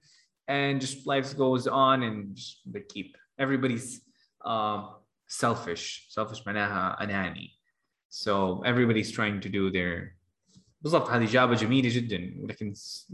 and 0.50 0.82
just 0.82 1.06
life 1.08 1.38
goes 1.38 1.68
on 1.68 1.98
and 2.04 2.38
they 2.74 2.82
keep 2.94 3.10
everybody's 3.40 4.02
uh, 4.46 4.80
selfish 5.28 6.08
selfish 6.10 6.46
معناها 6.48 7.04
أناني 7.04 7.58
so 8.10 8.64
everybody's 8.66 9.12
trying 9.12 9.40
to 9.42 9.50
do 9.50 9.70
their 9.72 10.18
بالضبط 10.82 11.10
هذه 11.10 11.24
إجابة 11.24 11.56
جميلة 11.56 11.90
جدا 11.90 12.34
ولكن 12.44 12.74
س- 12.74 13.12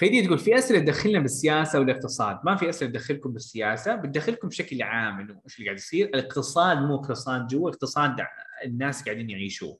خليني 0.00 0.26
تقول 0.26 0.38
في 0.38 0.58
أسئلة 0.58 0.78
تدخلنا 0.78 1.18
بالسياسة 1.18 1.78
والاقتصاد، 1.78 2.38
ما 2.44 2.56
في 2.56 2.68
أسئلة 2.68 2.90
تدخلكم 2.90 3.32
بالسياسة، 3.32 3.94
بتدخلكم 3.94 4.48
بشكل 4.48 4.82
عام 4.82 5.20
إنه 5.20 5.40
إيش 5.44 5.56
اللي 5.56 5.66
قاعد 5.66 5.78
يصير، 5.78 6.06
الاقتصاد 6.06 6.78
مو 6.78 6.94
اقتصاد 6.94 7.46
جوا، 7.46 7.68
الاقتصاد 7.68 8.16
الناس 8.64 9.04
قاعدين 9.04 9.30
يعيشوه. 9.30 9.78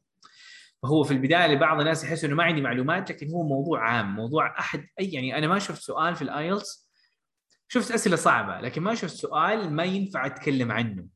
فهو 0.82 1.04
في 1.04 1.14
البداية 1.14 1.46
لبعض 1.46 1.80
الناس 1.80 2.04
يحس 2.04 2.24
إنه 2.24 2.34
ما 2.34 2.44
عندي 2.44 2.60
معلومات 2.60 3.10
لكن 3.10 3.30
هو 3.30 3.42
موضوع 3.42 3.88
عام، 3.90 4.14
موضوع 4.14 4.58
أحد 4.58 4.86
أي 5.00 5.12
يعني 5.12 5.38
أنا 5.38 5.48
ما 5.48 5.58
شفت 5.58 5.82
سؤال 5.82 6.14
في 6.14 6.22
الايلتس 6.22 6.88
شفت 7.68 7.90
أسئلة 7.90 8.16
صعبة 8.16 8.60
لكن 8.60 8.82
ما 8.82 8.94
شفت 8.94 9.14
سؤال 9.14 9.72
ما 9.72 9.84
ينفع 9.84 10.26
أتكلم 10.26 10.72
عنه. 10.72 11.06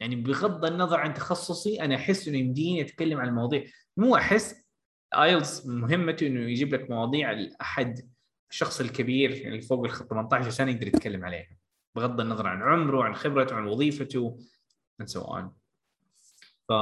يعني 0.00 0.16
بغض 0.16 0.64
النظر 0.64 1.00
عن 1.00 1.14
تخصصي 1.14 1.82
أنا 1.82 1.94
أحس 1.94 2.28
إنه 2.28 2.38
يمديني 2.38 2.80
أتكلم 2.80 3.20
عن 3.20 3.28
المواضيع، 3.28 3.64
مو 3.96 4.16
أحس 4.16 4.67
ايلتس 5.14 5.66
مهمته 5.66 6.26
إنه 6.26 6.40
يجيب 6.40 6.74
لك 6.74 6.90
مواضيع 6.90 7.32
الأحد 7.32 8.08
الشخص 8.50 8.80
الكبير 8.80 9.30
يعني 9.30 9.48
اللي 9.48 9.60
فوق 9.60 9.84
ال 9.84 10.08
18 10.08 10.50
سنة 10.50 10.70
يقدر 10.70 10.86
يتكلم 10.86 11.24
عليها 11.24 11.56
بغض 11.94 12.20
النظر 12.20 12.46
عن 12.46 12.62
عمره 12.62 13.02
عن 13.02 13.14
خبرته 13.14 13.56
عن 13.56 13.66
وظيفته 13.66 14.38
and 15.02 15.06
so 15.06 15.20
on. 15.20 15.44
ف 16.68 16.72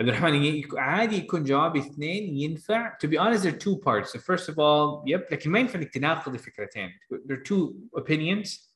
عبد 0.00 0.08
الرحمن 0.08 0.62
عادي 0.78 1.16
يكون 1.16 1.44
جوابي 1.44 1.78
اثنين 1.78 2.36
ينفع؟ 2.36 2.98
Honest 2.98 3.42
there 3.42 3.52
are 3.52 3.58
two 3.58 3.76
parts. 3.76 4.12
So 4.12 4.18
first 4.18 4.48
of 4.48 4.54
all 4.54 5.04
يب 5.06 5.24
لكن 5.32 5.50
ما 5.50 5.58
ينفع 5.58 5.78
إنك 5.78 5.94
تناقض 5.94 6.34
الفكرتين 6.34 6.90
there 7.12 7.36
are 7.36 7.42
two 7.42 7.74
opinions. 8.00 8.70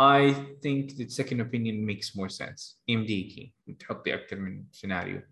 I 0.00 0.32
think 0.62 0.96
the 0.96 1.08
second 1.08 1.40
opinion 1.40 1.84
makes 1.84 2.16
more 2.16 2.54
يمديكي 2.88 3.52
تحطي 3.78 4.14
أكثر 4.14 4.36
من 4.36 4.64
سيناريو 4.72 5.22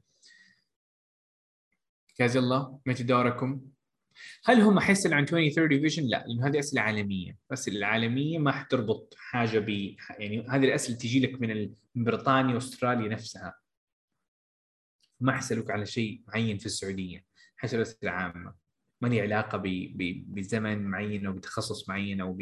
جاهز 2.21 2.37
يلا 2.37 2.79
متى 2.87 3.03
دوركم؟ 3.03 3.61
هل 4.45 4.61
هم 4.61 4.81
حيسأل 4.81 5.15
عن 5.15 5.23
2030 5.23 5.81
فيجن؟ 5.81 6.03
لا 6.03 6.25
لأنه 6.27 6.47
هذه 6.47 6.59
أسئلة 6.59 6.83
عالمية، 6.83 7.37
الأسئلة 7.49 7.77
العالمية 7.77 8.39
ما 8.39 8.53
حتربط 8.53 9.15
حاجة 9.19 9.59
ب 9.59 9.69
يعني 10.19 10.47
هذه 10.49 10.65
الأسئلة 10.65 10.99
تجي 10.99 11.21
لك 11.21 11.41
من 11.41 11.71
بريطانيا 11.95 12.55
وأستراليا 12.55 13.09
نفسها. 13.09 13.55
ما 15.21 15.33
حيسألوك 15.33 15.71
على 15.71 15.87
شيء 15.87 16.23
معين 16.29 16.59
في 16.59 16.67
السعودية، 16.67 17.25
حيسألوا 17.57 17.83
أسئلة 17.83 18.11
عامة. 18.11 18.55
ما 19.01 19.09
لي. 19.09 19.47
ب... 19.95 20.35
بزمن 20.35 20.85
معين 20.85 21.27
أو 21.27 21.33
بتخصص 21.33 21.89
معين 21.89 22.21
أو 22.21 22.39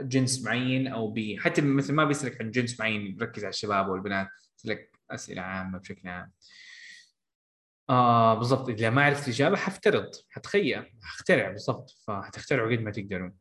بجنس 0.00 0.44
معين 0.44 0.88
أو 0.88 1.10
ب 1.10 1.36
حتى 1.38 1.62
مثل 1.62 1.94
ما 1.94 2.04
بيسألك 2.04 2.40
عن 2.40 2.50
جنس 2.50 2.80
معين 2.80 3.06
يركز 3.06 3.44
على 3.44 3.50
الشباب 3.50 3.88
والبنات، 3.88 4.28
يسألك 4.58 4.92
أسئلة 5.10 5.42
عامة 5.42 5.78
بشكل 5.78 6.08
عام. 6.08 6.32
آه 7.90 8.34
بالضبط. 8.34 8.68
إذا 8.68 8.90
ما 8.90 9.04
عرفت 9.04 9.28
الإجابة 9.28 9.56
حفترض 9.56 10.10
حتخيل 10.30 10.92
حخترع 11.02 11.50
بالضبط. 11.50 11.90
فحتخترعوا 11.90 12.72
قد 12.72 12.80
ما 12.80 12.90
تقدرون. 12.90 13.34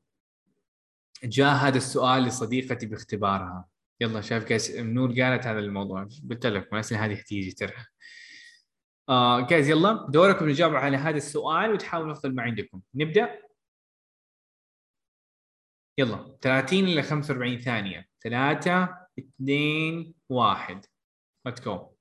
جاء 1.23 1.55
هذا 1.55 1.77
السؤال 1.77 2.23
لصديقتي 2.23 2.85
باختبارها. 2.85 3.65
يلا 4.01 4.21
شايف 4.21 4.43
كيس 4.43 4.75
نور 4.75 5.09
قالت 5.21 5.47
هذا 5.47 5.59
الموضوع. 5.59 6.07
قلت 6.29 6.45
لك 6.45 6.73
الاسئله 6.73 7.05
هذه 7.05 7.15
حتيجي 7.15 7.51
ترى. 7.51 7.73
آه 9.09 9.47
جايز 9.47 9.69
يلا. 9.69 10.07
دوركم 10.09 10.51
تجاوبوا 10.51 10.77
على 10.77 10.97
هذا 10.97 11.17
السؤال 11.17 11.73
وتحاولوا 11.73 12.11
افضل 12.11 12.35
ما 12.35 12.43
عندكم. 12.43 12.81
نبدأ؟ 12.95 13.39
يلا. 15.97 16.37
30 16.41 16.85
إلى 16.85 17.03
45 17.03 17.59
ثانية. 17.59 18.07
3 18.23 18.97
2 19.19 20.13
1 20.29 20.85
ليتس 21.45 21.61
جو 21.61 21.96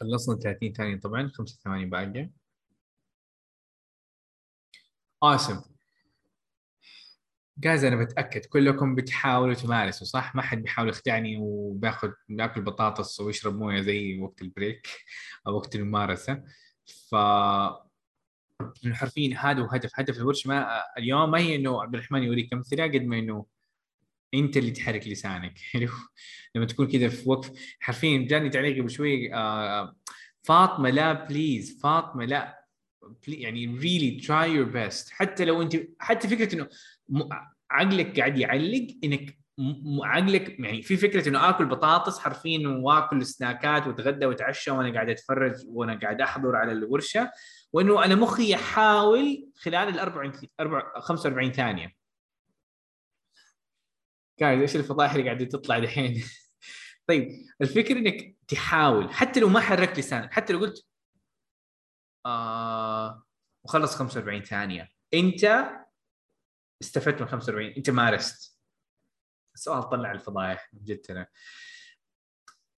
خلصنا 0.00 0.36
30 0.36 0.72
ثانية 0.72 1.00
طبعا 1.00 1.28
5 1.28 1.58
ثواني 1.64 1.86
باقية. 1.86 2.30
Awesome. 5.24 5.70
جايز 7.58 7.84
أنا 7.84 8.04
بتأكد 8.04 8.44
كلكم 8.44 8.94
بتحاولوا 8.94 9.54
تمارسوا 9.54 10.06
صح؟ 10.06 10.34
ما 10.34 10.42
حد 10.42 10.62
بيحاول 10.62 10.88
يخدعني 10.88 11.36
وبياخذ 11.40 12.10
بياكل 12.28 12.62
بطاطس 12.62 13.20
ويشرب 13.20 13.58
موية 13.58 13.80
زي 13.80 14.20
وقت 14.20 14.42
البريك 14.42 14.88
أو 15.46 15.56
وقت 15.56 15.74
الممارسة. 15.76 16.42
ف 17.10 17.14
حرفيا 18.92 19.36
هذا 19.38 19.62
هو 19.62 19.66
هدف 19.66 19.90
هدف 19.94 20.16
الورشة 20.18 20.48
ما 20.48 20.84
اليوم 20.98 21.30
ما 21.30 21.38
هي 21.38 21.56
إنه 21.56 21.82
عبد 21.82 21.94
الرحمن 21.94 22.22
يوريك 22.22 22.52
امثله 22.52 22.84
قد 22.84 23.02
ما 23.02 23.18
إنه 23.18 23.46
أنت 24.34 24.56
اللي 24.56 24.70
تحرك 24.70 25.08
لسانك. 25.08 25.58
حلو 25.58 25.88
لما 26.54 26.66
تكون 26.66 26.88
كذا 26.88 27.08
في 27.08 27.28
وقف 27.28 27.50
حرفيا 27.80 28.18
جاني 28.18 28.50
تعليق 28.50 28.78
قبل 28.78 28.90
شوي 28.90 29.34
آه 29.34 29.96
فاطمة 30.42 30.90
لا 30.90 31.12
بليز 31.12 31.80
فاطمة 31.82 32.24
لا 32.24 32.66
يعني 33.28 33.80
really 33.80 34.24
try 34.24 34.46
your 34.46 34.74
best. 34.74 35.10
حتى 35.10 35.44
لو 35.44 35.62
أنت 35.62 35.76
حتى 35.98 36.28
فكرة 36.28 36.54
إنه 36.54 36.68
عقلك 37.70 38.18
قاعد 38.18 38.38
يعلق 38.38 38.86
إنك 39.04 39.40
عقلك 40.02 40.60
يعني 40.60 40.82
في 40.82 40.96
فكرة 40.96 41.28
إنه 41.28 41.48
آكل 41.48 41.64
بطاطس 41.64 42.18
حرفيا 42.18 42.68
وآكل 42.68 43.26
سناكات 43.26 43.86
وأتغدى 43.86 44.26
وأتعشى 44.26 44.70
وأنا 44.70 44.94
قاعد 44.94 45.10
أتفرج 45.10 45.54
وأنا 45.66 46.00
قاعد 46.00 46.20
أحضر 46.20 46.56
على 46.56 46.72
الورشة 46.72 47.30
وإنه 47.72 48.04
أنا 48.04 48.14
مخي 48.14 48.50
يحاول 48.52 49.48
خلال 49.56 49.88
ال 49.88 49.98
44 49.98 50.32
45 51.00 51.52
ثانية. 51.52 51.99
قاعد 54.40 54.58
إيش 54.58 54.76
الفضائح 54.76 55.12
اللي 55.12 55.24
قاعدة 55.24 55.44
تطلع 55.44 55.78
دحين؟ 55.78 56.24
طيب 57.08 57.28
الفكرة 57.60 57.98
إنك 57.98 58.36
تحاول 58.48 59.12
حتى 59.12 59.40
لو 59.40 59.48
ما 59.48 59.60
حركت 59.60 59.98
لسانك 59.98 60.32
حتى 60.32 60.52
لو 60.52 60.58
قلت 60.58 60.86
آه 62.26 63.24
وخلص 63.64 63.96
45 63.96 64.42
ثانية. 64.42 64.88
أنت 65.14 65.70
استفدت 66.82 67.22
من 67.22 67.28
45 67.28 67.66
أنت 67.76 67.90
مارست. 67.90 68.58
السؤال 69.54 69.88
طلع 69.88 70.12
الفضايح 70.12 70.70
من 70.72 70.84
جد 70.84 71.00
ترى. 71.00 71.26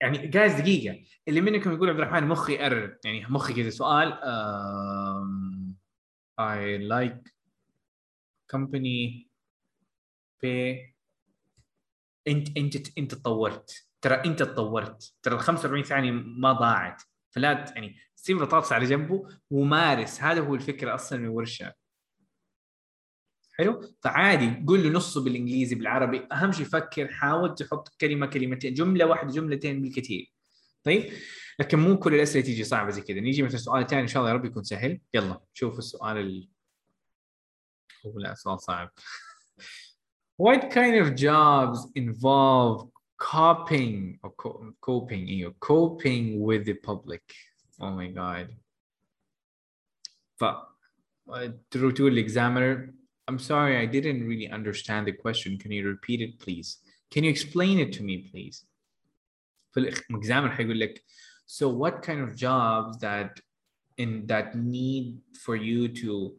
يعني 0.01 0.27
جايز 0.27 0.53
دقيقة. 0.53 1.05
اللي 1.27 1.41
منكم 1.41 1.73
يقول 1.73 1.89
عبد 1.89 1.99
الرحمن 1.99 2.27
مخي 2.27 2.65
ارر 2.65 2.97
يعني 3.05 3.25
مخي 3.25 3.53
كذا 3.53 3.69
سؤال 3.69 4.19
I 6.41 6.79
like 6.79 7.29
company 8.47 9.29
pay 10.41 10.92
انت 12.27 12.57
انت 12.57 12.97
انت 12.97 13.15
تطورت. 13.15 13.87
ترى 14.01 14.15
انت 14.15 14.43
تطورت. 14.43 15.13
ترى 15.23 15.35
ال 15.35 15.39
45 15.39 15.83
ثانية 15.83 16.11
ما 16.11 16.51
ضاعت. 16.53 17.01
فلا 17.31 17.73
يعني 17.75 17.95
سيب 18.15 18.37
البطاطس 18.37 18.71
على 18.73 18.85
جنبه 18.85 19.27
ومارس. 19.49 20.21
هذا 20.21 20.41
هو 20.41 20.55
الفكرة 20.55 20.95
أصلا 20.95 21.19
من 21.19 21.25
الورشه 21.25 21.73
حلو؟ 23.57 23.81
فعادي. 24.03 24.65
قول 24.67 24.83
له 24.83 24.89
نصه 24.89 25.23
بالإنجليزي 25.23 25.75
بالعربي. 25.75 26.27
أهم 26.31 26.51
شيء 26.51 26.65
فكر 26.65 27.07
حاول 27.11 27.55
تحط 27.55 27.95
كلمة 28.01 28.25
كلمتين. 28.25 28.73
جملة 28.73 29.05
واحدة 29.05 29.31
جملتين 29.31 29.81
بالكثير. 29.81 30.33
طيب؟ 30.83 31.13
لكن 31.59 31.79
مو 31.79 31.99
كل 31.99 32.15
الأسئلة 32.15 32.45
تيجي 32.45 32.63
صعبة 32.63 32.89
زي 32.89 33.01
كذا. 33.01 33.19
نيجي 33.19 33.43
مثلا 33.43 33.57
سؤال 33.57 33.87
ثاني 33.87 34.01
إن 34.01 34.07
شاء 34.07 34.21
الله 34.21 34.29
يا 34.29 34.35
رب 34.35 34.45
يكون 34.45 34.63
سهل. 34.63 34.99
يلا 35.13 35.41
شوف 35.53 35.79
السؤال 35.79 36.17
ال... 36.17 36.49
هو 38.05 38.19
لا 38.19 38.33
سؤال 38.33 38.59
صعب. 38.61 38.91
What 40.36 40.70
kind 40.70 40.94
of 40.96 41.16
jobs 41.16 41.86
involve 41.94 42.88
coping 43.18 44.18
or 44.22 44.30
co- 44.30 44.72
coping 44.80 45.26
ايوه 45.28 45.54
coping 45.60 46.40
with 46.40 46.64
the 46.64 46.74
public 46.74 47.22
oh 47.80 47.90
my 47.90 48.06
god 48.06 48.46
ف 50.36 50.44
through 51.70 51.92
to 51.92 52.10
the 52.10 52.20
examiner 52.20 52.94
I'm 53.28 53.38
sorry 53.38 53.76
I 53.76 53.86
didn't 53.86 54.26
really 54.26 54.48
understand 54.48 55.06
the 55.06 55.12
question 55.12 55.58
can 55.58 55.72
you 55.72 55.84
repeat 55.86 56.20
it 56.20 56.38
please 56.38 56.78
can 57.10 57.24
you 57.24 57.30
explain 57.30 57.78
it 57.78 57.92
to 57.94 58.02
me 58.02 58.16
please 58.30 58.64
فالاكزامر 59.70 60.50
حيقول 60.50 60.80
لك 60.80 61.04
so 61.46 61.68
what 61.68 62.02
kind 62.02 62.20
of 62.20 62.36
jobs 62.36 62.98
that 62.98 63.40
in 63.96 64.26
that 64.26 64.54
need 64.54 65.20
for 65.44 65.56
you 65.56 65.88
to 65.88 66.36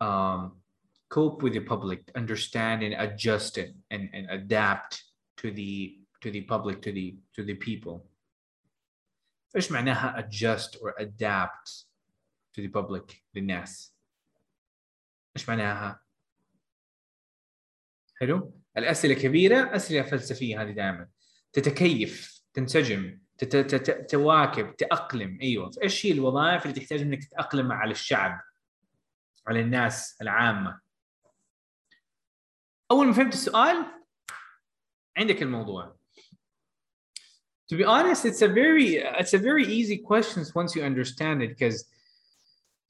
um, 0.00 0.52
cope 1.09 1.41
with 1.43 1.53
the 1.53 1.59
public 1.59 2.11
understand 2.15 2.83
and 2.83 2.93
adjust 2.93 3.57
it 3.57 3.73
and, 3.91 4.09
and 4.13 4.29
adapt 4.29 5.03
to 5.37 5.51
the 5.51 5.99
to 6.21 6.31
the 6.31 6.41
public 6.41 6.81
to 6.81 6.91
the 6.91 7.15
to 7.35 7.43
the 7.43 7.55
people. 7.55 8.07
إيش 9.55 9.71
معناها 9.71 10.19
adjust 10.19 10.75
or 10.81 10.93
adapt 10.99 11.85
to 12.53 12.61
the 12.61 12.69
public 12.69 13.23
للناس 13.33 13.95
إيش 15.37 15.49
معناها؟ 15.49 15.99
حلو؟ 18.19 18.61
الأسئلة 18.77 19.13
كبيرة 19.13 19.75
أسئلة 19.75 20.01
فلسفية 20.01 20.61
هذه 20.61 20.71
دائما. 20.71 21.09
تتكيف 21.53 22.41
تنسجم 22.53 23.19
تواكب 24.09 24.75
تأقلم. 24.75 25.39
أيوه. 25.41 25.71
إيش 25.83 26.05
هي 26.05 26.11
الوظائف 26.11 26.65
اللي 26.65 26.79
تحتاج 26.79 27.01
إنك 27.01 27.23
تتأقلم 27.23 27.71
على 27.71 27.91
الشعب 27.91 28.41
على 29.47 29.61
الناس 29.61 30.17
العامة؟ 30.21 30.86
اول 32.90 33.06
ما 33.06 33.12
فهمت 33.12 33.32
السؤال 33.34 33.86
عندك 35.16 35.42
الموضوع 35.42 35.96
to 37.72 37.76
be 37.76 37.84
honest 37.84 38.24
it's 38.24 38.42
a 38.42 38.48
very 38.48 38.96
it's 39.20 39.34
a 39.34 39.38
very 39.38 39.64
easy 39.64 39.98
question 39.98 40.44
once 40.54 40.76
you 40.76 40.82
understand 40.82 41.42
it 41.42 41.50
because 41.56 41.84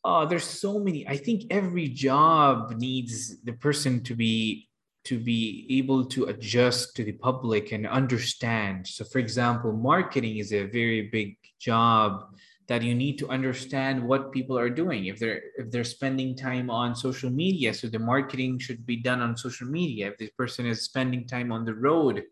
uh, 0.04 0.24
there's 0.26 0.48
so 0.64 0.78
many 0.78 1.06
i 1.08 1.16
think 1.16 1.38
every 1.50 1.88
job 1.88 2.54
needs 2.86 3.40
the 3.48 3.52
person 3.52 4.02
to 4.02 4.14
be 4.14 4.68
to 5.04 5.18
be 5.18 5.66
able 5.78 6.04
to 6.14 6.20
adjust 6.32 6.96
to 6.96 7.02
the 7.04 7.16
public 7.28 7.72
and 7.72 7.86
understand 7.86 8.86
so 8.86 9.04
for 9.04 9.18
example 9.18 9.70
marketing 9.72 10.34
is 10.38 10.52
a 10.52 10.64
very 10.80 11.02
big 11.16 11.36
job 11.60 12.08
that 12.67 12.81
you 12.81 12.93
need 12.93 13.17
to 13.17 13.29
understand 13.29 14.05
what 14.05 14.31
people 14.31 14.57
are 14.57 14.69
doing. 14.69 15.05
If 15.05 15.19
they're 15.19 15.41
if 15.57 15.71
they're 15.71 15.83
spending 15.83 16.35
time 16.35 16.69
on 16.69 16.95
social 16.95 17.29
media 17.29 17.73
so 17.73 17.87
the 17.87 17.99
marketing 17.99 18.59
should 18.59 18.85
be 18.85 18.97
done 18.97 19.21
on 19.21 19.37
social 19.37 19.67
media. 19.67 20.09
If 20.09 20.17
this 20.17 20.31
person 20.31 20.65
is 20.65 20.81
spending 20.81 21.25
time 21.27 21.51
on 21.51 21.63
the 21.63 21.73
road 21.73 22.23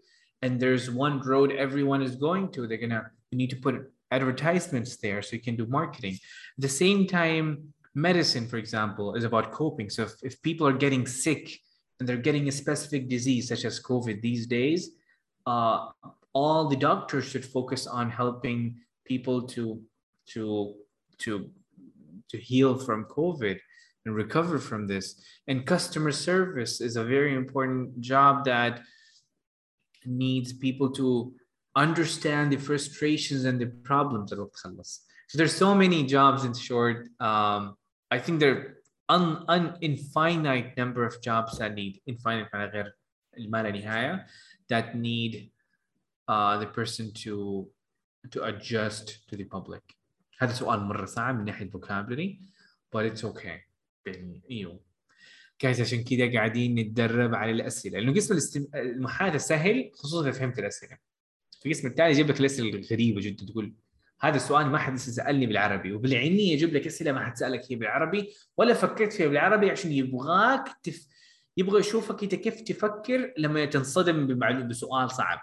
and 0.41 0.59
there's 0.59 0.91
one 0.91 1.21
road 1.21 1.51
everyone 1.53 2.01
is 2.01 2.15
going 2.15 2.51
to 2.51 2.67
they're 2.67 2.77
gonna 2.77 3.09
you 3.31 3.37
need 3.37 3.49
to 3.51 3.55
put 3.55 3.91
advertisements 4.11 4.97
there 4.97 5.21
so 5.21 5.35
you 5.35 5.41
can 5.41 5.55
do 5.55 5.65
marketing. 5.67 6.13
At 6.13 6.61
the 6.61 6.69
same 6.69 7.07
time 7.07 7.73
medicine 7.93 8.45
for 8.47 8.57
example 8.57 9.15
is 9.15 9.23
about 9.23 9.53
coping. 9.53 9.89
So 9.89 10.03
if, 10.03 10.13
if 10.21 10.41
people 10.41 10.67
are 10.67 10.73
getting 10.73 11.07
sick 11.07 11.57
and 11.99 12.09
they're 12.09 12.17
getting 12.17 12.49
a 12.49 12.51
specific 12.51 13.07
disease 13.07 13.47
such 13.47 13.63
as 13.63 13.81
covid 13.81 14.21
these 14.21 14.47
days 14.47 14.91
uh, 15.47 15.87
all 16.33 16.67
the 16.67 16.75
doctors 16.75 17.25
should 17.25 17.45
focus 17.45 17.87
on 17.87 18.09
helping 18.09 18.75
people 19.05 19.43
to 19.47 19.81
to 20.33 20.73
to 21.19 21.49
to 22.29 22.37
heal 22.37 22.77
from 22.77 23.05
COVID 23.05 23.59
and 24.05 24.15
recover 24.15 24.59
from 24.59 24.87
this. 24.87 25.21
And 25.47 25.65
customer 25.65 26.11
service 26.11 26.81
is 26.81 26.95
a 26.95 27.03
very 27.03 27.33
important 27.35 27.99
job 28.01 28.45
that 28.45 28.81
needs 30.05 30.53
people 30.53 30.91
to 30.91 31.33
understand 31.75 32.51
the 32.51 32.57
frustrations 32.57 33.45
and 33.45 33.59
the 33.59 33.67
problems 33.67 34.29
that 34.29 34.39
will 34.39 34.51
us. 34.79 35.01
So 35.27 35.37
there's 35.37 35.55
so 35.55 35.73
many 35.73 36.03
jobs 36.03 36.45
in 36.45 36.53
short. 36.53 37.09
Um, 37.19 37.75
I 38.11 38.19
think 38.19 38.39
there 38.39 38.77
are 39.09 39.17
an 39.17 39.43
un, 39.47 39.77
infinite 39.81 40.77
number 40.77 41.05
of 41.05 41.21
jobs 41.21 41.57
that 41.57 41.73
need 41.73 42.01
infinite 42.05 42.47
that 44.69 44.95
need 44.95 45.51
uh, 46.27 46.57
the 46.57 46.67
person 46.67 47.11
to 47.13 47.67
to 48.31 48.43
adjust 48.43 49.27
to 49.29 49.35
the 49.35 49.43
public. 49.43 49.94
هذا 50.39 50.53
سؤال 50.53 50.79
مرة 50.79 51.05
صعب 51.05 51.39
من 51.39 51.45
ناحية 51.45 51.69
vocabulary 51.69 52.39
but 52.95 53.11
it's 53.11 53.23
okay. 53.23 53.59
يعني 54.05 54.41
إيوه 54.51 54.79
جايز 55.61 55.81
عشان 55.81 56.03
كذا 56.03 56.33
قاعدين 56.33 56.75
نتدرب 56.75 57.35
على 57.35 57.51
الأسئلة 57.51 57.99
لأنه 57.99 58.13
قسم. 58.13 58.65
المحادثة 58.75 59.37
سهل 59.37 59.91
خصوصا 59.93 60.29
إذا 60.29 60.31
فهمت 60.31 60.59
الأسئلة 60.59 60.97
في 61.59 61.65
القسم 61.65 61.87
الثاني 61.87 62.11
يجيب 62.11 62.29
لك 62.29 62.39
الأسئلة 62.39 62.79
الغريبة 62.79 63.21
جدا 63.21 63.45
تقول 63.45 63.73
هذا 64.21 64.35
السؤال 64.35 64.67
ما 64.67 64.77
حد 64.77 64.95
سالني 64.95 65.45
بالعربي 65.45 65.93
وبالعينية 65.93 66.53
يجيب 66.53 66.73
لك 66.73 66.87
أسئلة 66.87 67.11
ما 67.11 67.25
حد 67.25 67.37
سألك 67.37 67.71
هي 67.71 67.75
بالعربي 67.75 68.33
ولا 68.57 68.73
فكرت 68.73 69.13
فيها 69.13 69.27
بالعربي 69.27 69.71
عشان 69.71 69.91
يبغاك 69.91 70.67
تف... 70.83 71.07
يبغى 71.57 71.79
يشوفك 71.79 72.23
إنت 72.23 72.35
كيف 72.35 72.61
تفكر 72.61 73.33
لما 73.37 73.65
تنصدم 73.65 74.39
بسؤال 74.67 75.11
صعب 75.11 75.39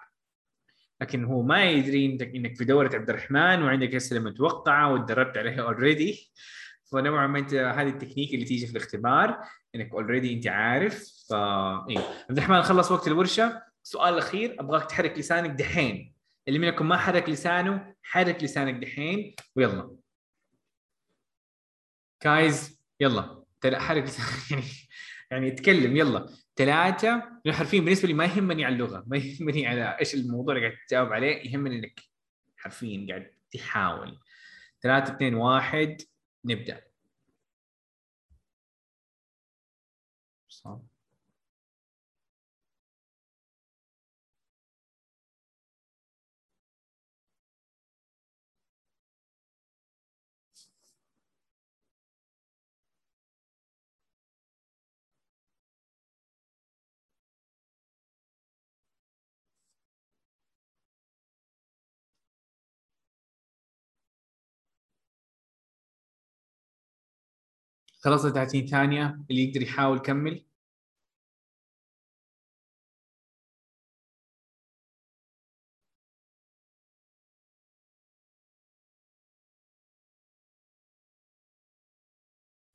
لكن 1.02 1.24
هو 1.24 1.42
ما 1.42 1.64
يدري 1.64 2.06
انك 2.06 2.34
إنك 2.34 2.56
في 2.56 2.64
دورة 2.64 2.90
عبد 2.94 3.10
الرحمن 3.10 3.62
وعندك 3.62 3.94
اسئله 3.94 4.20
متوقعه 4.20 4.92
وتدربت 4.92 5.38
عليها 5.38 5.62
already 5.62 6.32
فنوعا 6.92 7.26
ما 7.26 7.38
انت 7.38 7.54
هذه 7.54 7.88
التكنيك 7.88 8.34
اللي 8.34 8.44
تيجي 8.44 8.66
في 8.66 8.72
الاختبار 8.72 9.44
إنك 9.74 9.92
already 9.92 10.34
أنت 10.34 10.46
عارف. 10.46 11.08
ف 11.28 11.32
إيه. 11.32 11.98
عبد 11.98 12.38
الرحمن 12.38 12.62
خلص 12.62 12.92
وقت 12.92 13.06
الورشة. 13.06 13.62
السؤال 13.84 14.14
الأخير 14.14 14.60
أبغاك 14.60 14.84
تحرك 14.90 15.18
لسانك 15.18 15.50
دحين. 15.50 16.14
اللي 16.48 16.58
منكم 16.58 16.88
ما 16.88 16.96
حرك 16.96 17.28
لسانه 17.28 17.94
حرك 18.02 18.44
لسانك 18.44 18.74
دحين. 18.74 19.34
ويلا. 19.56 19.96
جايز 22.24 22.80
يلا. 23.00 23.44
حرك 23.64 24.02
لسانك 24.02 24.50
يعني 24.50 24.64
يعني 25.30 25.48
اتكلم 25.48 25.96
يلا. 25.96 26.28
ثلاثة 26.56 27.40
لأنه 27.44 27.58
حرفيا 27.58 27.80
بالنسبة 27.80 28.08
لي 28.08 28.14
ما 28.14 28.24
يهمني 28.24 28.64
على 28.64 28.74
اللغة 28.74 29.04
ما 29.06 29.16
يهمني 29.16 29.66
على 29.66 29.96
إيش 30.00 30.14
الموضوع 30.14 30.54
اللي 30.54 30.66
قاعد 30.66 30.78
تجاوب 30.88 31.12
عليه 31.12 31.50
يهمني 31.50 31.78
إنك 31.78 32.00
حرفيا 32.56 33.06
قاعد 33.08 33.30
تحاول. 33.52 34.18
ثلاثة 34.82 35.14
اثنين 35.16 35.34
واحد 35.34 36.02
نبدأ. 36.44 36.91
خلصت 68.04 68.34
30 68.34 68.66
ثانية 68.66 69.20
اللي 69.30 69.44
يقدر 69.44 69.62
يحاول 69.62 69.96
يكمل. 69.96 70.44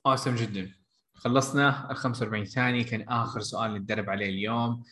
اوسم 0.06 0.36
جدا. 0.36 0.74
خلصنا 1.14 1.91
ال 1.91 1.95
45 1.95 2.45
ثانية 2.45 2.86
كان 2.86 3.02
آخر 3.10 3.40
سؤال 3.40 3.74
نتدرب 3.74 4.10
عليه 4.10 4.30
اليوم. 4.30 4.84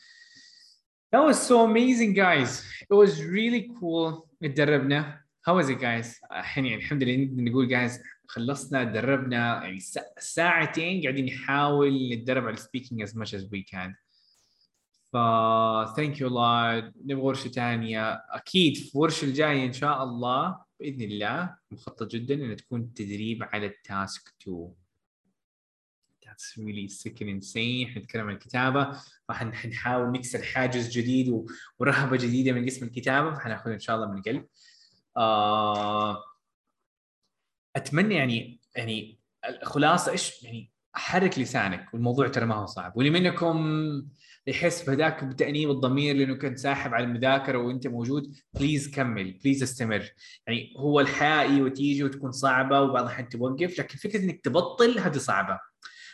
That 1.15 1.23
was 1.23 1.37
so 1.37 1.65
amazing 1.65 2.13
guys. 2.13 2.63
It 2.81 2.95
was 2.95 3.21
really 3.23 3.71
cool. 3.79 4.27
تدربنا 4.41 5.21
how 5.47 5.53
was 5.53 5.69
it 5.69 5.79
guys? 5.79 6.19
الحين 6.31 6.65
يعني 6.65 6.75
الحمد 6.81 7.03
لله 7.03 7.25
نقدر 7.25 7.43
نقول 7.43 7.69
guys 7.69 8.14
خلصنا 8.27 8.83
تدربنا 8.83 9.63
يعني 9.63 9.79
سا- 9.79 10.19
ساعتين 10.19 11.01
قاعدين 11.01 11.25
نحاول 11.25 12.09
نتدرب 12.13 12.47
على 12.47 12.57
speaking 12.57 13.07
as 13.07 13.11
much 13.11 13.33
as 13.37 13.41
we 13.43 13.63
can. 13.73 13.91
ف 15.11 15.17
you 15.97 16.27
a 16.27 16.29
lot. 16.29 16.93
نبغى 17.05 17.21
ورشة 17.21 17.47
ثانية 17.49 18.13
أكيد 18.13 18.77
في 18.77 18.95
الورشة 18.95 19.25
الجاية 19.25 19.65
إن 19.65 19.73
شاء 19.73 20.03
الله 20.03 20.57
بإذن 20.79 21.01
الله 21.01 21.55
مخطط 21.71 22.07
جدا 22.07 22.33
إنها 22.35 22.55
تكون 22.55 22.93
تدريب 22.93 23.43
على 23.43 23.65
التاسك 23.65 24.33
2 24.41 24.71
That's 26.25 26.57
really 26.57 26.87
sick 26.89 27.21
and 27.21 27.29
insane. 27.29 27.87
حنتكلم 27.93 28.27
عن 28.27 28.33
الكتابة 28.33 29.01
راح 29.29 29.43
نحاول 29.65 30.11
نكسر 30.11 30.43
حاجز 30.43 30.89
جديد 30.89 31.29
و- 31.29 31.45
ورهبة 31.79 32.17
جديدة 32.17 32.51
من 32.51 32.65
قسم 32.65 32.85
الكتابة 32.85 33.33
فحناخذها 33.35 33.73
إن 33.73 33.79
شاء 33.79 33.95
الله 33.95 34.11
من 34.11 34.17
القلب 34.17 34.45
آه 35.17 36.23
أتمنى 37.75 38.15
يعني 38.15 38.59
يعني 38.75 39.19
الخلاصة 39.49 40.11
إيش؟ 40.11 40.43
يعني 40.43 40.71
حرك 40.93 41.39
لسانك 41.39 41.93
والموضوع 41.93 42.27
ترى 42.27 42.45
ما 42.45 42.55
هو 42.55 42.65
صعب. 42.65 42.97
واللي 42.97 43.19
منكم 43.19 43.57
يحس 44.47 44.83
بهذاك 44.89 45.23
بتأنيب 45.23 45.69
الضمير 45.69 46.15
لأنه 46.15 46.35
كنت 46.35 46.57
ساحب 46.57 46.93
على 46.93 47.05
المذاكرة 47.05 47.57
وأنت 47.57 47.87
موجود 47.87 48.35
please 48.53 48.91
كمل 48.91 49.39
please 49.43 49.63
استمر. 49.63 50.09
يعني 50.47 50.73
هو 50.77 50.99
الحياة 50.99 51.41
أيوه 51.41 51.69
تيجي 51.69 52.03
وتكون 52.03 52.31
صعبة 52.31 52.81
وبعض 52.81 53.03
الأحيان 53.03 53.29
توقف 53.29 53.79
لكن 53.79 53.97
فكرة 53.97 54.19
إنك 54.19 54.41
تبطل 54.41 54.99
هذه 54.99 55.17
صعبة. 55.17 55.59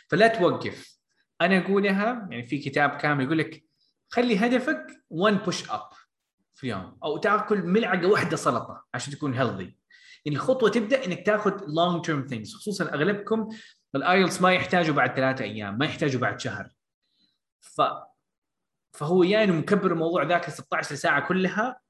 فلا 0.08 0.28
توقف. 0.28 0.98
أنا 1.40 1.58
أقولها 1.58 2.28
يعني 2.30 2.42
في 2.42 2.58
كتاب 2.58 2.90
كامل 2.90 3.24
يقول 3.24 3.38
لك 3.38 3.64
خلي 4.08 4.36
هدفك 4.36 4.86
1 5.10 5.44
push 5.44 5.70
up 5.70 5.88
في 6.54 6.64
اليوم 6.64 6.98
أو 7.04 7.16
تأكل 7.16 7.62
ملعقة 7.62 8.06
واحدة 8.06 8.36
سلطة 8.36 8.84
عشان 8.94 9.12
تكون 9.12 9.34
healthy 9.34 9.76
يعني 10.24 10.36
الخطوة 10.36 10.70
تبدأ 10.70 11.04
إنك 11.04 11.26
تاخذ 11.26 11.52
long 11.66 12.04
term 12.04 12.26
things 12.26 12.54
خصوصا 12.54 12.84
أغلبكم 12.84 13.48
ال 13.94 14.02
IELTS 14.02 14.42
ما 14.42 14.52
يحتاجوا 14.52 14.94
بعد 14.94 15.16
ثلاثة 15.16 15.44
أيام 15.44 15.78
ما 15.78 15.86
يحتاجوا 15.86 16.20
بعد 16.20 16.40
شهر. 16.40 16.68
ف 17.60 17.82
فهو 18.92 19.22
يا 19.22 19.44
إنه 19.44 19.52
مكبر 19.52 19.92
الموضوع 19.92 20.22
ذاك 20.22 20.50
16 20.50 20.94
ساعة 20.94 21.28
كلها 21.28 21.80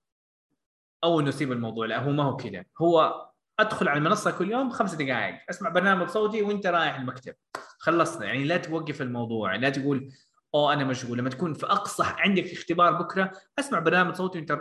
أو 1.05 1.21
إنه 1.21 1.29
يسيب 1.29 1.53
الموضوع 1.53 1.87
لا 1.87 1.99
هو 1.99 2.11
ما 2.11 2.23
هو 2.23 2.37
كذا. 2.37 2.65
هو 2.81 3.29
أدخل 3.61 3.89
على 3.89 3.99
المنصة 3.99 4.31
كل 4.31 4.51
يوم 4.51 4.71
خمس 4.71 4.95
دقائق 4.95 5.35
أسمع 5.51 5.71
برنامج 5.71 6.09
صوتي 6.09 6.43
وإنت 6.43 6.67
رايح 6.67 6.97
المكتب. 6.97 7.35
خلصنا 7.79 8.27
يعني 8.27 8.45
لا 8.45 8.57
توقف 8.57 9.03
الموضوع 9.03 9.57
لا 9.57 9.71
تقول 9.71 10.13
أوه 10.55 10.73
أنا 10.73 10.85
مشغول. 10.85 11.19
لما 11.19 11.31
تكون 11.31 11.55
في 11.55 11.67
اقصى 11.67 12.03
عندك 12.07 12.53
اختبار 12.53 12.93
بكرة 12.93 13.33
أسمع 13.59 13.79
برنامج 13.79 14.15
صوتي 14.15 14.39
وإنت 14.39 14.59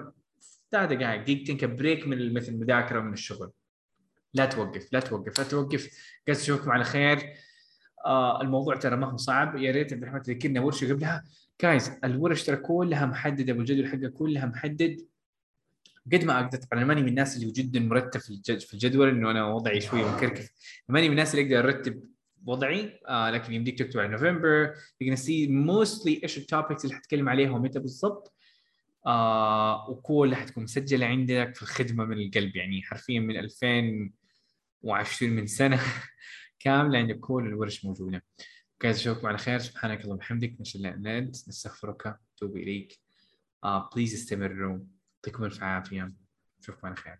ثلاث 0.71 0.89
دقائق 0.89 1.21
دقيقتين 1.21 1.57
كبريك 1.57 2.07
من 2.07 2.33
مثل 2.33 2.51
المذاكرة 2.51 2.99
ومن 2.99 3.13
الشغل. 3.13 3.51
لا 4.33 4.45
توقف 4.45 4.93
لا 4.93 4.99
توقف 4.99 5.39
لا 5.39 5.43
توقف. 5.45 5.89
قاعد 6.27 6.39
اشوفكم 6.39 6.71
على 6.71 6.83
خير 6.83 7.33
آه 8.05 8.41
الموضوع 8.41 8.75
ترى 8.75 8.95
ما 8.95 9.07
هو 9.07 9.17
صعب. 9.17 9.55
يا 9.55 9.71
ريت 9.71 9.93
عبد 9.93 10.01
الرحمن 10.01 10.21
تذكرنا 10.21 10.61
ورشه 10.61 10.93
قبلها. 10.93 11.23
جايز 11.61 11.91
الورش 12.03 12.43
ترى 12.43 12.55
كلها 12.55 13.05
محددة 13.05 13.53
والجدول 13.53 13.87
حقها 13.87 14.09
كلها 14.09 14.45
محدد. 14.45 14.97
قد 16.13 16.23
ما 16.23 16.39
أقدر 16.39 16.57
طبعا 16.57 16.83
ماني 16.83 17.01
من 17.01 17.07
الناس 17.07 17.37
اللي 17.37 17.51
جدا 17.51 17.79
مرتب 17.79 18.19
في 18.19 18.29
الجد- 18.29 18.59
في 18.59 18.73
الجدول 18.73 19.09
إنه 19.09 19.31
أنا 19.31 19.45
وضعي 19.45 19.81
شوية 19.81 20.05
مكركف. 20.05 20.49
ماني 20.89 21.05
من 21.07 21.11
الناس 21.11 21.35
اللي 21.35 21.55
أقدر 21.57 21.67
أرتب 21.69 22.03
وضعي. 22.45 22.99
آه 23.07 23.29
لكن 23.31 23.53
يمديك 23.53 23.79
تكتب 23.79 23.99
على 23.99 24.09
نوفمبر 24.09 24.73
you 25.01 25.15
see 25.15 25.47
mostly 25.47 26.19
إيش 26.23 26.37
ال 26.37 26.44
topics 26.44 26.85
اللي 26.85 26.95
حتكلم 26.95 27.29
عليها 27.29 27.51
ومتى 27.51 27.79
بالضبط. 27.79 28.33
آه 29.05 29.89
وكلها 29.89 30.39
حتكون 30.39 30.63
مسجلة 30.63 31.05
عندك 31.05 31.55
في 31.55 31.61
الخدمة 31.61 32.05
من 32.05 32.17
القلب. 32.17 32.55
يعني 32.55 32.81
حرفيا 32.81 33.19
من 33.19 33.37
2020 34.85 35.31
من 35.33 35.47
سنة 35.47 35.79
كاملة 36.59 36.99
عندك 36.99 37.19
كل 37.19 37.47
الورش 37.47 37.85
موجودة. 37.85 38.23
جايز 38.83 38.97
أشوفكم 38.97 39.27
على 39.27 39.37
خير. 39.37 39.59
سبحانك 39.59 39.99
اللهم 40.01 40.15
وبحمدك. 40.15 40.55
نشهد 40.61 40.85
ان 40.85 41.01
لا 41.03 41.17
انت 41.17 41.35
نستغفرك. 41.49 42.05
ونتوب 42.05 42.57
إليك. 42.57 42.99
آه 43.63 43.89
please 43.95 44.13
استمروا. 44.13 44.79
يعطيكم 45.15 45.43
الف 45.43 45.63
عافية. 45.63 46.13
أشوفكم 46.61 46.87
على 46.87 46.95
خير. 46.95 47.19